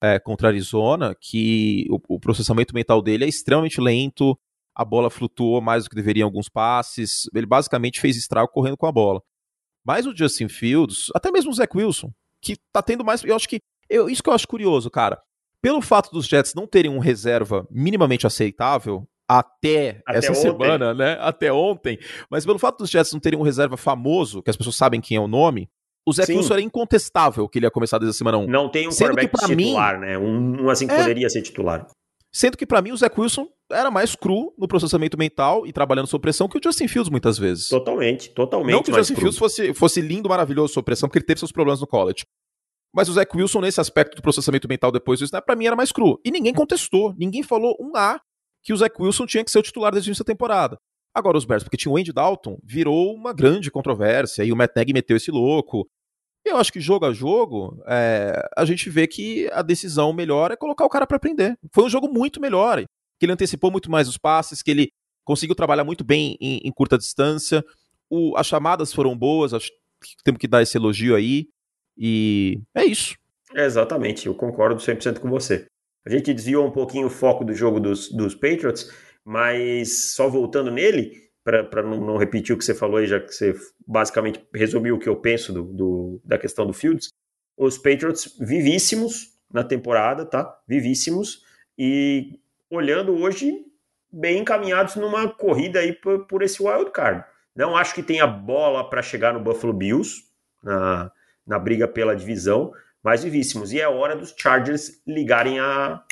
é, 0.02 0.18
contra 0.18 0.48
Arizona 0.48 1.14
que 1.20 1.86
o, 1.90 2.16
o, 2.16 2.20
processamento 2.20 2.74
mental 2.74 3.02
dele 3.02 3.24
é 3.24 3.28
extremamente 3.28 3.80
lento, 3.80 4.38
a 4.74 4.84
bola 4.84 5.10
flutuou 5.10 5.60
mais 5.60 5.84
do 5.84 5.90
que 5.90 5.96
deveria 5.96 6.22
em 6.22 6.24
alguns 6.24 6.48
passes, 6.48 7.28
ele 7.34 7.46
basicamente 7.46 8.00
fez 8.00 8.16
estrago 8.16 8.50
correndo 8.50 8.76
com 8.76 8.86
a 8.86 8.92
bola. 8.92 9.22
Mas 9.84 10.06
o 10.06 10.16
Justin 10.16 10.48
Fields, 10.48 11.08
até 11.14 11.30
mesmo 11.30 11.50
o 11.50 11.54
Zach 11.54 11.76
Wilson, 11.76 12.10
que 12.42 12.56
tá 12.72 12.82
tendo 12.82 13.04
mais. 13.04 13.22
Eu 13.24 13.36
acho 13.36 13.48
que. 13.48 13.60
Eu, 13.88 14.08
isso 14.08 14.22
que 14.22 14.28
eu 14.28 14.34
acho 14.34 14.46
curioso, 14.46 14.90
cara. 14.90 15.20
Pelo 15.62 15.82
fato 15.82 16.10
dos 16.10 16.26
Jets 16.26 16.54
não 16.54 16.66
terem 16.66 16.90
um 16.90 16.98
reserva 16.98 17.66
minimamente 17.70 18.26
aceitável, 18.26 19.06
até, 19.28 20.02
até 20.06 20.18
essa 20.18 20.32
ontem. 20.32 20.40
semana, 20.42 20.94
né? 20.94 21.18
Até 21.20 21.52
ontem. 21.52 21.98
Mas 22.30 22.44
pelo 22.46 22.58
fato 22.58 22.78
dos 22.78 22.90
Jets 22.90 23.12
não 23.12 23.20
terem 23.20 23.38
um 23.38 23.42
reserva 23.42 23.76
famoso, 23.76 24.42
que 24.42 24.50
as 24.50 24.56
pessoas 24.56 24.76
sabem 24.76 25.00
quem 25.00 25.16
é 25.16 25.20
o 25.20 25.28
nome, 25.28 25.68
o 26.06 26.12
Zach 26.12 26.30
Wilson 26.32 26.54
era 26.54 26.62
incontestável 26.62 27.48
que 27.48 27.58
ele 27.58 27.66
ia 27.66 27.70
começar 27.70 27.98
desde 27.98 28.14
a 28.14 28.18
semana 28.18 28.38
1. 28.38 28.46
Não 28.46 28.70
tem 28.70 28.88
um 28.88 28.90
Sendo 28.90 29.14
quarterback 29.14 29.46
titular, 29.46 30.00
mim, 30.00 30.06
né? 30.06 30.18
Um, 30.18 30.64
um 30.64 30.70
assim 30.70 30.86
que 30.86 30.92
é... 30.92 30.98
poderia 30.98 31.28
ser 31.28 31.42
titular. 31.42 31.86
Sendo 32.32 32.56
que 32.56 32.64
para 32.64 32.80
mim 32.80 32.92
o 32.92 32.96
Zach 32.96 33.18
Wilson 33.20 33.48
era 33.70 33.90
mais 33.90 34.14
cru 34.14 34.54
no 34.56 34.68
processamento 34.68 35.18
mental 35.18 35.66
e 35.66 35.72
trabalhando 35.72 36.06
sob 36.06 36.22
pressão 36.22 36.48
que 36.48 36.58
o 36.58 36.60
Justin 36.62 36.86
Fields 36.86 37.10
muitas 37.10 37.36
vezes. 37.36 37.68
Totalmente, 37.68 38.30
totalmente. 38.30 38.72
Não 38.72 38.82
que 38.82 38.92
o 38.92 38.94
Justin 38.94 39.14
cru. 39.14 39.22
Fields 39.22 39.38
fosse, 39.38 39.74
fosse 39.74 40.00
lindo, 40.00 40.28
maravilhoso 40.28 40.72
sob 40.72 40.84
pressão, 40.84 41.08
porque 41.08 41.18
ele 41.18 41.26
teve 41.26 41.40
seus 41.40 41.50
problemas 41.52 41.80
no 41.80 41.86
college. 41.86 42.24
Mas 42.94 43.08
o 43.08 43.12
Zach 43.12 43.36
Wilson, 43.36 43.60
nesse 43.60 43.80
aspecto 43.80 44.16
do 44.16 44.22
processamento 44.22 44.68
mental 44.68 44.90
depois 44.92 45.18
do 45.18 45.24
snap, 45.24 45.44
pra 45.44 45.56
mim 45.56 45.66
era 45.66 45.76
mais 45.76 45.92
cru. 45.92 46.20
E 46.24 46.30
ninguém 46.30 46.54
contestou, 46.54 47.14
ninguém 47.16 47.42
falou 47.42 47.76
um 47.80 47.96
A 47.96 48.20
que 48.62 48.72
o 48.72 48.76
Zach 48.76 48.94
Wilson 48.98 49.26
tinha 49.26 49.44
que 49.44 49.50
ser 49.50 49.58
o 49.58 49.62
titular 49.62 49.92
desde 49.92 50.08
o 50.08 50.10
início 50.10 50.24
da 50.24 50.32
temporada. 50.32 50.78
Agora, 51.14 51.36
os 51.36 51.44
Bears, 51.44 51.62
porque 51.62 51.76
tinha 51.76 51.92
o 51.92 51.96
Andy 51.96 52.12
Dalton, 52.12 52.58
virou 52.62 53.14
uma 53.14 53.32
grande 53.32 53.70
controvérsia, 53.70 54.44
e 54.44 54.52
o 54.52 54.56
Matt 54.56 54.72
Nagy 54.76 54.92
meteu 54.92 55.16
esse 55.16 55.30
louco. 55.30 55.88
Eu 56.44 56.56
acho 56.56 56.72
que 56.72 56.80
jogo 56.80 57.04
a 57.04 57.12
jogo, 57.12 57.82
é, 57.86 58.48
a 58.56 58.64
gente 58.64 58.88
vê 58.88 59.06
que 59.06 59.48
a 59.52 59.60
decisão 59.60 60.12
melhor 60.12 60.50
é 60.50 60.56
colocar 60.56 60.84
o 60.84 60.88
cara 60.88 61.06
para 61.06 61.16
aprender. 61.16 61.58
Foi 61.72 61.84
um 61.84 61.90
jogo 61.90 62.08
muito 62.08 62.40
melhor, 62.40 62.82
que 63.18 63.26
ele 63.26 63.32
antecipou 63.32 63.70
muito 63.70 63.90
mais 63.90 64.08
os 64.08 64.16
passes, 64.16 64.62
que 64.62 64.70
ele 64.70 64.90
conseguiu 65.24 65.54
trabalhar 65.54 65.84
muito 65.84 66.02
bem 66.02 66.36
em, 66.40 66.60
em 66.64 66.72
curta 66.72 66.96
distância. 66.96 67.64
O, 68.08 68.36
as 68.36 68.46
chamadas 68.46 68.92
foram 68.92 69.16
boas, 69.16 69.52
acho 69.52 69.70
que 70.02 70.22
temos 70.24 70.38
que 70.38 70.48
dar 70.48 70.62
esse 70.62 70.78
elogio 70.78 71.14
aí. 71.14 71.48
E 71.96 72.60
é 72.74 72.84
isso. 72.84 73.16
É 73.54 73.64
exatamente, 73.64 74.26
eu 74.26 74.34
concordo 74.34 74.80
100% 74.80 75.18
com 75.18 75.28
você. 75.28 75.66
A 76.06 76.10
gente 76.10 76.32
desviou 76.32 76.66
um 76.66 76.70
pouquinho 76.70 77.08
o 77.08 77.10
foco 77.10 77.44
do 77.44 77.52
jogo 77.52 77.78
dos, 77.78 78.10
dos 78.10 78.34
Patriots, 78.34 78.90
mas 79.24 80.12
só 80.14 80.28
voltando 80.28 80.70
nele, 80.70 81.30
para 81.44 81.82
não, 81.82 82.00
não, 82.00 82.16
repetir 82.16 82.54
o 82.54 82.58
que 82.58 82.64
você 82.64 82.74
falou 82.74 82.98
aí, 82.98 83.06
já 83.06 83.18
que 83.18 83.32
você 83.32 83.54
basicamente 83.86 84.44
resumiu 84.54 84.96
o 84.96 84.98
que 84.98 85.08
eu 85.08 85.16
penso 85.16 85.52
do, 85.52 85.64
do, 85.64 86.20
da 86.24 86.38
questão 86.38 86.66
do 86.66 86.72
Fields, 86.72 87.08
os 87.56 87.76
Patriots 87.76 88.36
vivíssimos 88.38 89.38
na 89.52 89.64
temporada, 89.64 90.24
tá? 90.24 90.58
Vivíssimos, 90.66 91.44
e 91.78 92.38
olhando 92.70 93.14
hoje 93.16 93.64
bem 94.12 94.38
encaminhados 94.38 94.96
numa 94.96 95.28
corrida 95.28 95.80
aí 95.80 95.92
por, 95.92 96.26
por 96.26 96.42
esse 96.42 96.62
wild 96.62 96.90
card. 96.90 97.24
Não 97.54 97.76
acho 97.76 97.94
que 97.94 98.02
tenha 98.02 98.26
bola 98.26 98.88
para 98.88 99.02
chegar 99.02 99.32
no 99.32 99.40
Buffalo 99.40 99.72
Bills 99.72 100.22
na, 100.62 101.10
na 101.46 101.58
briga 101.58 101.88
pela 101.88 102.14
divisão, 102.14 102.72
mas 103.02 103.24
vivíssimos. 103.24 103.72
E 103.72 103.80
é 103.80 103.88
hora 103.88 104.16
dos 104.16 104.34
Chargers 104.36 105.02
ligarem 105.06 105.58
a, 105.58 106.02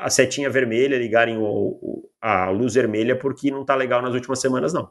a 0.00 0.10
setinha 0.10 0.50
vermelha, 0.50 0.98
ligarem 0.98 1.36
o, 1.36 1.44
o, 1.44 2.10
a 2.20 2.50
luz 2.50 2.74
vermelha, 2.74 3.18
porque 3.18 3.50
não 3.50 3.64
tá 3.64 3.74
legal 3.74 4.02
nas 4.02 4.14
últimas 4.14 4.40
semanas, 4.40 4.72
não. 4.72 4.90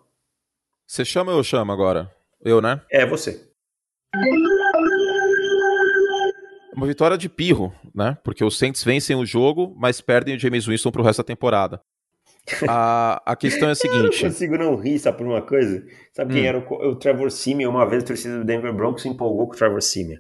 Você 0.86 1.04
chama 1.04 1.32
ou 1.32 1.40
eu 1.40 1.44
chamo 1.44 1.72
agora? 1.72 2.12
Eu, 2.44 2.62
né? 2.62 2.82
É, 2.90 3.06
você. 3.06 3.50
Uma 6.74 6.86
vitória 6.86 7.18
de 7.18 7.28
pirro, 7.28 7.74
né? 7.94 8.18
Porque 8.24 8.44
os 8.44 8.58
Saints 8.58 8.84
vencem 8.84 9.16
o 9.16 9.26
jogo, 9.26 9.76
mas 9.78 10.00
perdem 10.00 10.36
o 10.36 10.40
James 10.40 10.66
Winston 10.66 10.92
pro 10.92 11.04
resto 11.04 11.20
da 11.20 11.24
temporada. 11.26 11.82
A, 12.70 13.22
a 13.26 13.36
questão 13.36 13.68
é 13.68 13.72
a 13.72 13.76
seguinte. 13.76 14.22
Eu 14.24 14.30
não 14.30 14.32
consigo 14.32 14.58
não 14.58 14.76
rir, 14.76 15.00
sabe 15.00 15.18
por 15.18 15.28
uma 15.28 15.42
coisa? 15.42 15.86
Sabe 16.14 16.32
hum. 16.32 16.36
quem 16.36 16.48
era 16.48 16.58
o, 16.60 16.90
o 16.92 16.96
Trevor 16.96 17.30
Simeon? 17.32 17.70
Uma 17.70 17.86
vez 17.86 18.04
a 18.04 18.08
torcida 18.08 18.38
do 18.38 18.46
Denver 18.46 18.72
Broncos 18.72 19.02
se 19.02 19.10
empolgou 19.10 19.48
com 19.48 19.54
o 19.54 19.58
Trevor 19.58 19.82
Simeon 19.82 20.20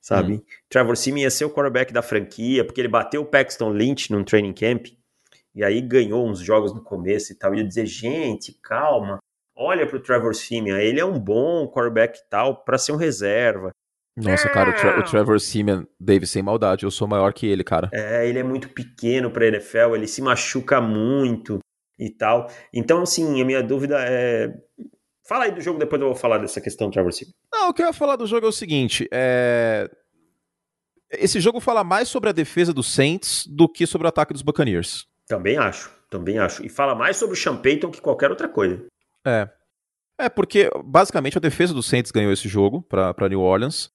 sabe? 0.00 0.34
Hum. 0.34 0.42
Trevor 0.68 0.96
Simeon 0.96 1.22
ia 1.22 1.30
ser 1.30 1.44
o 1.44 1.50
quarterback 1.50 1.92
da 1.92 2.02
franquia, 2.02 2.64
porque 2.64 2.80
ele 2.80 2.88
bateu 2.88 3.22
o 3.22 3.26
Paxton 3.26 3.70
Lynch 3.70 4.10
num 4.12 4.24
training 4.24 4.52
camp, 4.52 4.86
e 5.54 5.62
aí 5.62 5.80
ganhou 5.80 6.28
uns 6.28 6.40
jogos 6.40 6.74
no 6.74 6.82
começo 6.82 7.32
e 7.32 7.36
tal, 7.36 7.54
e 7.54 7.58
ia 7.58 7.64
dizer, 7.64 7.86
gente, 7.86 8.58
calma, 8.62 9.18
olha 9.56 9.86
pro 9.86 10.00
Trevor 10.00 10.34
Simeon, 10.34 10.76
ele 10.76 11.00
é 11.00 11.04
um 11.04 11.18
bom 11.18 11.68
quarterback 11.68 12.18
e 12.18 12.28
tal, 12.28 12.64
para 12.64 12.78
ser 12.78 12.92
um 12.92 12.96
reserva. 12.96 13.70
Nossa, 14.16 14.48
cara, 14.48 14.70
o, 14.70 14.74
Tra 14.74 15.00
o, 15.00 15.02
Trevor 15.02 15.40
Simeon, 15.40 15.84
Dave, 15.98 16.26
sem 16.26 16.42
maldade, 16.42 16.84
eu 16.84 16.90
sou 16.90 17.08
maior 17.08 17.32
que 17.32 17.46
ele, 17.46 17.64
cara. 17.64 17.90
É, 17.92 18.28
ele 18.28 18.38
é 18.38 18.44
muito 18.44 18.68
pequeno 18.68 19.30
pra 19.30 19.46
NFL, 19.46 19.96
ele 19.96 20.06
se 20.06 20.22
machuca 20.22 20.80
muito 20.80 21.58
e 21.98 22.10
tal. 22.10 22.48
Então, 22.72 23.02
assim, 23.02 23.40
a 23.42 23.44
minha 23.44 23.62
dúvida 23.62 23.96
é 24.00 24.54
Fala 25.26 25.44
aí 25.44 25.52
do 25.52 25.60
jogo, 25.60 25.78
depois 25.78 26.00
eu 26.00 26.08
vou 26.08 26.16
falar 26.16 26.38
dessa 26.38 26.60
questão 26.60 26.88
do 26.88 26.92
Trevor 26.92 27.12
Simeon. 27.12 27.32
Não, 27.52 27.70
o 27.70 27.74
que 27.74 27.82
eu 27.82 27.86
ia 27.86 27.92
falar 27.92 28.16
do 28.16 28.26
jogo 28.26 28.46
é 28.46 28.48
o 28.48 28.52
seguinte: 28.52 29.08
é... 29.10 29.90
esse 31.12 31.40
jogo 31.40 31.60
fala 31.60 31.82
mais 31.82 32.08
sobre 32.08 32.28
a 32.28 32.32
defesa 32.32 32.74
dos 32.74 32.92
Saints 32.92 33.46
do 33.46 33.68
que 33.68 33.86
sobre 33.86 34.06
o 34.06 34.08
ataque 34.08 34.32
dos 34.32 34.42
Buccaneers. 34.42 35.06
Também 35.26 35.56
acho, 35.56 35.90
também 36.10 36.38
acho. 36.38 36.64
E 36.64 36.68
fala 36.68 36.94
mais 36.94 37.16
sobre 37.16 37.34
o 37.34 37.40
Sean 37.40 37.56
Payton 37.56 37.90
que 37.90 38.00
qualquer 38.00 38.30
outra 38.30 38.48
coisa. 38.48 38.84
É. 39.26 39.48
É, 40.18 40.28
porque 40.28 40.70
basicamente 40.84 41.38
a 41.38 41.40
defesa 41.40 41.74
dos 41.74 41.86
Saints 41.86 42.12
ganhou 42.12 42.32
esse 42.32 42.48
jogo 42.48 42.82
para 42.82 43.28
New 43.28 43.40
Orleans. 43.40 43.90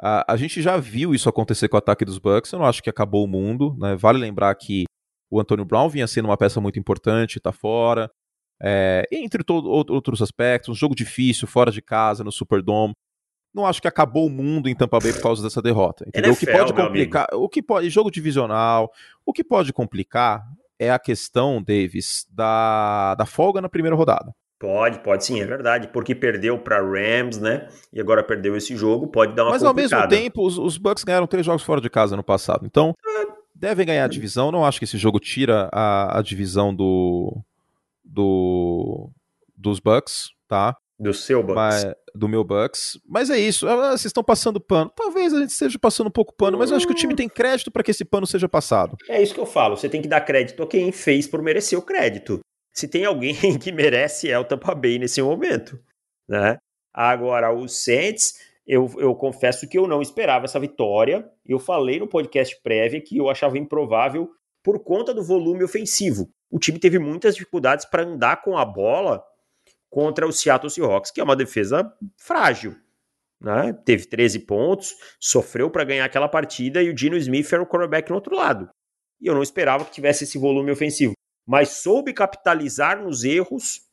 A, 0.00 0.32
a 0.32 0.36
gente 0.36 0.60
já 0.60 0.76
viu 0.76 1.14
isso 1.14 1.28
acontecer 1.28 1.68
com 1.68 1.76
o 1.76 1.78
ataque 1.78 2.04
dos 2.04 2.18
Bucks. 2.18 2.52
Eu 2.52 2.58
não 2.58 2.66
acho 2.66 2.82
que 2.82 2.90
acabou 2.90 3.24
o 3.24 3.28
mundo. 3.28 3.76
Né? 3.78 3.94
Vale 3.94 4.18
lembrar 4.18 4.54
que 4.56 4.84
o 5.30 5.40
Antônio 5.40 5.64
Brown 5.64 5.88
vinha 5.88 6.06
sendo 6.06 6.26
uma 6.26 6.36
peça 6.36 6.60
muito 6.60 6.78
importante, 6.78 7.40
tá 7.40 7.52
fora. 7.52 8.10
É, 8.62 9.08
entre 9.10 9.42
todo, 9.42 9.68
outros 9.68 10.22
aspectos, 10.22 10.68
um 10.68 10.74
jogo 10.74 10.94
difícil, 10.94 11.48
fora 11.48 11.72
de 11.72 11.82
casa, 11.82 12.22
no 12.22 12.30
Superdome. 12.30 12.94
Não 13.52 13.66
acho 13.66 13.82
que 13.82 13.88
acabou 13.88 14.26
o 14.26 14.30
mundo 14.30 14.68
em 14.68 14.74
Tampa 14.74 14.98
Bay 14.98 15.12
por 15.12 15.20
causa 15.20 15.42
dessa 15.42 15.60
derrota. 15.60 16.04
Entendeu? 16.06 16.30
NFL, 16.30 16.44
o 16.44 16.46
que 16.46 16.58
pode 16.58 16.72
complicar, 16.72 17.28
o 17.32 17.48
que 17.48 17.62
pode, 17.62 17.90
jogo 17.90 18.10
divisional, 18.10 18.90
o 19.26 19.32
que 19.32 19.42
pode 19.42 19.72
complicar 19.72 20.44
é 20.78 20.90
a 20.90 20.98
questão, 20.98 21.62
Davis, 21.62 22.26
da, 22.30 23.14
da 23.16 23.26
folga 23.26 23.60
na 23.60 23.68
primeira 23.68 23.96
rodada. 23.96 24.32
Pode, 24.58 25.00
pode 25.00 25.24
sim, 25.24 25.40
é 25.40 25.44
verdade. 25.44 25.88
Porque 25.88 26.14
perdeu 26.14 26.56
para 26.56 26.80
Rams, 26.80 27.38
né? 27.38 27.68
E 27.92 28.00
agora 28.00 28.22
perdeu 28.22 28.56
esse 28.56 28.76
jogo, 28.76 29.08
pode 29.08 29.34
dar 29.34 29.42
uma 29.42 29.50
Mas 29.50 29.62
complicada. 29.62 30.04
ao 30.04 30.08
mesmo 30.08 30.22
tempo, 30.22 30.46
os, 30.46 30.56
os 30.56 30.78
Bucks 30.78 31.02
ganharam 31.02 31.26
três 31.26 31.44
jogos 31.44 31.64
fora 31.64 31.80
de 31.80 31.90
casa 31.90 32.16
no 32.16 32.22
passado. 32.22 32.64
Então, 32.64 32.94
é. 33.04 33.26
devem 33.52 33.84
ganhar 33.84 34.04
a 34.04 34.08
divisão. 34.08 34.52
Não 34.52 34.64
acho 34.64 34.78
que 34.78 34.84
esse 34.84 34.96
jogo 34.96 35.18
tira 35.18 35.68
a, 35.72 36.18
a 36.18 36.22
divisão 36.22 36.72
do, 36.72 37.42
do 38.04 39.10
dos 39.56 39.78
Bucks, 39.78 40.30
tá? 40.48 40.76
Do 40.98 41.12
seu 41.12 41.42
Bucks. 41.42 41.54
Mas, 41.54 41.94
do 42.14 42.28
meu 42.28 42.44
Bucks. 42.44 42.98
Mas 43.08 43.30
é 43.30 43.38
isso. 43.38 43.66
Ah, 43.66 43.90
vocês 43.90 44.06
estão 44.06 44.22
passando 44.22 44.60
pano. 44.60 44.92
Talvez 44.94 45.32
a 45.32 45.40
gente 45.40 45.50
esteja 45.50 45.78
passando 45.78 46.08
um 46.08 46.12
pouco 46.12 46.34
pano, 46.34 46.58
mas 46.58 46.70
eu 46.70 46.76
acho 46.76 46.86
que 46.86 46.92
o 46.92 46.96
time 46.96 47.14
tem 47.14 47.28
crédito 47.28 47.70
para 47.70 47.82
que 47.82 47.90
esse 47.90 48.04
pano 48.04 48.26
seja 48.26 48.48
passado. 48.48 48.96
É 49.08 49.20
isso 49.20 49.34
que 49.34 49.40
eu 49.40 49.46
falo. 49.46 49.76
Você 49.76 49.88
tem 49.88 50.02
que 50.02 50.08
dar 50.08 50.20
crédito 50.20 50.62
a 50.62 50.66
quem 50.66 50.92
fez 50.92 51.26
por 51.26 51.42
merecer 51.42 51.78
o 51.78 51.82
crédito. 51.82 52.40
Se 52.72 52.86
tem 52.86 53.04
alguém 53.04 53.34
que 53.58 53.72
merece, 53.72 54.30
é 54.30 54.38
o 54.38 54.44
Tampa 54.44 54.74
Bay 54.74 54.98
nesse 54.98 55.20
momento. 55.22 55.78
Né? 56.28 56.56
Agora, 56.94 57.52
o 57.52 57.68
Saints, 57.68 58.34
eu, 58.66 58.88
eu 58.98 59.14
confesso 59.14 59.68
que 59.68 59.78
eu 59.78 59.88
não 59.88 60.02
esperava 60.02 60.44
essa 60.44 60.60
vitória. 60.60 61.28
Eu 61.44 61.58
falei 61.58 61.98
no 61.98 62.08
podcast 62.08 62.60
prévio 62.62 63.02
que 63.02 63.16
eu 63.16 63.28
achava 63.28 63.58
improvável 63.58 64.30
por 64.62 64.84
conta 64.84 65.12
do 65.12 65.24
volume 65.24 65.64
ofensivo 65.64 66.30
o 66.52 66.58
time 66.58 66.78
teve 66.78 66.98
muitas 66.98 67.34
dificuldades 67.34 67.86
para 67.86 68.02
andar 68.02 68.42
com 68.42 68.58
a 68.58 68.64
bola 68.64 69.24
contra 69.88 70.26
o 70.26 70.32
Seattle 70.32 70.70
Seahawks, 70.70 71.10
que 71.10 71.18
é 71.18 71.24
uma 71.24 71.34
defesa 71.34 71.90
frágil. 72.18 72.76
Né? 73.40 73.72
Teve 73.86 74.06
13 74.06 74.40
pontos, 74.40 74.94
sofreu 75.18 75.70
para 75.70 75.82
ganhar 75.82 76.04
aquela 76.04 76.28
partida 76.28 76.82
e 76.82 76.90
o 76.90 76.94
Dino 76.94 77.16
Smith 77.16 77.50
era 77.50 77.62
o 77.62 77.66
quarterback 77.66 78.10
no 78.10 78.16
outro 78.16 78.36
lado. 78.36 78.68
E 79.18 79.26
eu 79.26 79.34
não 79.34 79.42
esperava 79.42 79.84
que 79.86 79.92
tivesse 79.92 80.24
esse 80.24 80.36
volume 80.36 80.70
ofensivo, 80.70 81.14
mas 81.46 81.70
soube 81.70 82.12
capitalizar 82.12 83.02
nos 83.02 83.24
erros 83.24 83.86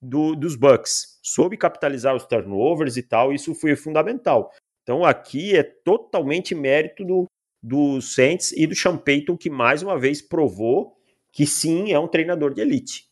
do, 0.00 0.34
dos 0.34 0.56
Bucks, 0.56 1.20
soube 1.22 1.56
capitalizar 1.56 2.16
os 2.16 2.26
turnovers 2.26 2.96
e 2.96 3.02
tal, 3.02 3.32
isso 3.32 3.54
foi 3.54 3.76
fundamental. 3.76 4.50
Então 4.82 5.04
aqui 5.04 5.56
é 5.56 5.62
totalmente 5.62 6.52
mérito 6.52 7.04
do, 7.04 7.26
do 7.62 8.00
Saints 8.00 8.50
e 8.52 8.66
do 8.66 8.74
Sean 8.74 9.00
que 9.38 9.48
mais 9.48 9.84
uma 9.84 9.96
vez 9.96 10.20
provou 10.20 11.00
que 11.32 11.46
sim, 11.46 11.92
é 11.92 11.98
um 11.98 12.06
treinador 12.06 12.52
de 12.52 12.60
elite. 12.60 13.06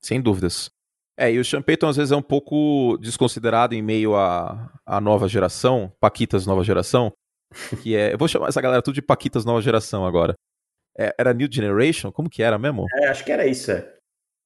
Sem 0.00 0.20
dúvidas. 0.20 0.70
É, 1.16 1.32
e 1.32 1.38
o 1.38 1.44
Sean 1.44 1.62
Payton 1.62 1.88
às 1.88 1.96
vezes 1.96 2.12
é 2.12 2.16
um 2.16 2.22
pouco 2.22 2.96
desconsiderado 2.98 3.74
em 3.74 3.82
meio 3.82 4.14
à, 4.14 4.70
à 4.86 5.00
nova 5.00 5.26
geração, 5.28 5.92
Paquitas 5.98 6.46
nova 6.46 6.62
geração, 6.62 7.12
que 7.82 7.96
é, 7.96 8.12
eu 8.12 8.18
vou 8.18 8.28
chamar 8.28 8.48
essa 8.48 8.60
galera 8.60 8.82
tudo 8.82 8.94
de 8.94 9.02
Paquitas 9.02 9.44
nova 9.44 9.60
geração 9.60 10.06
agora. 10.06 10.34
É, 10.96 11.14
era 11.18 11.32
New 11.32 11.48
Generation? 11.50 12.10
Como 12.12 12.28
que 12.28 12.42
era 12.42 12.58
mesmo? 12.58 12.86
É, 13.00 13.08
acho 13.08 13.24
que 13.24 13.32
era 13.32 13.46
isso, 13.46 13.70
é. 13.70 13.94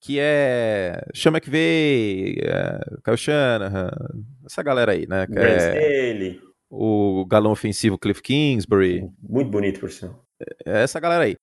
Que 0.00 0.18
é 0.18 1.02
Sean 1.14 1.30
McVay, 1.32 2.36
é, 2.42 2.80
Kyle 3.04 3.16
Shanahan, 3.16 3.90
essa 4.44 4.62
galera 4.62 4.92
aí, 4.92 5.06
né? 5.06 5.26
Que 5.26 5.38
é, 5.38 6.38
o 6.70 7.24
galão 7.26 7.52
ofensivo 7.52 7.98
Cliff 7.98 8.20
Kingsbury. 8.22 9.08
Muito 9.22 9.50
bonito, 9.50 9.78
por 9.78 9.90
sinal. 9.90 10.24
É 10.64 10.82
essa 10.82 10.98
galera 10.98 11.24
aí. 11.24 11.36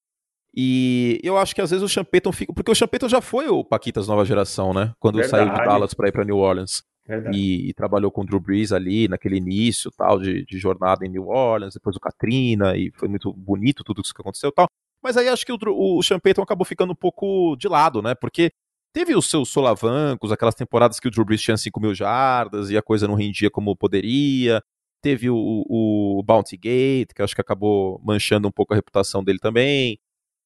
E 0.61 1.21
eu 1.23 1.37
acho 1.37 1.55
que 1.55 1.61
às 1.61 1.71
vezes 1.71 1.81
o 1.81 1.87
Champeton 1.87 2.33
fica. 2.33 2.51
Porque 2.51 2.69
o 2.69 2.75
Champeton 2.75 3.07
já 3.07 3.21
foi 3.21 3.47
o 3.47 3.63
Paquitas 3.63 4.09
nova 4.09 4.25
geração, 4.25 4.73
né? 4.73 4.91
Quando 4.99 5.15
Verdade. 5.15 5.45
saiu 5.45 5.53
de 5.53 5.65
Dallas 5.65 5.93
para 5.93 6.09
ir 6.09 6.11
para 6.11 6.25
New 6.25 6.35
Orleans. 6.35 6.83
E, 7.31 7.69
e, 7.69 7.73
trabalhou 7.73 8.11
com 8.11 8.21
o 8.21 8.25
Drew 8.25 8.39
Brees 8.39 8.71
ali 8.71 9.07
naquele 9.07 9.37
início 9.37 9.89
tal 9.89 10.19
de, 10.19 10.45
de, 10.45 10.59
jornada 10.59 11.03
em 11.03 11.09
New 11.09 11.27
Orleans, 11.27 11.73
depois 11.73 11.95
o 11.95 11.99
Katrina, 11.99 12.77
e 12.77 12.91
foi 12.91 13.07
muito 13.07 13.33
bonito 13.33 13.83
tudo 13.83 13.99
isso 14.03 14.13
que 14.13 14.21
aconteceu 14.21 14.51
tal. 14.51 14.67
Mas 15.01 15.17
aí 15.17 15.27
acho 15.27 15.43
que 15.43 15.51
o, 15.51 15.57
o 15.65 16.03
Sean 16.03 16.19
Payton 16.19 16.43
acabou 16.43 16.65
ficando 16.65 16.91
um 16.91 16.95
pouco 16.95 17.55
de 17.55 17.67
lado, 17.67 18.01
né? 18.03 18.13
Porque 18.13 18.51
teve 18.93 19.15
os 19.15 19.27
seus 19.27 19.49
solavancos, 19.49 20.31
aquelas 20.31 20.53
temporadas 20.53 20.99
que 20.99 21.07
o 21.07 21.11
Drew 21.11 21.25
Brees 21.25 21.41
tinha 21.41 21.57
5 21.57 21.79
mil 21.79 21.95
jardas 21.95 22.69
e 22.69 22.77
a 22.77 22.81
coisa 22.81 23.07
não 23.07 23.15
rendia 23.15 23.49
como 23.49 23.75
poderia. 23.75 24.61
Teve 25.01 25.31
o, 25.31 25.35
o, 25.35 26.19
o 26.19 26.23
Bounty 26.23 26.57
Gate, 26.57 27.13
que 27.15 27.23
acho 27.23 27.33
que 27.33 27.41
acabou 27.41 27.99
manchando 28.03 28.47
um 28.47 28.51
pouco 28.51 28.73
a 28.73 28.75
reputação 28.75 29.23
dele 29.23 29.39
também 29.39 29.97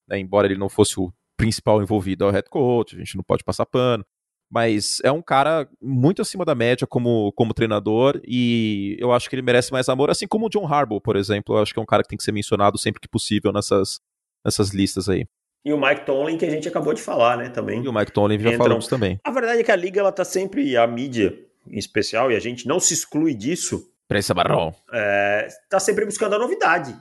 né, 0.08 0.20
embora 0.20 0.48
ele 0.48 0.58
não 0.58 0.70
fosse 0.70 1.00
o 1.00 1.12
principal 1.38 1.82
envolvido 1.82 2.26
ao 2.26 2.32
head 2.32 2.50
coach, 2.50 2.96
a 2.96 3.00
gente 3.00 3.16
não 3.16 3.24
pode 3.24 3.44
passar 3.44 3.66
pano, 3.66 4.06
mas 4.52 5.00
é 5.04 5.12
um 5.12 5.22
cara 5.22 5.68
muito 5.82 6.22
acima 6.22 6.46
da 6.46 6.54
média 6.54 6.86
como, 6.86 7.32
como 7.34 7.54
treinador 7.54 8.22
e 8.24 8.96
eu 9.00 9.12
acho 9.12 9.30
que 9.30 9.36
ele 9.36 9.42
merece 9.42 9.72
mais 9.72 9.90
amor, 9.90 10.10
assim 10.10 10.28
como 10.28 10.46
o 10.46 10.50
John 10.50 10.68
Harbaugh, 10.72 11.02
por 11.02 11.16
exemplo, 11.16 11.56
eu 11.56 11.62
acho 11.62 11.74
que 11.74 11.80
é 11.80 11.82
um 11.82 11.88
cara 11.88 12.04
que 12.04 12.10
tem 12.10 12.18
que 12.18 12.24
ser 12.24 12.32
mencionado 12.32 12.78
sempre 12.78 13.02
que 13.02 13.08
possível 13.08 13.52
nessas, 13.52 14.00
nessas 14.46 14.70
listas 14.70 15.10
aí. 15.10 15.26
E 15.66 15.72
o 15.72 15.80
Mike 15.80 16.06
Tomlin, 16.06 16.38
que 16.38 16.46
a 16.46 16.50
gente 16.50 16.68
acabou 16.68 16.94
de 16.94 17.02
falar, 17.02 17.38
né, 17.38 17.50
também. 17.50 17.82
E 17.82 17.88
o 17.88 17.94
Mike 17.94 18.12
Tomlin 18.12 18.38
já 18.38 18.50
Entram. 18.50 18.66
falamos 18.66 18.88
também. 18.88 19.18
A 19.24 19.32
verdade 19.32 19.62
é 19.62 19.64
que 19.64 19.72
a 19.72 19.76
liga, 19.76 20.02
ela 20.02 20.12
tá 20.12 20.26
sempre, 20.26 20.76
a 20.76 20.86
mídia 20.86 21.40
em 21.66 21.78
especial, 21.78 22.30
e 22.32 22.36
a 22.36 22.40
gente 22.40 22.68
não 22.68 22.80
se 22.80 22.94
exclui 22.94 23.34
disso. 23.34 23.90
Prensa 24.08 24.34
Barrão. 24.34 24.76
É, 24.92 25.48
tá 25.70 25.80
sempre 25.80 26.06
buscando 26.06 26.36
a 26.36 26.40
novidade 26.40 26.94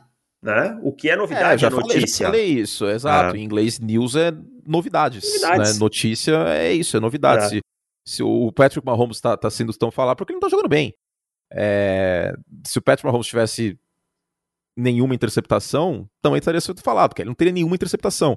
né? 0.42 0.78
O 0.82 0.92
que 0.92 1.08
é 1.08 1.16
novidade 1.16 1.64
é, 1.64 1.70
já 1.70 1.74
é 1.74 1.80
notícia. 1.80 2.24
já 2.24 2.26
falei 2.26 2.46
isso, 2.46 2.86
exato. 2.86 3.36
É. 3.36 3.38
Em 3.38 3.44
inglês, 3.44 3.78
news 3.78 4.16
é 4.16 4.32
novidades. 4.66 5.24
novidades. 5.24 5.74
Né? 5.74 5.78
Notícia 5.78 6.32
é 6.48 6.72
isso, 6.72 6.96
é 6.96 7.00
novidade. 7.00 7.44
É. 7.44 7.48
Se, 7.48 7.60
se, 8.04 8.22
o 8.22 8.50
Patrick 8.50 8.84
Mahomes 8.84 9.18
está 9.18 9.36
tá 9.36 9.48
sendo 9.48 9.72
tão 9.72 9.90
falado, 9.90 10.16
porque 10.16 10.32
ele 10.32 10.40
não 10.40 10.46
está 10.46 10.54
jogando 10.54 10.68
bem. 10.68 10.92
É, 11.52 12.34
se 12.66 12.78
o 12.78 12.82
Patrick 12.82 13.06
Mahomes 13.06 13.26
tivesse 13.26 13.78
nenhuma 14.76 15.14
interceptação, 15.14 16.08
também 16.20 16.38
estaria 16.38 16.60
sendo 16.60 16.80
falado, 16.80 17.10
porque 17.10 17.22
ele 17.22 17.28
não 17.28 17.34
teria 17.34 17.52
nenhuma 17.52 17.74
interceptação. 17.74 18.36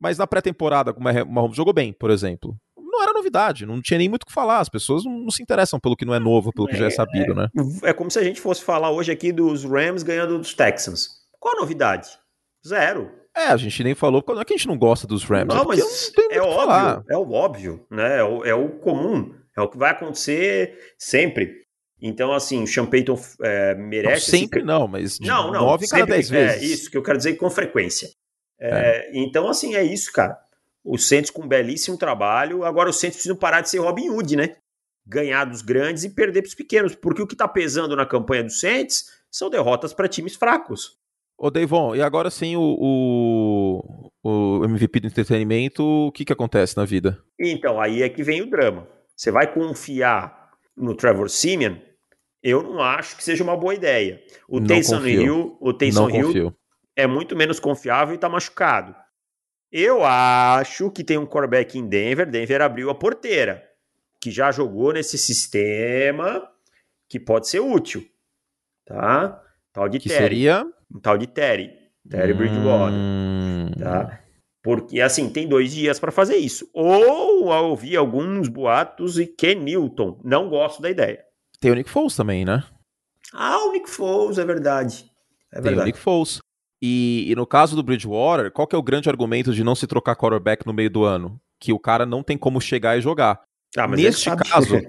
Mas 0.00 0.18
na 0.18 0.26
pré-temporada, 0.26 0.92
como 0.92 1.08
o 1.08 1.32
Mahomes 1.32 1.56
jogou 1.56 1.72
bem, 1.72 1.92
por 1.92 2.10
exemplo, 2.10 2.56
não 2.76 3.02
era 3.02 3.12
novidade, 3.12 3.66
não 3.66 3.80
tinha 3.80 3.98
nem 3.98 4.08
muito 4.08 4.22
o 4.22 4.26
que 4.26 4.32
falar. 4.32 4.60
As 4.60 4.68
pessoas 4.68 5.04
não, 5.04 5.18
não, 5.18 5.30
se 5.30 5.42
interessam 5.42 5.78
pelo 5.78 5.96
que 5.96 6.04
não 6.04 6.14
é 6.14 6.18
novo, 6.18 6.52
pelo 6.52 6.66
que 6.66 6.76
já 6.76 6.84
é, 6.84 6.88
é 6.88 6.90
sabido, 6.90 7.34
né? 7.34 7.48
É 7.82 7.92
como 7.92 8.10
se 8.10 8.18
a 8.18 8.24
gente 8.24 8.40
fosse 8.40 8.64
falar 8.64 8.90
hoje 8.90 9.12
aqui 9.12 9.32
dos 9.32 9.64
Rams 9.64 10.02
ganhando 10.02 10.38
dos 10.38 10.54
Texans. 10.54 11.21
Qual 11.42 11.56
a 11.56 11.60
novidade? 11.60 12.08
Zero. 12.64 13.10
É, 13.36 13.46
a 13.46 13.56
gente 13.56 13.82
nem 13.82 13.96
falou, 13.96 14.22
não 14.28 14.40
é 14.40 14.44
que 14.44 14.54
a 14.54 14.56
gente 14.56 14.68
não 14.68 14.78
gosta 14.78 15.08
dos 15.08 15.24
Rams. 15.24 15.52
Não, 15.52 15.62
é 15.62 15.66
mas 15.66 16.12
não 16.16 16.30
é 16.30 16.40
óbvio, 16.40 16.56
falar. 16.56 17.04
é 17.10 17.16
o 17.16 17.32
óbvio, 17.32 17.86
né? 17.90 18.18
É 18.18 18.22
o, 18.22 18.44
é 18.44 18.54
o, 18.54 18.68
comum, 18.78 19.34
é 19.56 19.60
o 19.60 19.68
que 19.68 19.76
vai 19.76 19.90
acontecer 19.90 20.94
sempre. 20.96 21.62
Então, 22.00 22.32
assim, 22.32 22.62
o 22.62 22.66
Sean 22.68 22.86
Payton 22.86 23.20
é, 23.42 23.74
merece... 23.74 24.30
Não, 24.30 24.38
sempre 24.38 24.60
esse... 24.60 24.66
não, 24.66 24.86
mas 24.86 25.18
de 25.18 25.26
não, 25.26 25.50
não, 25.50 25.62
nove 25.62 25.88
cada 25.88 26.06
dez 26.06 26.30
vezes. 26.30 26.62
É 26.62 26.64
isso 26.64 26.88
que 26.88 26.96
eu 26.96 27.02
quero 27.02 27.18
dizer 27.18 27.34
com 27.34 27.50
frequência. 27.50 28.08
É, 28.60 28.68
é. 28.68 29.10
Então, 29.12 29.48
assim, 29.48 29.74
é 29.74 29.82
isso, 29.82 30.12
cara. 30.12 30.38
O 30.84 30.96
Santos 30.96 31.30
com 31.30 31.42
um 31.42 31.48
belíssimo 31.48 31.98
trabalho. 31.98 32.64
Agora 32.64 32.90
o 32.90 32.92
Santos 32.92 33.16
precisa 33.16 33.34
parar 33.34 33.62
de 33.62 33.68
ser 33.68 33.78
Robin 33.78 34.10
Hood, 34.10 34.36
né? 34.36 34.54
Ganhar 35.04 35.44
dos 35.44 35.62
grandes 35.62 36.04
e 36.04 36.10
perder 36.10 36.42
para 36.42 36.48
os 36.48 36.54
pequenos. 36.54 36.94
Porque 36.94 37.22
o 37.22 37.26
que 37.26 37.34
está 37.34 37.48
pesando 37.48 37.96
na 37.96 38.06
campanha 38.06 38.44
do 38.44 38.50
Santos 38.50 39.06
são 39.28 39.50
derrotas 39.50 39.92
para 39.92 40.06
times 40.06 40.36
fracos. 40.36 41.01
Ô, 41.42 41.50
Deivon, 41.50 41.96
e 41.96 42.00
agora 42.00 42.30
sim 42.30 42.54
o, 42.54 42.62
o, 42.62 44.12
o, 44.22 44.64
MVP 44.64 45.00
do 45.00 45.08
entretenimento, 45.08 45.82
o 45.82 46.12
que, 46.12 46.24
que 46.24 46.32
acontece 46.32 46.76
na 46.76 46.84
vida? 46.84 47.20
Então, 47.36 47.80
aí 47.80 48.00
é 48.00 48.08
que 48.08 48.22
vem 48.22 48.40
o 48.42 48.48
drama. 48.48 48.86
Você 49.16 49.32
vai 49.32 49.52
confiar 49.52 50.52
no 50.76 50.94
Trevor 50.94 51.28
Simeon? 51.28 51.78
Eu 52.40 52.62
não 52.62 52.80
acho 52.80 53.16
que 53.16 53.24
seja 53.24 53.42
uma 53.42 53.56
boa 53.56 53.74
ideia. 53.74 54.22
O 54.48 54.60
não 54.60 54.68
Taysom 54.68 54.98
confio. 54.98 55.22
Hill, 55.22 55.58
o 55.60 55.72
Taysom 55.74 56.10
Hill 56.10 56.26
confio. 56.26 56.56
é 56.94 57.08
muito 57.08 57.34
menos 57.34 57.58
confiável 57.58 58.12
e 58.12 58.14
está 58.14 58.28
machucado. 58.28 58.94
Eu 59.72 60.04
acho 60.04 60.92
que 60.92 61.02
tem 61.02 61.18
um 61.18 61.26
quarterback 61.26 61.76
em 61.76 61.88
Denver. 61.88 62.30
Denver 62.30 62.62
abriu 62.62 62.88
a 62.88 62.94
porteira, 62.94 63.68
que 64.20 64.30
já 64.30 64.52
jogou 64.52 64.92
nesse 64.92 65.18
sistema 65.18 66.48
que 67.08 67.18
pode 67.18 67.48
ser 67.48 67.58
útil, 67.58 68.06
tá? 68.86 69.42
Tal 69.72 69.88
de 69.88 69.98
que 69.98 70.08
Terry. 70.08 70.22
seria 70.22 70.66
um 70.94 71.00
tal 71.00 71.16
de 71.16 71.26
Terry, 71.26 71.70
Terry 72.08 72.34
Bridgewater, 72.34 72.94
hum... 72.94 73.70
tá? 73.78 74.20
Porque, 74.62 75.00
assim, 75.00 75.28
tem 75.28 75.48
dois 75.48 75.72
dias 75.72 75.98
para 75.98 76.12
fazer 76.12 76.36
isso. 76.36 76.68
Ou 76.72 77.46
ouvir 77.46 77.96
alguns 77.96 78.48
boatos 78.48 79.18
e 79.18 79.26
Ken 79.26 79.56
Newton. 79.56 80.20
Não 80.24 80.48
gosto 80.48 80.80
da 80.80 80.88
ideia. 80.88 81.20
Tem 81.60 81.72
o 81.72 81.74
Nick 81.74 81.90
Foles 81.90 82.14
também, 82.14 82.44
né? 82.44 82.62
Ah, 83.32 83.58
o 83.66 83.72
Nick 83.72 83.90
Foles, 83.90 84.38
é 84.38 84.44
verdade. 84.44 85.10
É 85.52 85.56
tem 85.56 85.64
verdade. 85.64 85.82
o 85.82 85.84
Nick 85.86 85.98
Foles. 85.98 86.38
E, 86.80 87.26
e, 87.28 87.34
no 87.34 87.44
caso 87.44 87.74
do 87.74 87.82
Bridgewater, 87.82 88.52
qual 88.52 88.68
que 88.68 88.76
é 88.76 88.78
o 88.78 88.82
grande 88.82 89.08
argumento 89.08 89.52
de 89.52 89.64
não 89.64 89.74
se 89.74 89.86
trocar 89.86 90.14
quarterback 90.14 90.64
no 90.64 90.72
meio 90.72 90.90
do 90.90 91.04
ano? 91.04 91.40
Que 91.60 91.72
o 91.72 91.78
cara 91.78 92.06
não 92.06 92.22
tem 92.22 92.38
como 92.38 92.60
chegar 92.60 92.96
e 92.96 93.00
jogar. 93.00 93.40
Ah, 93.76 93.88
Neste 93.88 94.30
caso, 94.36 94.80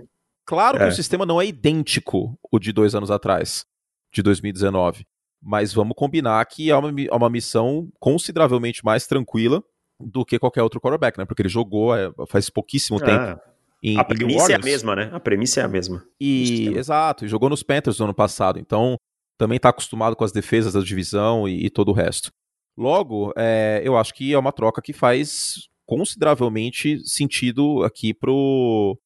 claro 0.45 0.77
que 0.77 0.83
é. 0.83 0.87
o 0.87 0.91
sistema 0.91 1.25
não 1.25 1.41
é 1.41 1.45
idêntico 1.45 2.37
o 2.51 2.59
de 2.59 2.71
dois 2.71 2.93
anos 2.93 3.09
atrás, 3.09 3.65
de 4.11 4.21
2019 4.21 5.05
mas 5.43 5.73
vamos 5.73 5.93
combinar 5.95 6.43
que 6.45 6.71
é 6.71 6.75
uma, 6.75 6.89
é 7.01 7.13
uma 7.13 7.29
missão 7.29 7.89
consideravelmente 7.99 8.83
mais 8.83 9.05
tranquila 9.05 9.61
do 9.99 10.25
que 10.25 10.39
qualquer 10.39 10.63
outro 10.63 10.79
quarterback, 10.79 11.17
né? 11.17 11.25
Porque 11.25 11.41
ele 11.41 11.49
jogou 11.49 11.95
é, 11.95 12.11
faz 12.27 12.49
pouquíssimo 12.49 12.97
ah, 13.01 13.05
tempo. 13.05 13.41
Em, 13.83 13.99
a 13.99 14.03
premissa 14.03 14.53
é 14.53 14.55
a 14.55 14.59
mesma, 14.59 14.95
né? 14.95 15.09
A 15.11 15.19
premissa 15.19 15.59
é 15.59 15.63
a 15.63 15.67
mesma. 15.67 16.03
E, 16.19 16.69
exato, 16.75 17.25
e 17.25 17.27
jogou 17.27 17.49
nos 17.49 17.63
Panthers 17.63 17.99
no 17.99 18.05
ano 18.05 18.13
passado, 18.13 18.57
então 18.57 18.95
também 19.37 19.57
está 19.57 19.69
acostumado 19.69 20.15
com 20.15 20.23
as 20.23 20.31
defesas 20.31 20.73
da 20.73 20.79
divisão 20.79 21.47
e, 21.47 21.65
e 21.65 21.69
todo 21.69 21.89
o 21.89 21.93
resto. 21.93 22.31
Logo, 22.77 23.33
é, 23.37 23.81
eu 23.83 23.97
acho 23.97 24.13
que 24.13 24.33
é 24.33 24.39
uma 24.39 24.53
troca 24.53 24.81
que 24.81 24.93
faz 24.93 25.67
consideravelmente 25.85 26.99
sentido 27.05 27.83
aqui 27.83 28.13
pro, 28.13 28.97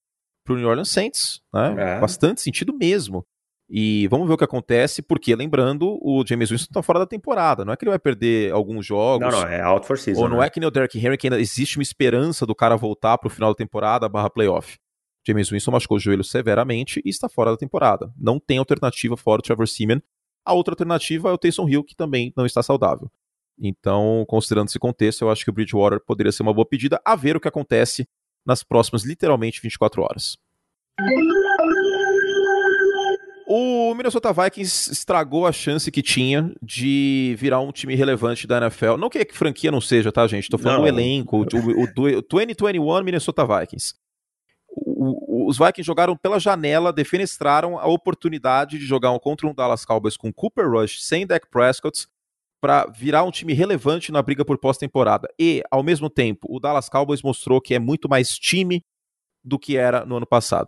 pro 0.45 0.55
New 0.55 0.67
Orleans 0.67 0.89
Saints, 0.89 1.41
né? 1.53 1.75
É. 1.95 1.99
Bastante 1.99 2.41
sentido 2.41 2.73
mesmo. 2.73 3.25
E 3.69 4.07
vamos 4.07 4.27
ver 4.27 4.33
o 4.33 4.37
que 4.37 4.45
acontece, 4.45 5.01
porque, 5.01 5.35
lembrando, 5.35 5.99
o 6.01 6.23
James 6.25 6.49
Winston 6.49 6.69
está 6.69 6.81
fora 6.81 6.99
da 6.99 7.05
temporada. 7.05 7.65
Não 7.65 7.73
é 7.73 7.75
que 7.75 7.83
ele 7.83 7.89
vai 7.89 7.99
perder 7.99 8.51
alguns 8.53 8.85
jogos. 8.85 9.29
Não, 9.29 9.41
não, 9.41 9.47
é 9.47 9.61
out 9.61 9.85
for 9.85 9.97
season. 9.97 10.21
Ou 10.21 10.29
não 10.29 10.37
né? 10.37 10.47
é 10.47 10.49
que 10.49 10.59
nem 10.59 10.67
o 10.67 10.71
Derrick 10.71 10.97
Henry, 10.97 11.17
que 11.17 11.27
ainda 11.27 11.39
existe 11.39 11.77
uma 11.77 11.83
esperança 11.83 12.45
do 12.45 12.55
cara 12.55 12.77
voltar 12.77 13.17
para 13.17 13.27
o 13.27 13.29
final 13.29 13.51
da 13.51 13.55
temporada 13.55 14.07
barra 14.07 14.29
playoff. 14.29 14.77
James 15.27 15.49
Winston 15.49 15.71
machucou 15.71 15.97
o 15.97 15.99
joelho 15.99 16.23
severamente 16.23 17.01
e 17.03 17.09
está 17.09 17.27
fora 17.27 17.51
da 17.51 17.57
temporada. 17.57 18.13
Não 18.17 18.39
tem 18.39 18.57
alternativa 18.57 19.17
fora 19.17 19.39
o 19.39 19.43
Trevor 19.43 19.67
Simeon. 19.67 19.99
A 20.45 20.53
outra 20.53 20.71
alternativa 20.71 21.29
é 21.29 21.33
o 21.33 21.37
Taysom 21.37 21.67
Hill, 21.67 21.83
que 21.83 21.95
também 21.95 22.31
não 22.37 22.45
está 22.45 22.63
saudável. 22.63 23.11
Então, 23.59 24.23
considerando 24.29 24.69
esse 24.69 24.79
contexto, 24.79 25.23
eu 25.23 25.29
acho 25.29 25.43
que 25.43 25.49
o 25.49 25.53
Bridgewater 25.53 25.99
poderia 25.99 26.31
ser 26.31 26.43
uma 26.43 26.53
boa 26.53 26.65
pedida, 26.65 27.01
a 27.03 27.17
ver 27.17 27.35
o 27.35 27.39
que 27.41 27.47
acontece 27.49 28.07
nas 28.45 28.63
próximas, 28.63 29.03
literalmente, 29.03 29.61
24 29.61 30.01
horas. 30.01 30.37
O 33.49 33.95
Minnesota 33.95 34.33
Vikings 34.33 34.91
estragou 34.91 35.47
a 35.47 35.53
chance 35.53 35.89
que 35.89 36.01
tinha 36.01 36.53
de 36.61 37.33
virar 37.39 37.61
um 37.61 37.71
time 37.71 37.95
relevante 37.95 38.45
da 38.45 38.57
NFL. 38.57 38.97
Não 38.97 39.09
que 39.09 39.19
a 39.19 39.25
franquia 39.33 39.71
não 39.71 39.79
seja, 39.79 40.11
tá, 40.11 40.27
gente? 40.27 40.49
Tô 40.49 40.57
falando 40.57 40.79
não. 40.79 40.83
do 40.83 40.89
elenco, 40.89 41.37
o, 41.37 41.43
o, 41.43 42.17
o 42.17 42.21
2021 42.23 43.03
Minnesota 43.03 43.47
Vikings. 43.47 43.95
O, 44.67 45.47
os 45.47 45.57
Vikings 45.57 45.87
jogaram 45.87 46.17
pela 46.17 46.41
janela, 46.41 46.91
defenestraram 46.91 47.79
a 47.79 47.87
oportunidade 47.87 48.77
de 48.77 48.85
jogar 48.85 49.13
um 49.13 49.19
contra 49.19 49.47
um 49.47 49.53
Dallas 49.53 49.85
Cowboys 49.85 50.17
com 50.17 50.33
Cooper 50.33 50.69
Rush 50.69 51.01
sem 51.05 51.25
Dak 51.25 51.47
Prescott 51.49 52.05
para 52.59 52.85
virar 52.87 53.23
um 53.23 53.31
time 53.31 53.53
relevante 53.53 54.11
na 54.11 54.21
briga 54.21 54.43
por 54.43 54.57
pós-temporada. 54.57 55.29
E, 55.39 55.63
ao 55.71 55.81
mesmo 55.81 56.09
tempo, 56.09 56.53
o 56.53 56.59
Dallas 56.59 56.89
Cowboys 56.89 57.21
mostrou 57.21 57.61
que 57.61 57.73
é 57.73 57.79
muito 57.79 58.09
mais 58.09 58.37
time 58.37 58.83
do 59.41 59.57
que 59.57 59.77
era 59.77 60.05
no 60.05 60.17
ano 60.17 60.27
passado. 60.27 60.67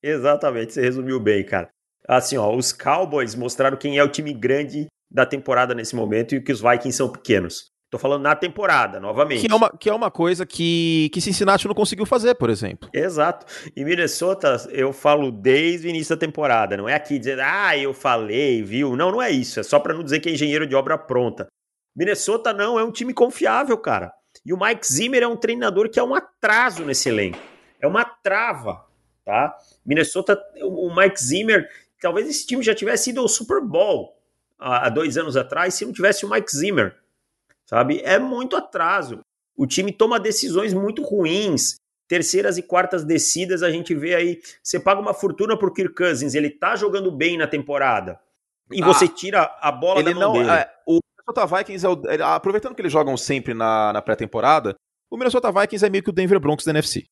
Exatamente, 0.00 0.72
você 0.72 0.80
resumiu 0.80 1.18
bem, 1.18 1.44
cara 1.44 1.72
assim, 2.16 2.36
ó, 2.36 2.54
os 2.54 2.72
Cowboys 2.72 3.34
mostraram 3.34 3.76
quem 3.76 3.98
é 3.98 4.04
o 4.04 4.08
time 4.08 4.32
grande 4.32 4.86
da 5.10 5.26
temporada 5.26 5.74
nesse 5.74 5.94
momento 5.94 6.34
e 6.34 6.40
que 6.40 6.52
os 6.52 6.60
Vikings 6.60 6.96
são 6.96 7.10
pequenos. 7.10 7.70
Tô 7.90 7.98
falando 7.98 8.22
na 8.22 8.36
temporada, 8.36 9.00
novamente. 9.00 9.44
Que 9.44 9.52
é 9.52 9.54
uma, 9.54 9.70
que 9.70 9.90
é 9.90 9.92
uma 9.92 10.12
coisa 10.12 10.46
que, 10.46 11.10
que 11.12 11.20
Cincinnati 11.20 11.66
não 11.66 11.74
conseguiu 11.74 12.06
fazer, 12.06 12.36
por 12.36 12.48
exemplo. 12.48 12.88
Exato. 12.92 13.44
E 13.74 13.84
Minnesota, 13.84 14.64
eu 14.70 14.92
falo 14.92 15.32
desde 15.32 15.88
o 15.88 15.90
início 15.90 16.14
da 16.14 16.20
temporada. 16.20 16.76
Não 16.76 16.88
é 16.88 16.94
aqui 16.94 17.18
dizer, 17.18 17.40
ah, 17.40 17.76
eu 17.76 17.92
falei, 17.92 18.62
viu? 18.62 18.94
Não, 18.96 19.10
não 19.10 19.20
é 19.20 19.32
isso. 19.32 19.58
É 19.58 19.64
só 19.64 19.80
para 19.80 19.92
não 19.92 20.04
dizer 20.04 20.20
que 20.20 20.28
é 20.28 20.32
engenheiro 20.32 20.68
de 20.68 20.76
obra 20.76 20.96
pronta. 20.96 21.48
Minnesota 21.96 22.52
não 22.52 22.78
é 22.78 22.84
um 22.84 22.92
time 22.92 23.12
confiável, 23.12 23.76
cara. 23.76 24.12
E 24.46 24.52
o 24.52 24.58
Mike 24.58 24.86
Zimmer 24.86 25.24
é 25.24 25.26
um 25.26 25.36
treinador 25.36 25.90
que 25.90 25.98
é 25.98 26.02
um 26.02 26.14
atraso 26.14 26.84
nesse 26.84 27.08
elenco. 27.08 27.38
É 27.80 27.88
uma 27.88 28.04
trava, 28.04 28.84
tá? 29.24 29.56
Minnesota, 29.84 30.40
o 30.62 30.94
Mike 30.94 31.20
Zimmer, 31.20 31.68
talvez 32.00 32.28
esse 32.28 32.46
time 32.46 32.62
já 32.62 32.74
tivesse 32.74 33.10
ido 33.10 33.20
ao 33.20 33.28
Super 33.28 33.60
Bowl 33.60 34.16
há 34.58 34.88
dois 34.88 35.16
anos 35.16 35.36
atrás 35.36 35.74
se 35.74 35.84
não 35.84 35.92
tivesse 35.92 36.24
o 36.24 36.30
Mike 36.30 36.54
Zimmer 36.54 36.96
sabe? 37.70 38.00
É 38.04 38.18
muito 38.18 38.56
atraso. 38.56 39.20
O 39.56 39.64
time 39.64 39.92
toma 39.92 40.18
decisões 40.18 40.74
muito 40.74 41.04
ruins. 41.04 41.76
Terceiras 42.08 42.58
e 42.58 42.62
quartas 42.62 43.04
descidas, 43.04 43.62
a 43.62 43.70
gente 43.70 43.94
vê 43.94 44.16
aí. 44.16 44.40
Você 44.60 44.80
paga 44.80 45.00
uma 45.00 45.14
fortuna 45.14 45.56
pro 45.56 45.72
Kirk 45.72 45.94
Cousins, 45.94 46.34
ele 46.34 46.50
tá 46.50 46.74
jogando 46.74 47.12
bem 47.12 47.38
na 47.38 47.46
temporada. 47.46 48.18
E 48.72 48.82
ah, 48.82 48.86
você 48.86 49.06
tira 49.06 49.56
a 49.60 49.70
bola 49.70 50.00
ele 50.00 50.12
da 50.12 50.18
mão 50.18 50.32
não, 50.32 50.32
dele. 50.32 50.50
É, 50.50 50.68
o 50.84 50.98
Minnesota 50.98 51.56
Vikings, 51.56 51.86
é 51.86 51.88
o, 51.88 52.24
aproveitando 52.24 52.74
que 52.74 52.82
eles 52.82 52.92
jogam 52.92 53.16
sempre 53.16 53.54
na, 53.54 53.92
na 53.92 54.02
pré-temporada, 54.02 54.74
o 55.08 55.16
Minnesota 55.16 55.52
Vikings 55.52 55.86
é 55.86 55.90
meio 55.90 56.02
que 56.02 56.10
o 56.10 56.12
Denver 56.12 56.40
Broncos 56.40 56.64
da 56.64 56.72
NFC. 56.72 57.04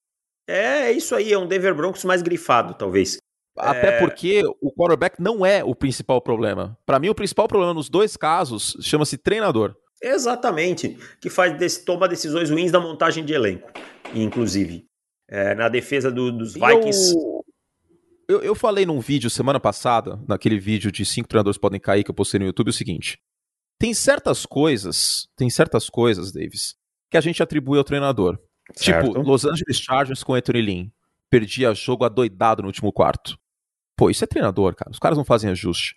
É, 0.48 0.86
é 0.86 0.92
isso 0.92 1.14
aí, 1.14 1.32
é 1.32 1.38
um 1.38 1.46
Denver 1.46 1.74
Broncos 1.76 2.02
mais 2.04 2.20
grifado, 2.20 2.74
talvez. 2.74 3.18
Até 3.58 3.96
é... 3.96 3.98
porque 3.98 4.42
o 4.60 4.72
quarterback 4.72 5.20
não 5.20 5.44
é 5.44 5.62
o 5.64 5.74
principal 5.74 6.20
problema. 6.20 6.78
Para 6.86 6.98
mim, 6.98 7.08
o 7.08 7.14
principal 7.14 7.48
problema 7.48 7.74
nos 7.74 7.88
dois 7.88 8.16
casos 8.16 8.76
chama-se 8.80 9.16
treinador. 9.18 9.74
Exatamente, 10.00 10.96
que 11.20 11.28
faz 11.28 11.78
toma 11.78 12.08
decisões 12.08 12.50
ruins 12.50 12.70
na 12.70 12.78
montagem 12.78 13.24
de 13.24 13.32
elenco, 13.32 13.68
inclusive. 14.14 14.86
É, 15.28 15.54
na 15.54 15.68
defesa 15.68 16.10
do, 16.10 16.32
dos 16.32 16.54
Vikings. 16.54 17.14
Eu, 17.14 18.36
eu, 18.36 18.42
eu, 18.42 18.54
falei 18.54 18.86
num 18.86 19.00
vídeo 19.00 19.28
semana 19.28 19.60
passada, 19.60 20.18
naquele 20.26 20.58
vídeo 20.58 20.90
de 20.90 21.04
cinco 21.04 21.28
treinadores 21.28 21.58
podem 21.58 21.80
cair 21.80 22.02
que 22.02 22.10
eu 22.10 22.14
postei 22.14 22.40
no 22.40 22.46
YouTube, 22.46 22.70
o 22.70 22.72
seguinte: 22.72 23.18
tem 23.78 23.92
certas 23.92 24.46
coisas, 24.46 25.28
tem 25.36 25.50
certas 25.50 25.90
coisas, 25.90 26.32
Davis, 26.32 26.76
que 27.10 27.16
a 27.16 27.20
gente 27.20 27.42
atribui 27.42 27.76
ao 27.76 27.84
treinador. 27.84 28.38
Certo. 28.74 29.08
Tipo, 29.08 29.22
Los 29.22 29.44
Angeles 29.44 29.78
Chargers 29.78 30.22
com 30.22 30.34
Anthony 30.34 30.62
Lynn. 30.62 30.90
Perdia 31.30 31.74
jogo 31.74 32.04
adoidado 32.04 32.62
no 32.62 32.68
último 32.68 32.92
quarto. 32.92 33.38
Pô, 33.98 34.08
isso 34.08 34.22
é 34.22 34.26
treinador, 34.28 34.76
cara. 34.76 34.92
Os 34.92 34.98
caras 35.00 35.18
não 35.18 35.24
fazem 35.24 35.50
ajuste. 35.50 35.96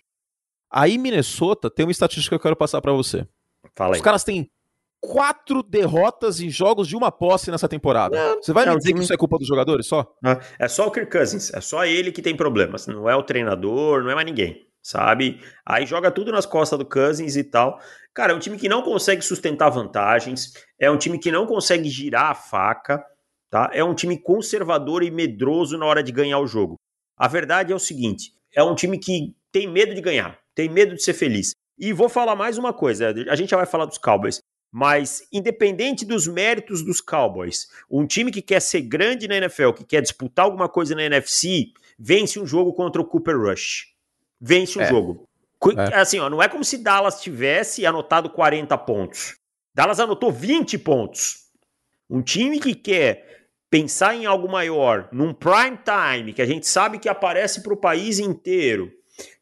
Aí 0.68 0.98
Minnesota 0.98 1.70
tem 1.70 1.86
uma 1.86 1.92
estatística 1.92 2.30
que 2.30 2.34
eu 2.34 2.42
quero 2.42 2.56
passar 2.56 2.80
para 2.80 2.92
você. 2.92 3.24
Fala 3.76 3.94
aí. 3.94 4.00
Os 4.00 4.04
caras 4.04 4.24
têm 4.24 4.50
quatro 5.00 5.62
derrotas 5.62 6.40
em 6.40 6.50
jogos 6.50 6.88
de 6.88 6.96
uma 6.96 7.12
posse 7.12 7.48
nessa 7.50 7.68
temporada. 7.68 8.16
Não, 8.16 8.42
Você 8.42 8.52
vai 8.52 8.66
me 8.66 8.76
dizer 8.76 8.92
que 8.92 9.00
isso 9.00 9.12
é 9.12 9.16
culpa 9.16 9.38
dos 9.38 9.46
jogadores 9.46 9.86
só? 9.86 10.12
É 10.58 10.66
só 10.66 10.88
o 10.88 10.90
Kirk 10.90 11.12
Cousins, 11.12 11.54
é 11.54 11.60
só 11.60 11.84
ele 11.84 12.10
que 12.10 12.20
tem 12.20 12.36
problemas. 12.36 12.88
Não 12.88 13.08
é 13.08 13.14
o 13.14 13.22
treinador, 13.22 14.02
não 14.02 14.10
é 14.10 14.14
mais 14.16 14.26
ninguém, 14.26 14.66
sabe? 14.82 15.40
Aí 15.64 15.86
joga 15.86 16.10
tudo 16.10 16.32
nas 16.32 16.46
costas 16.46 16.78
do 16.78 16.84
Cousins 16.84 17.36
e 17.36 17.44
tal. 17.44 17.78
Cara, 18.12 18.32
é 18.32 18.34
um 18.34 18.40
time 18.40 18.58
que 18.58 18.68
não 18.68 18.82
consegue 18.82 19.22
sustentar 19.22 19.70
vantagens, 19.70 20.52
é 20.76 20.90
um 20.90 20.98
time 20.98 21.18
que 21.20 21.30
não 21.30 21.46
consegue 21.46 21.88
girar 21.88 22.30
a 22.30 22.34
faca, 22.34 23.04
tá? 23.48 23.70
É 23.72 23.84
um 23.84 23.94
time 23.94 24.20
conservador 24.20 25.04
e 25.04 25.10
medroso 25.10 25.78
na 25.78 25.86
hora 25.86 26.02
de 26.02 26.10
ganhar 26.10 26.40
o 26.40 26.46
jogo. 26.46 26.80
A 27.16 27.28
verdade 27.28 27.72
é 27.72 27.76
o 27.76 27.78
seguinte, 27.78 28.32
é 28.54 28.62
um 28.62 28.74
time 28.74 28.98
que 28.98 29.34
tem 29.50 29.68
medo 29.68 29.94
de 29.94 30.00
ganhar, 30.00 30.38
tem 30.54 30.68
medo 30.68 30.94
de 30.94 31.02
ser 31.02 31.14
feliz. 31.14 31.52
E 31.78 31.92
vou 31.92 32.08
falar 32.08 32.36
mais 32.36 32.58
uma 32.58 32.72
coisa: 32.72 33.12
a 33.28 33.36
gente 33.36 33.50
já 33.50 33.56
vai 33.56 33.66
falar 33.66 33.86
dos 33.86 33.98
Cowboys. 33.98 34.40
Mas, 34.74 35.22
independente 35.30 36.02
dos 36.02 36.26
méritos 36.26 36.82
dos 36.82 36.98
Cowboys, 36.98 37.66
um 37.90 38.06
time 38.06 38.30
que 38.30 38.40
quer 38.40 38.58
ser 38.58 38.80
grande 38.80 39.28
na 39.28 39.36
NFL, 39.36 39.72
que 39.72 39.84
quer 39.84 40.00
disputar 40.00 40.46
alguma 40.46 40.66
coisa 40.66 40.94
na 40.94 41.02
NFC, 41.02 41.72
vence 41.98 42.40
um 42.40 42.46
jogo 42.46 42.72
contra 42.72 43.02
o 43.02 43.04
Cooper 43.04 43.38
Rush. 43.38 43.88
Vence 44.40 44.78
um 44.78 44.82
é. 44.82 44.88
jogo. 44.88 45.28
É. 45.76 46.00
Assim, 46.00 46.18
ó, 46.18 46.30
não 46.30 46.42
é 46.42 46.48
como 46.48 46.64
se 46.64 46.78
Dallas 46.78 47.20
tivesse 47.20 47.84
anotado 47.84 48.30
40 48.30 48.76
pontos. 48.78 49.36
Dallas 49.74 50.00
anotou 50.00 50.32
20 50.32 50.78
pontos. 50.78 51.42
Um 52.08 52.22
time 52.22 52.58
que 52.58 52.74
quer 52.74 53.41
pensar 53.72 54.14
em 54.14 54.26
algo 54.26 54.52
maior, 54.52 55.08
num 55.10 55.32
prime 55.32 55.78
time, 55.78 56.34
que 56.34 56.42
a 56.42 56.46
gente 56.46 56.66
sabe 56.66 56.98
que 56.98 57.08
aparece 57.08 57.62
para 57.62 57.72
o 57.72 57.80
país 57.80 58.18
inteiro, 58.18 58.92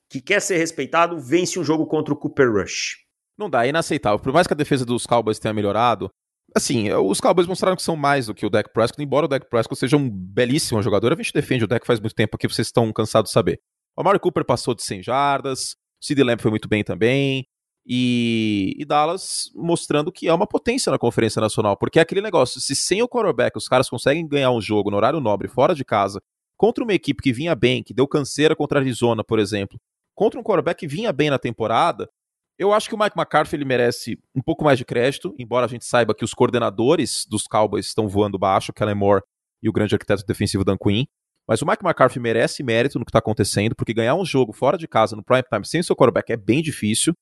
que 0.09 0.21
quer 0.21 0.41
ser 0.41 0.57
respeitado, 0.57 1.19
vence 1.19 1.59
um 1.59 1.65
jogo 1.65 1.85
contra 1.85 2.15
o 2.15 2.17
Cooper 2.17 2.49
Rush. 2.49 2.99
Não 3.37 3.51
dá, 3.51 3.67
é 3.67 3.71
inaceitável. 3.71 4.21
Por 4.21 4.33
mais 4.33 4.47
que 4.47 4.53
a 4.53 4.57
defesa 4.57 4.87
dos 4.87 5.05
Cowboys 5.05 5.41
tenha 5.41 5.53
melhorado, 5.53 6.09
assim, 6.55 6.93
os 6.93 7.21
Cowboys 7.21 7.49
mostraram 7.49 7.75
que 7.75 7.83
são 7.83 7.97
mais 7.97 8.27
do 8.27 8.35
que 8.35 8.47
o 8.47 8.51
Dak 8.51 8.73
Prescott, 8.73 9.03
embora 9.03 9.27
o 9.27 9.29
Dak 9.29 9.51
Prescott 9.51 9.81
seja 9.81 9.97
um 9.97 10.09
belíssimo 10.09 10.81
jogador, 10.81 11.13
a 11.13 11.17
gente 11.17 11.33
defende 11.33 11.65
o 11.65 11.67
Dak 11.67 11.85
faz 11.85 11.99
muito 11.99 12.15
tempo 12.15 12.37
aqui, 12.37 12.47
vocês 12.47 12.69
estão 12.69 12.93
cansados 12.93 13.31
de 13.31 13.35
saber. 13.35 13.59
O 13.97 14.01
Amari 14.01 14.21
Cooper 14.21 14.45
passou 14.45 14.77
de 14.77 14.85
100 14.85 15.03
jardas, 15.03 15.73
o 16.01 16.07
Sid 16.07 16.23
Lamb 16.23 16.41
foi 16.41 16.53
muito 16.53 16.69
bem 16.69 16.85
também, 16.85 17.49
e, 17.93 18.77
e, 18.79 18.85
Dallas 18.85 19.51
mostrando 19.53 20.13
que 20.13 20.29
é 20.29 20.33
uma 20.33 20.47
potência 20.47 20.93
na 20.93 20.99
Conferência 20.99 21.41
Nacional, 21.41 21.77
porque 21.77 21.99
é 21.99 22.03
aquele 22.03 22.21
negócio, 22.21 22.61
se 22.61 22.77
sem 22.77 23.03
o 23.03 23.09
quarterback 23.09 23.59
os 23.59 23.67
caras 23.67 23.91
conseguem 23.91 24.29
ganhar 24.29 24.53
um 24.53 24.61
jogo 24.61 24.93
no 24.93 24.97
horário 24.97 25.19
nobre, 25.19 25.49
fora 25.49 25.75
de 25.75 25.85
casa, 25.85 26.23
contra 26.57 26.85
uma 26.85 26.95
equipe 26.95 27.21
que 27.21 27.33
vinha 27.33 27.53
bem, 27.53 27.83
que 27.83 27.93
deu 27.93 28.07
canseira 28.07 28.55
contra 28.55 28.79
a 28.79 28.81
Arizona, 28.81 29.25
por 29.25 29.41
exemplo, 29.41 29.77
contra 30.15 30.39
um 30.39 30.43
quarterback 30.45 30.79
que 30.79 30.87
vinha 30.87 31.13
bem 31.13 31.31
na 31.31 31.39
temporada, 31.39 32.09
eu 32.57 32.73
acho 32.73 32.89
que 32.89 32.95
o 32.95 32.99
Mike 32.99 33.19
McCarthy 33.19 33.57
ele 33.57 33.65
merece 33.65 34.17
um 34.37 34.41
pouco 34.41 34.63
mais 34.63 34.79
de 34.79 34.85
crédito, 34.85 35.35
embora 35.37 35.67
a 35.67 35.69
gente 35.69 35.85
saiba 35.85 36.15
que 36.15 36.25
os 36.25 36.33
coordenadores 36.33 37.27
dos 37.29 37.49
Cowboys 37.49 37.87
estão 37.87 38.07
voando 38.07 38.39
baixo, 38.39 38.73
Kellen 38.73 38.95
Moore 38.95 39.23
e 39.61 39.69
o 39.69 39.73
grande 39.73 39.97
arquiteto 39.97 40.25
defensivo 40.25 40.63
Dan 40.63 40.77
Quinn. 40.77 41.07
Mas 41.49 41.61
o 41.61 41.67
Mike 41.67 41.85
McCarthy 41.85 42.21
merece 42.21 42.63
mérito 42.63 43.01
no 43.01 43.05
que 43.05 43.11
está 43.11 43.19
acontecendo, 43.19 43.75
porque 43.75 43.93
ganhar 43.93 44.15
um 44.15 44.25
jogo 44.25 44.53
fora 44.53 44.79
de 44.79 44.87
casa 44.87 45.17
no 45.17 45.25
prime 45.25 45.43
time 45.43 45.67
sem 45.67 45.83
seu 45.83 45.97
quarterback 45.97 46.31
é 46.33 46.37
bem 46.37 46.63
difícil. 46.63 47.15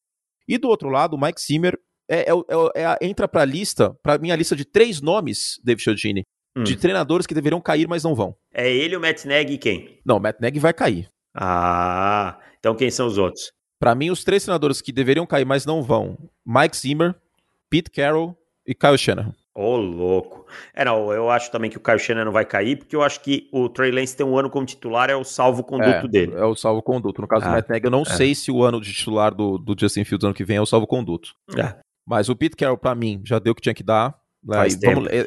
E 0.48 0.56
do 0.56 0.68
outro 0.68 0.88
lado, 0.88 1.14
o 1.14 1.20
Mike 1.20 1.40
Zimmer 1.40 1.78
é, 2.08 2.20
é, 2.20 2.32
é, 2.32 2.82
é 2.82 3.06
entra 3.06 3.28
para 3.28 3.42
a 3.42 3.44
lista, 3.44 3.94
para 4.02 4.18
minha 4.18 4.34
lista 4.34 4.56
de 4.56 4.64
três 4.64 5.00
nomes, 5.00 5.60
David 5.62 5.82
Chiodini, 5.82 6.24
hum. 6.56 6.64
de 6.64 6.74
treinadores 6.76 7.26
que 7.26 7.34
deveriam 7.34 7.60
cair, 7.60 7.86
mas 7.86 8.02
não 8.02 8.14
vão. 8.14 8.34
É 8.52 8.70
ele, 8.70 8.96
o 8.96 9.00
Matt 9.00 9.24
Nagy 9.26 9.52
e 9.52 9.58
quem? 9.58 10.00
Não, 10.04 10.16
o 10.16 10.20
Matt 10.20 10.40
Nagy 10.40 10.58
vai 10.58 10.72
cair. 10.72 11.10
Ah, 11.34 12.38
então 12.58 12.74
quem 12.74 12.90
são 12.90 13.06
os 13.06 13.18
outros? 13.18 13.52
Para 13.78 13.94
mim, 13.94 14.10
os 14.10 14.24
três 14.24 14.42
treinadores 14.42 14.80
que 14.80 14.90
deveriam 14.90 15.26
cair, 15.26 15.44
mas 15.44 15.66
não 15.66 15.82
vão: 15.82 16.16
Mike 16.44 16.76
Zimmer, 16.76 17.14
Pete 17.70 17.90
Carroll 17.90 18.36
e 18.66 18.74
Kyle 18.74 18.98
Shanahan. 18.98 19.34
Ô, 19.58 19.72
oh, 19.72 19.76
louco. 19.76 20.46
É, 20.72 20.84
não, 20.84 21.12
eu 21.12 21.28
acho 21.28 21.50
também 21.50 21.68
que 21.68 21.76
o 21.76 21.80
Kyle 21.80 21.98
Shanahan 21.98 22.26
não 22.26 22.32
vai 22.32 22.44
cair, 22.44 22.76
porque 22.76 22.94
eu 22.94 23.02
acho 23.02 23.20
que 23.20 23.48
o 23.52 23.68
Trey 23.68 23.90
Lance 23.90 24.16
tem 24.16 24.24
um 24.24 24.38
ano 24.38 24.48
como 24.48 24.64
titular, 24.64 25.10
é 25.10 25.16
o 25.16 25.24
salvo-conduto 25.24 26.06
é, 26.06 26.08
dele. 26.08 26.32
É 26.36 26.44
o 26.44 26.54
salvo-conduto. 26.54 27.20
No 27.20 27.26
caso 27.26 27.44
ah, 27.44 27.48
do 27.48 27.54
Matt 27.54 27.68
Nagy, 27.68 27.84
eu 27.84 27.90
não 27.90 28.02
é. 28.02 28.04
sei 28.04 28.36
se 28.36 28.52
o 28.52 28.62
ano 28.62 28.80
de 28.80 28.92
titular 28.92 29.34
do, 29.34 29.58
do 29.58 29.74
Justin 29.76 30.04
Fields 30.04 30.24
ano 30.24 30.32
que 30.32 30.44
vem 30.44 30.58
é 30.58 30.60
o 30.60 30.66
salvo-conduto. 30.66 31.30
É. 31.56 31.74
Mas 32.06 32.28
o 32.28 32.36
Pete 32.36 32.54
Carroll, 32.54 32.78
para 32.78 32.94
mim, 32.94 33.20
já 33.24 33.40
deu 33.40 33.50
o 33.50 33.54
que 33.56 33.60
tinha 33.60 33.74
que 33.74 33.82
dar. 33.82 34.14
Vamos, 34.44 34.76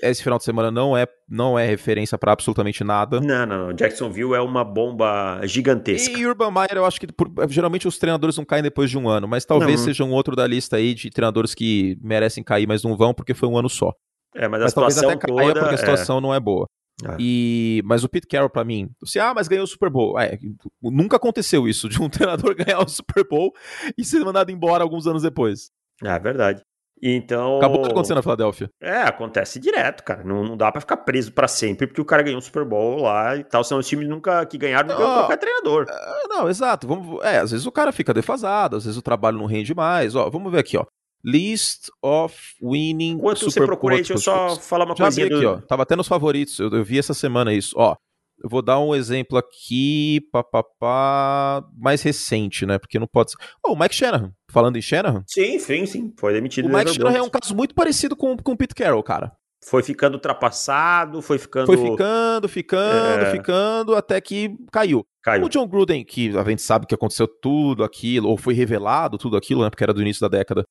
esse 0.01 0.23
final 0.23 0.39
de 0.39 0.45
semana 0.45 0.71
não 0.71 0.95
é, 0.95 1.05
não 1.27 1.59
é 1.59 1.67
referência 1.67 2.17
para 2.17 2.31
absolutamente 2.31 2.85
nada. 2.85 3.19
Não, 3.19 3.45
não, 3.45 3.67
não. 3.67 3.73
Jacksonville 3.73 4.33
é 4.33 4.39
uma 4.39 4.63
bomba 4.63 5.41
gigantesca. 5.43 6.17
E 6.17 6.25
Urban 6.25 6.51
Meyer, 6.51 6.77
eu 6.77 6.85
acho 6.85 7.01
que 7.01 7.07
por, 7.07 7.29
geralmente 7.49 7.85
os 7.85 7.97
treinadores 7.97 8.37
não 8.37 8.45
caem 8.45 8.63
depois 8.63 8.89
de 8.89 8.97
um 8.97 9.09
ano, 9.09 9.27
mas 9.27 9.43
talvez 9.43 9.81
não. 9.81 9.85
seja 9.87 10.05
um 10.05 10.11
outro 10.11 10.37
da 10.37 10.47
lista 10.47 10.77
aí 10.77 10.93
de 10.93 11.09
treinadores 11.09 11.53
que 11.53 11.97
merecem 12.01 12.41
cair, 12.41 12.65
mas 12.65 12.81
não 12.81 12.95
vão 12.95 13.13
porque 13.13 13.33
foi 13.33 13.49
um 13.49 13.57
ano 13.57 13.69
só. 13.69 13.93
É, 14.35 14.47
mas, 14.47 14.61
mas 14.61 14.73
talvez 14.73 14.97
até 14.97 15.15
caia 15.15 15.47
toda, 15.47 15.59
porque 15.59 15.75
a 15.75 15.77
situação 15.77 16.17
é... 16.17 16.21
não 16.21 16.33
é 16.33 16.39
boa. 16.39 16.67
É. 17.03 17.15
E, 17.19 17.81
mas 17.85 18.03
o 18.03 18.09
Pete 18.09 18.27
Carroll, 18.27 18.49
para 18.49 18.63
mim, 18.63 18.89
você, 18.99 19.19
ah, 19.19 19.33
mas 19.33 19.47
ganhou 19.47 19.63
o 19.63 19.67
Super 19.67 19.89
Bowl. 19.89 20.19
É, 20.19 20.37
nunca 20.81 21.17
aconteceu 21.17 21.67
isso, 21.67 21.89
de 21.89 22.01
um 22.01 22.07
treinador 22.09 22.55
ganhar 22.55 22.79
o 22.79 22.87
Super 22.87 23.27
Bowl 23.27 23.53
e 23.97 24.05
ser 24.05 24.19
mandado 24.23 24.51
embora 24.51 24.83
alguns 24.83 25.07
anos 25.07 25.23
depois. 25.23 25.71
É 26.03 26.19
verdade. 26.19 26.61
Então. 27.03 27.57
Acabou 27.57 27.83
acontecendo 27.83 28.17
na 28.17 28.21
Filadélfia. 28.21 28.69
É, 28.79 29.01
acontece 29.01 29.59
direto, 29.59 30.03
cara. 30.03 30.23
Não, 30.23 30.43
não 30.43 30.55
dá 30.55 30.71
para 30.71 30.81
ficar 30.81 30.97
preso 30.97 31.31
para 31.31 31.47
sempre, 31.47 31.87
porque 31.87 32.01
o 32.01 32.05
cara 32.05 32.21
ganhou 32.21 32.37
um 32.37 32.41
Super 32.41 32.63
Bowl 32.63 33.01
lá 33.01 33.35
e 33.35 33.43
tal. 33.43 33.63
São 33.63 33.79
os 33.79 33.87
times 33.87 34.07
nunca 34.07 34.45
que 34.45 34.57
ganharam 34.57 34.89
não, 34.89 34.97
ganham 34.97 35.13
qualquer 35.15 35.37
treinador. 35.37 35.87
É, 35.89 36.27
não, 36.27 36.47
exato. 36.47 36.87
Vamos, 36.87 37.23
é, 37.23 37.39
às 37.39 37.49
vezes 37.49 37.65
o 37.65 37.71
cara 37.71 37.91
fica 37.91 38.13
defasado, 38.13 38.75
às 38.75 38.85
vezes 38.85 38.97
o 38.97 39.01
trabalho 39.01 39.39
não 39.39 39.47
rende 39.47 39.73
mais. 39.73 40.15
Ó, 40.15 40.29
vamos 40.29 40.51
ver 40.51 40.59
aqui, 40.59 40.77
ó. 40.77 40.85
List 41.23 41.89
of 42.01 42.35
winning. 42.61 43.11
Enquanto 43.11 43.39
Super 43.39 43.51
você 43.51 43.65
procura 43.65 43.95
aí, 43.95 44.01
deixa 44.01 44.13
eu 44.13 44.17
só 44.17 44.55
falar 44.55 44.85
uma 44.85 44.95
coisa 44.95 45.23
aqui, 45.23 45.45
ó. 45.45 45.57
Tava 45.61 45.83
até 45.83 45.95
nos 45.95 46.07
favoritos. 46.07 46.59
Eu, 46.59 46.69
eu 46.69 46.83
vi 46.83 46.97
essa 46.97 47.13
semana 47.13 47.53
isso. 47.53 47.75
Ó, 47.77 47.95
eu 48.43 48.49
vou 48.49 48.61
dar 48.61 48.79
um 48.79 48.95
exemplo 48.95 49.37
aqui, 49.37 50.21
papapá, 50.31 51.63
mais 51.77 52.01
recente, 52.01 52.65
né? 52.65 52.79
Porque 52.79 52.97
não 52.97 53.07
pode 53.07 53.31
ser. 53.31 53.37
Oh, 53.63 53.73
o 53.73 53.79
Mike 53.79 53.93
Shanahan. 53.93 54.33
Falando 54.49 54.77
em 54.77 54.81
Shanahan? 54.81 55.23
Sim, 55.27 55.59
sim, 55.59 55.85
sim. 55.85 56.13
Foi 56.17 56.33
demitido. 56.33 56.67
O 56.67 56.73
Mike 56.73 56.93
Shanahan 56.95 57.17
é 57.17 57.21
um 57.21 57.29
caso 57.29 57.55
muito 57.55 57.75
parecido 57.75 58.15
com, 58.15 58.35
com 58.35 58.53
o 58.53 58.57
Pete 58.57 58.73
Carroll, 58.73 59.03
cara. 59.03 59.31
Foi 59.63 59.83
ficando 59.83 60.15
ultrapassado, 60.15 61.21
foi 61.21 61.37
ficando. 61.37 61.67
Foi 61.67 61.77
ficando, 61.77 62.49
ficando, 62.49 63.25
é... 63.25 63.31
ficando, 63.31 63.95
até 63.95 64.19
que 64.19 64.57
caiu. 64.71 65.05
caiu. 65.21 65.45
O 65.45 65.49
John 65.49 65.67
Gruden, 65.67 66.03
que 66.03 66.35
a 66.35 66.43
gente 66.43 66.63
sabe 66.63 66.87
que 66.87 66.95
aconteceu 66.95 67.27
tudo 67.27 67.83
aquilo, 67.83 68.27
ou 68.27 68.37
foi 68.37 68.55
revelado 68.55 69.19
tudo 69.19 69.37
aquilo, 69.37 69.61
né? 69.61 69.69
Porque 69.69 69.83
era 69.83 69.93
do 69.93 70.01
início 70.01 70.21
da 70.21 70.35
década 70.35 70.65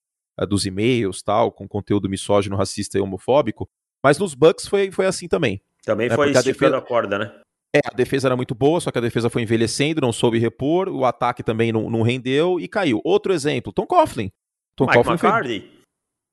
dos 0.47 0.67
e-mails 0.67 1.23
tal, 1.23 1.53
com 1.53 1.69
conteúdo 1.69 2.09
misógino, 2.09 2.57
racista 2.57 2.99
e 2.99 3.01
homofóbico. 3.01 3.69
Mas 4.03 4.19
nos 4.19 4.35
Bucks 4.35 4.67
foi, 4.67 4.91
foi 4.91 5.07
assim 5.07 5.29
também. 5.29 5.61
Também 5.85 6.09
né? 6.09 6.15
foi 6.15 6.31
esticando 6.31 6.49
a, 6.49 6.53
defesa... 6.53 6.77
a 6.79 6.81
corda, 6.81 7.19
né? 7.19 7.33
É, 7.75 7.81
a 7.85 7.95
defesa 7.95 8.29
era 8.29 8.37
muito 8.37 8.55
boa, 8.55 8.81
só 8.81 8.91
que 8.91 8.99
a 8.99 9.03
defesa 9.03 9.31
foi 9.31 9.43
envelhecendo, 9.43 10.01
não 10.01 10.13
soube 10.13 10.39
repor, 10.39 10.89
o 10.89 11.05
ataque 11.05 11.43
também 11.43 11.71
não, 11.71 11.89
não 11.89 12.03
rendeu 12.03 12.59
e 12.59 12.67
caiu. 12.67 13.01
Outro 13.05 13.33
exemplo, 13.33 13.73
Tom 13.73 13.87
Coughlin. 13.87 14.31
Tom 14.75 14.87
Mike 14.87 14.97
Coughlin 14.97 15.13
McCarthy. 15.13 15.61
Foi... 15.61 15.81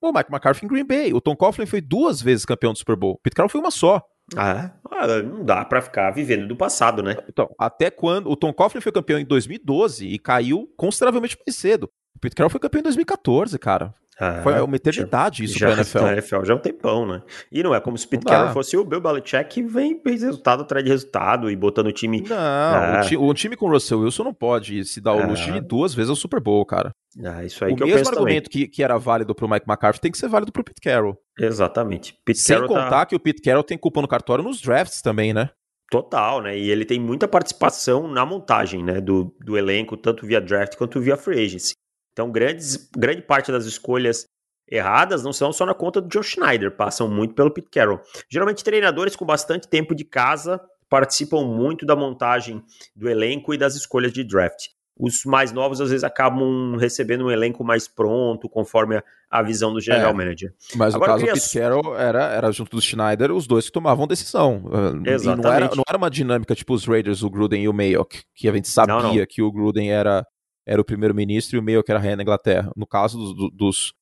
O 0.09 0.13
Mike 0.13 0.31
McCarthy 0.31 0.65
em 0.65 0.67
Green 0.67 0.85
Bay. 0.85 1.13
O 1.13 1.21
Tom 1.21 1.35
Coughlin 1.35 1.65
foi 1.65 1.81
duas 1.81 2.21
vezes 2.21 2.45
campeão 2.45 2.73
do 2.73 2.79
Super 2.79 2.95
Bowl. 2.95 3.13
O 3.13 3.19
Pete 3.19 3.35
Carroll 3.35 3.49
foi 3.49 3.61
uma 3.61 3.71
só. 3.71 4.01
Ah, 4.35 4.71
é? 4.91 5.21
não 5.23 5.43
dá 5.43 5.63
para 5.63 5.81
ficar 5.81 6.11
vivendo 6.11 6.47
do 6.47 6.55
passado, 6.55 7.01
né? 7.01 7.15
Então, 7.29 7.49
até 7.57 7.89
quando... 7.89 8.29
O 8.29 8.35
Tom 8.35 8.53
Coughlin 8.53 8.81
foi 8.81 8.91
campeão 8.91 9.19
em 9.19 9.25
2012 9.25 10.07
e 10.07 10.19
caiu 10.19 10.71
consideravelmente 10.75 11.37
mais 11.45 11.55
cedo. 11.55 11.89
O 12.17 12.19
Pete 12.19 12.35
Carroll 12.35 12.49
foi 12.49 12.59
campeão 12.59 12.79
em 12.79 12.83
2014, 12.83 13.59
cara. 13.59 13.93
Ah, 14.19 14.41
Foi 14.41 14.59
uma 14.59 14.75
eternidade 14.75 15.43
isso 15.43 15.59
já, 15.59 15.67
pra 15.67 15.75
NFL. 15.75 15.99
Na 15.99 16.13
NFL 16.13 16.43
já 16.43 16.53
é 16.53 16.55
um 16.55 16.59
tempão, 16.59 17.05
né? 17.05 17.21
E 17.51 17.61
não 17.61 17.75
é 17.75 17.79
como 17.79 17.95
se 17.95 18.07
o 18.07 18.09
Pete 18.09 18.25
Carroll 18.25 18.51
fosse 18.51 18.75
o 18.75 18.83
Bill 18.83 18.99
Belichick 18.99 19.47
que 19.47 19.61
vem 19.61 20.01
resultado 20.03 20.63
atrás 20.63 20.83
de 20.83 20.89
resultado 20.89 21.51
e 21.51 21.55
botando 21.55 21.85
o 21.85 21.91
time... 21.91 22.23
Não, 22.27 22.35
é. 22.35 22.99
o, 22.99 23.07
ti, 23.07 23.15
o, 23.15 23.33
time 23.35 23.55
com 23.55 23.67
o 23.67 23.69
Russell 23.69 23.99
Wilson 23.99 24.23
não 24.23 24.33
pode 24.33 24.83
se 24.85 24.99
dar 24.99 25.13
o 25.13 25.27
luxo 25.27 25.51
de 25.51 25.57
ir 25.59 25.61
duas 25.61 25.93
vezes 25.93 26.09
ao 26.09 26.15
Super 26.15 26.41
Bowl, 26.41 26.65
cara. 26.65 26.89
Ah, 27.23 27.45
isso 27.45 27.63
aí 27.63 27.73
o 27.73 27.75
que 27.75 27.85
mesmo 27.85 28.09
argumento 28.09 28.49
que, 28.49 28.67
que, 28.67 28.81
era 28.81 28.97
válido 28.97 29.35
pro 29.35 29.47
Mike 29.47 29.69
McCarthy 29.69 30.01
tem 30.01 30.11
que 30.11 30.17
ser 30.17 30.27
válido 30.27 30.51
pro 30.51 30.63
Pete 30.63 30.81
Carroll. 30.81 31.15
Exatamente. 31.39 32.15
Pete 32.25 32.39
Sem 32.39 32.55
Carroll 32.55 32.69
contar 32.69 32.89
tá... 32.89 33.05
que 33.05 33.15
o 33.15 33.19
Pete 33.19 33.43
Carroll 33.43 33.63
tem 33.63 33.77
culpa 33.77 34.01
no 34.01 34.07
cartório 34.07 34.43
nos 34.43 34.59
drafts 34.59 34.99
também, 34.99 35.31
né? 35.31 35.51
Total, 35.91 36.41
né? 36.41 36.57
E 36.57 36.69
ele 36.69 36.85
tem 36.85 36.99
muita 36.99 37.27
participação 37.27 38.07
na 38.07 38.25
montagem, 38.25 38.83
né? 38.83 38.99
Do, 38.99 39.33
do 39.39 39.57
elenco, 39.57 39.95
tanto 39.95 40.25
via 40.25 40.41
draft 40.41 40.75
quanto 40.75 40.99
via 40.99 41.15
free 41.15 41.45
agency. 41.45 41.73
Então, 42.17 42.31
grandes, 42.31 42.89
grande 42.97 43.21
parte 43.21 43.51
das 43.51 43.65
escolhas 43.65 44.25
erradas 44.67 45.21
não 45.21 45.31
são 45.31 45.53
só 45.53 45.67
na 45.67 45.75
conta 45.75 46.01
do 46.01 46.07
John 46.07 46.23
Schneider, 46.23 46.75
passam 46.75 47.07
muito 47.07 47.35
pelo 47.35 47.51
Pete 47.51 47.69
Carroll. 47.69 48.01
Geralmente, 48.27 48.63
treinadores 48.63 49.15
com 49.15 49.23
bastante 49.23 49.67
tempo 49.67 49.93
de 49.93 50.03
casa 50.03 50.59
participam 50.89 51.43
muito 51.43 51.85
da 51.85 51.95
montagem 51.95 52.63
do 52.95 53.07
elenco 53.07 53.53
e 53.53 53.57
das 53.57 53.75
escolhas 53.75 54.11
de 54.11 54.23
draft. 54.23 54.69
Os 54.99 55.25
mais 55.25 55.51
novos, 55.51 55.79
às 55.79 55.91
vezes, 55.91 56.03
acabam 56.03 56.75
recebendo 56.75 57.25
um 57.25 57.29
elenco 57.29 57.63
mais 57.63 57.87
pronto, 57.87 58.49
conforme 58.49 58.97
a, 58.97 59.03
a 59.29 59.43
visão 59.43 59.71
do 59.71 59.79
general 59.79 60.09
é, 60.09 60.13
manager. 60.15 60.51
Mas 60.75 60.95
Agora, 60.95 61.11
no 61.11 61.19
caso 61.19 61.31
do 61.31 61.39
Pete 61.39 61.53
Carroll, 61.53 61.95
era, 61.95 62.23
era 62.33 62.51
junto 62.51 62.75
do 62.75 62.81
Schneider 62.81 63.31
os 63.31 63.45
dois 63.45 63.67
que 63.67 63.71
tomavam 63.71 64.07
decisão. 64.07 64.63
Exatamente. 65.05 65.43
não 65.43 65.53
era, 65.53 65.75
não 65.75 65.83
era 65.87 65.97
uma 65.99 66.09
dinâmica 66.09 66.55
tipo 66.55 66.73
os 66.73 66.83
Raiders, 66.83 67.21
o 67.21 67.29
Gruden 67.29 67.61
e 67.61 67.69
o 67.69 67.73
Mayock, 67.73 68.23
que 68.33 68.49
a 68.49 68.53
gente 68.53 68.69
sabia 68.69 68.95
não, 68.95 69.13
não. 69.13 69.25
que 69.27 69.43
o 69.43 69.51
Gruden 69.51 69.91
era, 69.91 70.25
era 70.67 70.81
o 70.81 70.85
primeiro-ministro 70.85 71.55
e 71.55 71.59
o 71.59 71.63
Mayock 71.63 71.89
era 71.89 71.99
a 71.99 72.01
rainha 72.01 72.17
da 72.17 72.23
Inglaterra. 72.23 72.71
No 72.75 72.85
caso 72.85 73.17
dos, 73.17 73.51
dos 73.53 73.93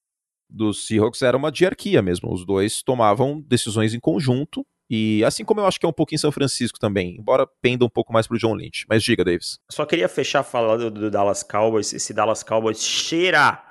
dos 0.50 0.88
Seahawks 0.88 1.22
era 1.22 1.36
uma 1.36 1.52
diarquia 1.52 2.02
mesmo. 2.02 2.32
Os 2.32 2.46
dois 2.46 2.82
tomavam 2.82 3.42
decisões 3.42 3.94
em 3.94 4.00
conjunto. 4.00 4.66
E 4.90 5.24
assim 5.26 5.44
como 5.44 5.60
eu 5.60 5.66
acho 5.66 5.80
que 5.80 5.86
é 5.86 5.90
um 5.90 5.94
pouco 5.94 6.14
em 6.14 6.18
São 6.18 6.32
Francisco 6.32 6.78
também, 6.78 7.18
embora 7.20 7.48
penda 7.60 7.84
um 7.84 7.90
pouco 7.90 8.14
mais 8.14 8.28
pro 8.28 8.38
John 8.38 8.54
Lynch. 8.54 8.86
Mas 8.88 9.04
diga, 9.04 9.24
Davis. 9.24 9.60
Só 9.70 9.84
queria 9.86 10.08
fechar 10.08 10.44
falando 10.44 10.92
do 10.92 11.10
Dallas 11.10 11.42
Cowboys. 11.42 11.92
Esse 11.92 12.14
Dallas 12.14 12.44
Cowboys 12.44 12.84
cheira, 12.84 13.64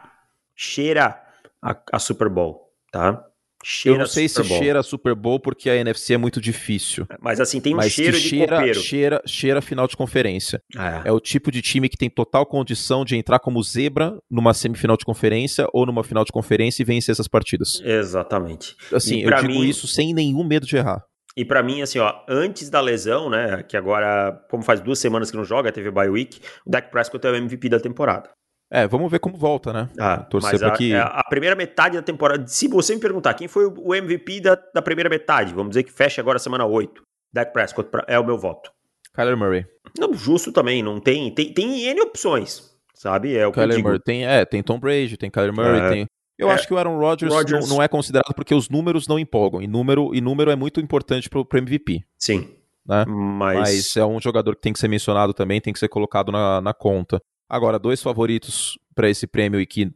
cheira 0.57 1.23
a, 1.63 1.77
a 1.93 1.99
Super 2.01 2.29
Bowl, 2.29 2.69
tá? 2.91 3.25
Cheira 3.65 3.97
eu 3.97 4.01
não 4.01 4.07
sei 4.07 4.29
se 4.29 4.45
cheira 4.45 4.83
Super 4.83 5.15
Bowl 5.15 5.41
porque 5.41 5.71
a 5.71 5.77
NFC 5.77 6.13
é 6.13 6.19
muito 6.19 6.41
difícil. 6.41 7.07
Mas 7.21 7.41
assim, 7.41 7.61
tem 7.61 7.73
um 7.73 7.79
Mas 7.79 7.93
cheiro 7.93 8.13
de 8.13 8.29
cheira, 8.29 8.57
copeiro. 8.57 8.81
Cheira, 8.81 9.23
cheira 9.27 9.63
final 9.63 9.89
de 9.89 9.97
conferência. 9.97 10.61
É. 10.77 11.09
é. 11.09 11.13
o 11.13 11.19
tipo 11.19 11.51
de 11.51 11.63
time 11.63 11.89
que 11.89 11.97
tem 11.97 12.11
total 12.11 12.45
condição 12.45 13.05
de 13.05 13.17
entrar 13.17 13.39
como 13.39 13.63
zebra 13.63 14.19
numa 14.31 14.53
semifinal 14.53 14.99
de 14.99 15.05
conferência 15.05 15.67
ou 15.73 15.87
numa 15.87 16.05
final 16.05 16.25
de 16.25 16.31
conferência 16.31 16.83
e 16.83 16.85
vencer 16.85 17.13
essas 17.13 17.27
partidas. 17.27 17.81
Exatamente. 17.83 18.77
Assim, 18.93 19.23
eu 19.23 19.35
digo 19.37 19.61
mim... 19.61 19.67
isso 19.67 19.87
sem 19.87 20.13
nenhum 20.13 20.45
medo 20.45 20.67
de 20.67 20.77
errar. 20.77 21.03
E 21.37 21.45
para 21.45 21.63
mim, 21.63 21.83
assim, 21.83 21.99
ó, 21.99 22.15
antes 22.29 22.71
da 22.71 22.81
lesão, 22.81 23.29
né, 23.29 23.65
que 23.65 23.77
agora, 23.77 24.41
como 24.49 24.63
faz 24.63 24.81
duas 24.81 25.01
semanas 25.01 25.31
que 25.31 25.37
não 25.37 25.45
joga, 25.45 25.73
teve 25.73 25.91
bye 25.91 26.09
week, 26.09 26.39
o 26.65 26.71
Dak 26.71 26.91
Prescott 26.91 27.27
é 27.27 27.31
o 27.31 27.35
MVP 27.35 27.69
da 27.69 27.81
temporada. 27.81 28.31
É, 28.71 28.89
vamos 28.89 29.11
ver 29.11 29.19
como 29.19 29.37
volta, 29.37 29.73
né? 29.73 29.89
Ah, 29.99 30.19
Torcer 30.19 30.53
mas 30.53 30.63
a, 30.63 30.71
que... 30.73 30.93
É, 30.93 30.99
a, 30.99 31.23
primeira 31.29 31.55
metade 31.55 31.97
da 31.97 32.03
temporada, 32.03 32.47
se 32.47 32.67
você 32.67 32.95
me 32.95 33.01
perguntar 33.01 33.35
quem 33.35 33.47
foi 33.47 33.67
o 33.67 33.95
MVP 33.95 34.41
da, 34.41 34.59
da 34.75 34.83
primeira 34.83 35.09
metade, 35.09 35.55
vamos 35.55 35.71
dizer 35.71 35.85
que 35.85 35.93
fecha 35.93 36.21
agora 36.21 36.37
a 36.37 36.41
semana 36.41 36.65
8, 36.67 37.03
Dak 37.33 37.53
Prescott 37.53 37.89
é 38.09 38.19
o 38.19 38.25
meu 38.25 38.39
voto. 38.39 38.71
Kyler 39.13 39.37
Murray. 39.37 39.65
Não, 39.99 40.13
justo 40.13 40.51
também, 40.51 40.83
não 40.83 40.99
tem, 40.99 41.33
tem, 41.33 41.53
tem 41.53 41.87
N 41.87 42.01
opções, 42.01 42.75
sabe? 42.95 43.37
É 43.37 43.47
o 43.47 43.53
Kyler 43.53 43.81
Murray 43.81 44.01
tem, 44.01 44.27
é, 44.27 44.45
tem 44.45 44.63
Tom 44.63 44.81
Brady, 44.81 45.17
tem 45.17 45.31
Kyler 45.31 45.55
Murray, 45.55 45.81
é, 45.81 45.89
tem... 45.89 46.07
Eu 46.37 46.51
é, 46.51 46.55
acho 46.55 46.67
que 46.67 46.75
o 46.75 46.79
Aaron 46.79 46.99
Rodgers, 46.99 47.33
Rodgers... 47.33 47.69
Não, 47.69 47.77
não, 47.77 47.83
é 47.83 47.87
considerado 47.87 48.35
porque 48.35 48.55
os 48.55 48.69
números 48.69 49.07
não 49.07 49.21
empolgam, 49.21 49.63
e 49.63 49.69
número, 49.69 50.13
e 50.13 50.21
número 50.21 50.51
é 50.51 50.57
muito 50.57 50.81
importante 50.81 51.31
pro, 51.31 51.45
pro 51.45 51.59
MVP. 51.59 52.01
Sim. 52.19 52.57
Né? 52.85 53.05
Mas... 53.07 53.59
Mas 53.59 53.97
é 53.97 54.05
um 54.05 54.21
jogador 54.21 54.57
que 54.57 54.63
tem 54.63 54.73
que 54.73 54.81
ser 54.81 54.89
mencionado 54.89 55.33
também, 55.33 55.61
tem 55.61 55.73
que 55.73 55.79
ser 55.79 55.89
colocado 55.89 56.33
na, 56.33 56.61
na 56.61 56.75
conta. 56.75 57.21
Agora, 57.49 57.79
dois 57.79 58.03
favoritos 58.03 58.79
para 58.95 59.09
esse 59.09 59.27
prêmio 59.27 59.61
e 59.61 59.67
que 59.67 59.93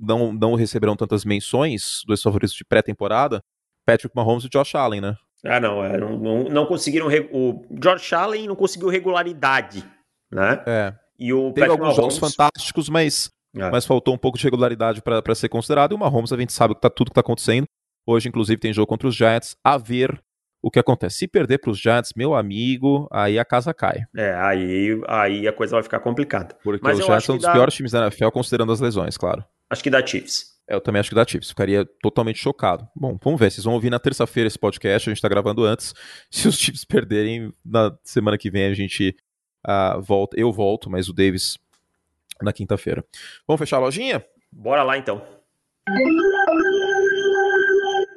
não, 0.00 0.32
não 0.32 0.54
receberão 0.54 0.96
tantas 0.96 1.24
menções, 1.24 2.02
dois 2.06 2.20
favoritos 2.22 2.54
de 2.54 2.64
pré-temporada, 2.64 3.42
Patrick 3.86 4.14
Mahomes 4.14 4.44
e 4.44 4.48
Josh 4.48 4.74
Allen, 4.74 5.00
né? 5.00 5.16
Ah, 5.44 5.58
não, 5.58 5.82
é, 5.82 5.96
não, 5.96 6.18
não, 6.18 6.44
não, 6.44 6.66
conseguiram. 6.66 7.08
O 7.32 7.64
Josh 7.70 8.12
Allen 8.12 8.46
não 8.46 8.56
conseguiu 8.56 8.88
regularidade, 8.88 9.84
né? 10.30 10.62
É. 10.66 10.94
E 11.18 11.32
o 11.32 11.52
Teve 11.52 11.66
Patrick 11.66 11.70
alguns 11.70 11.96
Mahomes... 11.96 11.96
jogos 11.96 12.18
fantásticos, 12.18 12.88
mas, 12.88 13.30
é. 13.56 13.70
mas 13.70 13.86
faltou 13.86 14.14
um 14.14 14.18
pouco 14.18 14.36
de 14.36 14.44
regularidade 14.44 15.00
para 15.00 15.34
ser 15.34 15.48
considerado. 15.48 15.92
E 15.92 15.94
o 15.94 15.98
Mahomes, 15.98 16.32
a 16.32 16.36
gente 16.36 16.52
sabe 16.52 16.74
que 16.74 16.80
tá 16.80 16.90
tudo 16.90 17.08
que 17.08 17.14
tá 17.14 17.20
acontecendo. 17.20 17.64
Hoje, 18.06 18.28
inclusive, 18.28 18.60
tem 18.60 18.72
jogo 18.72 18.86
contra 18.86 19.08
os 19.08 19.14
Giants. 19.14 19.56
A 19.64 19.78
ver 19.78 20.20
o 20.62 20.70
que 20.70 20.78
acontece? 20.78 21.18
Se 21.18 21.28
perder 21.28 21.58
para 21.58 21.70
os 21.70 21.78
Giants, 21.78 22.12
meu 22.14 22.34
amigo, 22.34 23.08
aí 23.10 23.38
a 23.38 23.44
casa 23.44 23.72
cai. 23.72 24.02
É, 24.16 24.34
aí, 24.34 25.00
aí 25.08 25.48
a 25.48 25.52
coisa 25.52 25.76
vai 25.76 25.82
ficar 25.82 26.00
complicada. 26.00 26.54
Porque 26.62 26.80
Mas 26.82 26.98
os 26.98 27.04
Giants 27.04 27.24
são 27.24 27.34
um 27.34 27.38
dos 27.38 27.46
dá... 27.46 27.52
piores 27.52 27.74
times 27.74 27.92
da 27.92 28.02
NFL, 28.02 28.28
considerando 28.28 28.72
as 28.72 28.80
lesões, 28.80 29.16
claro. 29.16 29.44
Acho 29.68 29.82
que 29.82 29.90
dá 29.90 30.04
Chiefs. 30.04 30.50
É, 30.68 30.74
eu 30.74 30.80
também 30.80 31.00
acho 31.00 31.08
que 31.08 31.14
dá 31.14 31.24
Chiefs. 31.26 31.48
Ficaria 31.48 31.84
totalmente 32.02 32.38
chocado. 32.38 32.86
Bom, 32.94 33.18
vamos 33.22 33.40
ver. 33.40 33.50
Vocês 33.50 33.64
vão 33.64 33.74
ouvir 33.74 33.90
na 33.90 33.98
terça-feira 33.98 34.46
esse 34.46 34.58
podcast. 34.58 35.08
A 35.08 35.10
gente 35.10 35.18
está 35.18 35.28
gravando 35.28 35.64
antes. 35.64 35.94
Se 36.30 36.46
os 36.46 36.56
Chiefs 36.56 36.84
perderem, 36.84 37.52
na 37.64 37.96
semana 38.02 38.38
que 38.38 38.50
vem 38.50 38.66
a 38.66 38.74
gente 38.74 39.16
uh, 39.66 40.00
volta. 40.00 40.38
Eu 40.38 40.52
volto, 40.52 40.90
mas 40.90 41.08
o 41.08 41.12
Davis 41.12 41.58
na 42.42 42.52
quinta-feira. 42.52 43.04
Vamos 43.46 43.58
fechar 43.58 43.76
a 43.76 43.80
lojinha? 43.80 44.24
Bora 44.52 44.82
lá 44.82 44.96
então. 44.96 45.22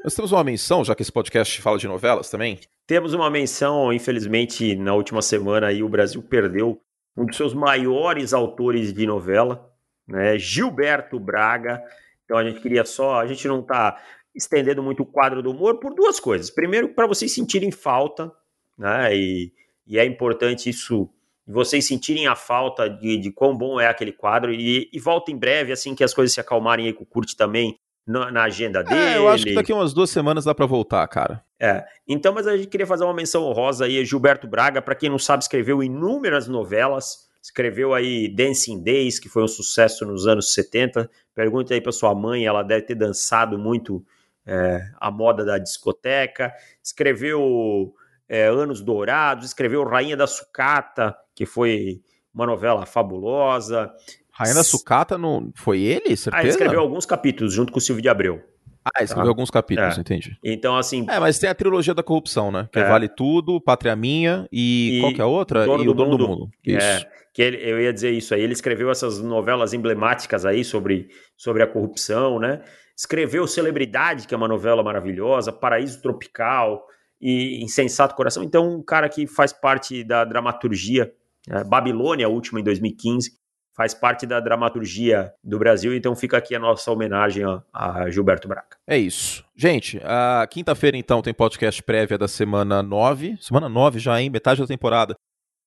Nós 0.04 0.14
temos 0.14 0.34
uma 0.34 0.44
menção, 0.44 0.84
já 0.84 0.94
que 0.94 1.02
esse 1.02 1.12
podcast 1.12 1.62
fala 1.62 1.78
de 1.78 1.88
novelas 1.88 2.30
também? 2.30 2.60
Temos 2.86 3.14
uma 3.14 3.30
menção, 3.30 3.94
infelizmente, 3.94 4.76
na 4.76 4.94
última 4.94 5.22
semana 5.22 5.68
aí 5.68 5.82
o 5.82 5.88
Brasil 5.88 6.22
perdeu 6.22 6.82
um 7.16 7.26
dos 7.26 7.38
seus 7.38 7.54
maiores 7.54 8.34
autores 8.34 8.92
de 8.92 9.08
novela, 9.08 9.72
né, 10.06 10.38
Gilberto 10.38 11.18
Braga. 11.18 11.82
Então 12.26 12.38
a 12.38 12.44
gente 12.44 12.60
queria 12.60 12.84
só, 12.84 13.22
a 13.22 13.26
gente 13.26 13.48
não 13.48 13.62
está 13.62 13.98
estendendo 14.36 14.84
muito 14.84 15.04
o 15.04 15.06
quadro 15.06 15.42
do 15.42 15.52
humor 15.52 15.80
por 15.80 15.96
duas 15.96 16.20
coisas. 16.20 16.50
Primeiro, 16.50 16.90
para 16.90 17.08
vocês 17.08 17.34
sentirem 17.34 17.72
falta, 17.72 18.30
né, 18.78 19.16
e, 19.16 19.54
e 19.88 19.98
é 19.98 20.04
importante 20.04 20.70
isso 20.70 21.10
vocês 21.48 21.88
sentirem 21.88 22.28
a 22.28 22.36
falta 22.36 22.90
de, 22.90 23.18
de 23.18 23.32
quão 23.32 23.56
bom 23.56 23.80
é 23.80 23.88
aquele 23.88 24.12
quadro 24.12 24.54
e, 24.54 24.90
e 24.92 25.00
volta 25.00 25.32
em 25.32 25.38
breve, 25.38 25.72
assim 25.72 25.96
que 25.96 26.04
as 26.04 26.14
coisas 26.14 26.34
se 26.34 26.42
acalmarem 26.42 26.88
aí 26.88 26.94
com 26.94 27.04
o 27.04 27.08
Curte 27.08 27.38
também, 27.38 27.78
na, 28.06 28.32
na 28.32 28.44
agenda 28.44 28.84
dele. 28.84 29.00
É, 29.00 29.18
eu 29.18 29.30
acho 29.30 29.46
que 29.46 29.54
daqui 29.54 29.72
umas 29.72 29.94
duas 29.94 30.10
semanas 30.10 30.46
dá 30.46 30.54
para 30.54 30.66
voltar, 30.66 31.08
cara. 31.08 31.44
É. 31.60 31.86
Então, 32.08 32.34
mas 32.34 32.46
a 32.46 32.56
gente 32.56 32.68
queria 32.68 32.86
fazer 32.86 33.04
uma 33.04 33.14
menção 33.14 33.44
honrosa 33.44 33.86
aí. 33.86 34.04
Gilberto 34.06 34.48
Braga, 34.48 34.82
para 34.82 34.96
quem 34.96 35.10
não 35.10 35.20
sabe, 35.20 35.44
escreveu 35.44 35.82
inúmeras 35.82 36.48
novelas. 36.48 37.30
Escreveu 37.42 37.94
aí 37.94 38.34
Dancing 38.34 38.82
Days, 38.82 39.20
que 39.20 39.28
foi 39.28 39.44
um 39.44 39.48
sucesso 39.48 40.06
nos 40.06 40.28
anos 40.28 40.54
70. 40.54 41.10
Pergunta 41.36 41.74
aí 41.74 41.82
para 41.82 41.92
sua 41.92 42.14
mãe, 42.16 42.46
ela 42.46 42.64
deve 42.64 42.84
ter 42.84 42.96
dançado 42.96 43.58
muito 43.58 44.04
é, 44.46 44.82
a 45.00 45.12
moda 45.12 45.44
da 45.44 45.58
discoteca. 45.58 46.54
Escreveu 46.82 47.94
é, 48.28 48.48
Anos 48.48 48.82
Dourados, 48.82 49.46
escreveu 49.46 49.84
Rainha 49.84 50.16
da 50.16 50.28
Sucata, 50.28 51.16
que 51.36 51.46
foi 51.46 52.02
uma 52.34 52.46
novela 52.46 52.86
fabulosa. 52.86 53.94
Rainha 54.34 54.56
da 54.56 54.64
Sucata 54.64 55.18
não 55.18 55.52
foi 55.56 55.82
ele, 55.82 56.16
certeza? 56.18 56.32
Ah, 56.34 56.42
ele 56.42 56.50
escreveu 56.50 56.80
alguns 56.80 57.06
capítulos 57.06 57.54
junto 57.54 57.72
com 57.72 57.78
o 57.78 57.82
Silvio 57.82 58.02
de 58.02 58.10
Abreu. 58.10 58.42
Ah, 58.84 59.02
escreveu 59.02 59.26
tá? 59.26 59.30
alguns 59.30 59.50
capítulos, 59.50 59.98
é. 59.98 60.02
entendi. 60.02 60.38
Então, 60.44 60.76
assim. 60.76 61.06
É, 61.10 61.20
mas 61.20 61.40
tem 61.40 61.50
a 61.50 61.56
trilogia 61.56 61.94
da 61.94 62.04
corrupção, 62.04 62.52
né? 62.52 62.68
Que 62.72 62.80
é. 62.80 62.90
Vale 62.90 63.08
Tudo, 63.08 63.62
Pátria 63.62 63.96
Minha 63.96 64.46
e, 64.52 64.98
e 64.98 65.02
qual 65.02 65.14
que 65.14 65.22
é 65.22 65.24
a 65.24 65.28
outra? 65.28 65.66
Dono 65.66 65.84
e 65.84 65.86
do 65.86 65.92
o 65.92 65.94
Dono 65.94 66.10
mundo. 66.12 66.18
do 66.18 66.28
Mundo. 66.28 66.50
Isso. 66.66 66.86
É, 66.86 67.08
que 67.34 67.42
ele, 67.42 67.58
eu 67.58 67.80
ia 67.80 67.94
dizer 67.94 68.12
isso 68.12 68.34
aí. 68.34 68.42
Ele 68.42 68.54
escreveu 68.54 68.92
essas 68.92 69.20
novelas 69.20 69.74
emblemáticas 69.74 70.46
aí 70.46 70.66
sobre, 70.66 71.08
sobre 71.38 71.64
a 71.64 71.68
corrupção, 71.68 72.40
né? 72.40 72.62
escreveu 72.96 73.48
Celebridade, 73.48 74.28
que 74.28 74.34
é 74.34 74.38
uma 74.38 74.48
novela 74.48 74.84
maravilhosa, 74.84 75.52
Paraíso 75.52 76.02
Tropical 76.02 76.86
e 77.20 77.64
Insensato 77.64 78.16
Coração. 78.16 78.44
Então, 78.44 78.76
um 78.76 78.84
cara 78.84 79.10
que 79.10 79.26
faz 79.28 79.52
parte 79.52 80.04
da 80.04 80.24
dramaturgia, 80.24 81.12
é, 81.50 81.64
Babilônia, 81.64 82.26
a 82.26 82.30
última 82.30 82.60
em 82.60 82.64
2015, 82.64 83.32
faz 83.76 83.94
parte 83.94 84.26
da 84.26 84.40
dramaturgia 84.40 85.34
do 85.44 85.58
Brasil, 85.58 85.96
então 85.96 86.16
fica 86.16 86.38
aqui 86.38 86.56
a 86.56 86.60
nossa 86.60 86.92
homenagem 86.92 87.44
a, 87.74 88.10
Gilberto 88.10 88.48
Braga. 88.48 88.78
É 88.88 88.98
isso. 88.98 89.44
Gente, 89.56 90.00
a 90.04 90.48
quinta-feira 90.50 90.96
então 90.96 91.22
tem 91.22 91.34
podcast 91.34 91.82
prévia 91.82 92.18
da 92.18 92.28
semana 92.28 92.84
9, 92.84 93.38
semana 93.42 93.68
9 93.68 94.00
já, 94.00 94.22
hein? 94.22 94.30
Metade 94.30 94.62
da 94.62 94.68
temporada. 94.68 95.16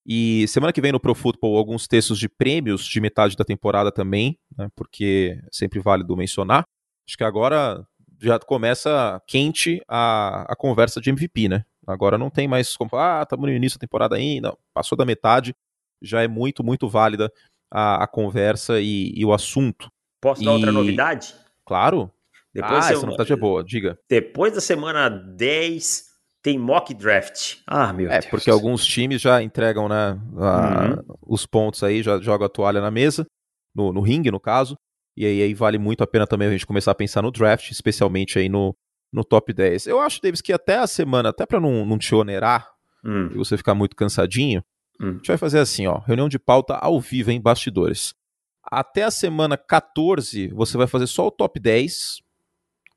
E 0.07 0.47
semana 0.47 0.73
que 0.73 0.81
vem 0.81 0.93
no 0.93 1.01
Pro 1.01 1.17
Football 1.17 1.57
alguns 1.57 1.89
textos 1.89 2.17
de 2.17 2.29
prêmios 2.29 2.87
de 2.87 3.01
metade 3.01 3.37
da 3.37 3.45
temporada 3.45 3.91
também, 3.91 4.39
né, 4.57 4.69
porque 4.77 5.37
é 5.45 5.49
sempre 5.51 5.81
válido 5.81 6.17
mencionar. 6.17 6.65
Acho 7.09 7.17
que 7.17 7.25
agora 7.25 7.85
já 8.21 8.39
começa 8.39 9.21
quente 9.27 9.83
a, 9.89 10.53
a 10.53 10.57
conversa 10.57 11.01
de 11.01 11.11
MVP, 11.11 11.49
né? 11.49 11.65
Agora 11.85 12.17
não 12.17 12.31
tem 12.31 12.47
mais 12.47 12.77
como 12.77 12.91
ah, 12.95 13.21
estamos 13.23 13.47
no 13.47 13.53
início 13.53 13.79
da 13.79 13.85
temporada 13.85 14.15
ainda, 14.15 14.57
passou 14.73 14.97
da 14.97 15.05
metade, 15.05 15.55
já 16.01 16.23
é 16.23 16.29
muito, 16.29 16.63
muito 16.63 16.89
válida 16.89 17.31
a, 17.73 18.05
a 18.05 18.07
conversa 18.07 18.81
e, 18.81 19.13
e, 19.15 19.25
o 19.25 19.33
assunto. 19.33 19.91
Posso 20.21 20.45
dar 20.45 20.53
outra 20.53 20.73
novidade? 20.73 21.35
Claro. 21.65 22.11
Depois 22.53 22.87
ah, 22.87 22.93
essa 22.93 23.07
novidade 23.07 23.33
é 23.33 23.37
boa, 23.37 23.63
diga. 23.63 23.99
Depois 24.09 24.55
da 24.55 24.61
semana 24.61 25.11
10, 25.11 26.05
tem 26.43 26.59
mock 26.59 26.95
draft. 26.95 27.59
Ah, 27.67 27.93
meu 27.93 28.11
é, 28.11 28.21
Deus. 28.21 28.27
porque 28.31 28.51
alguns 28.51 28.87
times 28.87 29.21
já 29.21 29.43
entregam 29.43 29.89
né, 29.89 30.19
a, 30.39 30.85
uhum. 30.89 31.17
os 31.27 31.45
pontos 31.45 31.83
aí, 31.83 32.03
já 32.03 32.19
jogam 32.19 32.47
a 32.47 32.49
toalha 32.49 32.81
na 32.81 32.91
mesa, 32.91 33.27
no, 33.75 33.93
no 33.93 34.01
ringue, 34.01 34.31
no 34.31 34.41
caso. 34.41 34.77
E 35.17 35.27
aí, 35.27 35.43
aí, 35.43 35.55
vale 35.55 35.79
muito 35.79 36.05
a 36.05 36.07
pena 36.07 36.27
também 36.27 36.49
a 36.49 36.51
gente 36.53 36.67
começar 36.67 36.93
a 36.93 36.95
pensar 36.95 37.23
no 37.23 37.31
draft, 37.31 37.71
especialmente 37.71 38.39
aí 38.39 38.49
no, 38.49 38.77
no 39.13 39.25
top 39.25 39.53
10. 39.53 39.87
Eu 39.87 40.01
acho, 40.01 40.21
Davis, 40.23 40.41
que 40.41 40.53
até 40.53 40.77
a 40.77 40.87
semana, 40.87 41.31
até 41.31 41.47
para 41.47 41.59
não, 41.59 41.85
não 41.85 41.99
te 41.99 42.15
onerar 42.15 42.71
hum. 43.05 43.29
e 43.33 43.35
você 43.35 43.57
ficar 43.57 43.75
muito 43.75 43.97
cansadinho, 43.97 44.63
Hum. 45.01 45.11
A 45.11 45.13
gente 45.15 45.29
vai 45.29 45.37
fazer 45.37 45.59
assim, 45.59 45.87
ó, 45.87 45.99
reunião 45.99 46.29
de 46.29 46.39
pauta 46.39 46.75
ao 46.75 47.01
vivo 47.01 47.31
em 47.31 47.41
bastidores. 47.41 48.15
Até 48.63 49.05
a 49.05 49.11
semana 49.11 49.57
14, 49.57 50.49
você 50.49 50.77
vai 50.77 50.87
fazer 50.87 51.07
só 51.07 51.27
o 51.27 51.31
top 51.31 51.61
10 51.61 52.21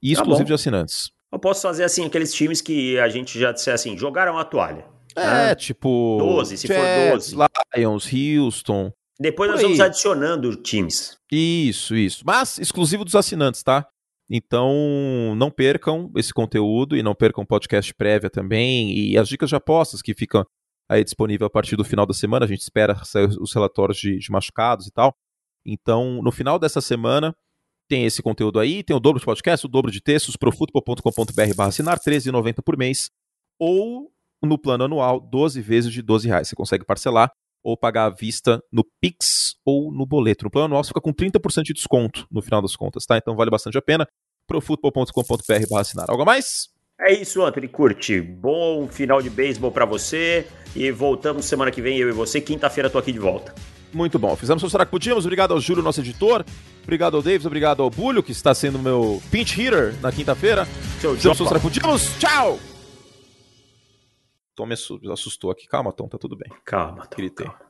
e 0.02 0.14
tá 0.14 0.22
exclusivo 0.22 0.46
de 0.46 0.54
assinantes. 0.54 1.12
Eu 1.32 1.38
posso 1.38 1.62
fazer 1.62 1.84
assim, 1.84 2.06
aqueles 2.06 2.34
times 2.34 2.62
que 2.62 2.98
a 2.98 3.08
gente 3.08 3.40
já 3.40 3.52
disse 3.52 3.70
assim, 3.70 3.98
jogaram 3.98 4.38
a 4.38 4.44
toalha. 4.44 4.86
É, 5.16 5.26
né? 5.26 5.56
tipo. 5.56 6.18
12, 6.20 6.58
se 6.58 6.68
Jets, 6.68 7.32
for 7.32 7.42
12. 7.42 7.50
Lions, 7.76 8.10
Houston. 8.12 8.92
Depois 9.20 9.52
nós 9.52 9.62
vamos 9.62 9.80
adicionando 9.80 10.56
times. 10.56 11.18
Isso, 11.32 11.96
isso. 11.96 12.24
Mas 12.26 12.58
exclusivo 12.58 13.04
dos 13.04 13.16
assinantes, 13.16 13.62
tá? 13.62 13.86
Então, 14.30 15.36
não 15.36 15.52
percam 15.52 16.12
esse 16.16 16.34
conteúdo 16.34 16.96
e 16.96 17.04
não 17.04 17.16
percam 17.16 17.44
o 17.44 17.48
podcast 17.48 17.94
prévia 17.96 18.30
também 18.30 18.92
e 18.96 19.18
as 19.18 19.28
dicas 19.28 19.50
de 19.50 19.56
apostas 19.56 20.02
que 20.02 20.14
ficam 20.14 20.46
aí 20.90 21.04
disponível 21.04 21.46
a 21.46 21.50
partir 21.50 21.76
do 21.76 21.86
final 21.86 22.06
da 22.06 22.14
semana. 22.14 22.46
A 22.46 22.48
gente 22.48 22.62
espera 22.62 22.96
sair 23.06 23.30
os 23.40 23.54
relatórios 23.54 24.00
de, 24.00 24.18
de 24.18 24.32
machucados 24.32 24.88
e 24.88 24.92
tal. 24.92 25.16
Então, 25.66 26.22
no 26.24 26.32
final 26.32 26.58
dessa 26.58 26.82
semana, 26.82 27.36
tem 27.88 28.06
esse 28.06 28.24
conteúdo 28.24 28.60
aí, 28.60 28.84
tem 28.84 28.96
o 28.96 29.00
dobro 29.00 29.20
de 29.20 29.26
podcast, 29.26 29.66
o 29.66 29.70
dobro 29.70 29.92
de 29.92 30.02
textos, 30.02 30.36
profutbol.com.br 30.36 31.56
barra 31.56 31.70
assinar, 31.70 32.00
R$13,90 32.04 32.64
por 32.64 32.78
mês, 32.78 33.12
ou 33.60 34.12
no 34.42 34.58
plano 34.58 34.86
anual, 34.86 35.20
12 35.20 35.62
vezes 35.62 35.92
de 35.92 36.02
12 36.02 36.28
reais. 36.28 36.48
Você 36.48 36.56
consegue 36.56 36.86
parcelar 36.86 37.32
ou 37.62 37.76
pagar 37.78 38.06
à 38.06 38.10
vista 38.10 38.64
no 38.72 38.86
Pix 39.02 39.56
ou 39.66 39.92
no 39.92 40.06
boleto. 40.06 40.46
No 40.46 40.52
plano 40.52 40.66
anual 40.66 40.84
você 40.84 40.90
fica 40.90 41.02
com 41.02 41.14
30% 41.14 41.64
de 41.64 41.74
desconto 41.74 42.26
no 42.32 42.42
final 42.42 42.62
das 42.62 42.76
contas, 42.76 43.06
tá? 43.06 43.18
Então 43.18 43.36
vale 43.36 43.52
bastante 43.52 43.78
a 43.78 43.82
pena. 43.82 44.08
profutbol.com.br 44.48 45.68
barra 45.70 45.82
assinar. 45.82 46.10
Algo 46.10 46.26
mais? 46.26 46.70
É 47.00 47.14
isso, 47.14 47.42
Anthony. 47.44 47.68
Curte. 47.68 48.20
Bom 48.22 48.88
final 48.88 49.22
de 49.22 49.30
beisebol 49.30 49.72
para 49.72 49.86
você. 49.86 50.48
E 50.76 50.92
voltamos 50.92 51.46
semana 51.46 51.72
que 51.72 51.82
vem, 51.82 51.98
eu 51.98 52.10
e 52.10 52.12
você. 52.12 52.42
Quinta-feira 52.42 52.90
tô 52.90 52.98
aqui 52.98 53.12
de 53.12 53.20
volta. 53.20 53.56
Muito 53.94 54.20
bom. 54.20 54.36
Fizemos 54.36 54.62
o 54.62 54.78
que 54.78 54.86
podíamos. 54.86 55.26
Obrigado 55.26 55.54
ao 55.54 55.60
Júlio, 55.60 55.82
nosso 55.82 56.02
editor. 56.02 56.46
Obrigado 56.84 57.18
ao 57.18 57.24
Davis. 57.24 57.46
Obrigado 57.46 57.82
ao 57.82 57.90
Bulho, 57.90 58.22
que 58.22 58.32
está 58.32 58.54
sendo 58.54 58.78
meu 58.78 59.22
pinch 59.32 59.60
hitter 59.60 59.96
na 60.02 60.12
quinta-feira. 60.12 60.66
Fizemos 60.66 61.40
o 61.40 61.48
que 61.48 61.60
podíamos. 61.60 62.20
Tchau! 62.20 62.60
Tom 64.56 64.66
me 64.66 64.74
assustou 65.14 65.52
aqui. 65.52 65.66
Calma, 65.68 65.94
Tom, 65.94 66.08
tá 66.08 66.18
tudo 66.18 66.36
bem. 66.36 66.52
Calma, 66.66 67.08
Tom. 67.08 67.18
Gritei. 67.18 67.48
Calma. 67.48 67.69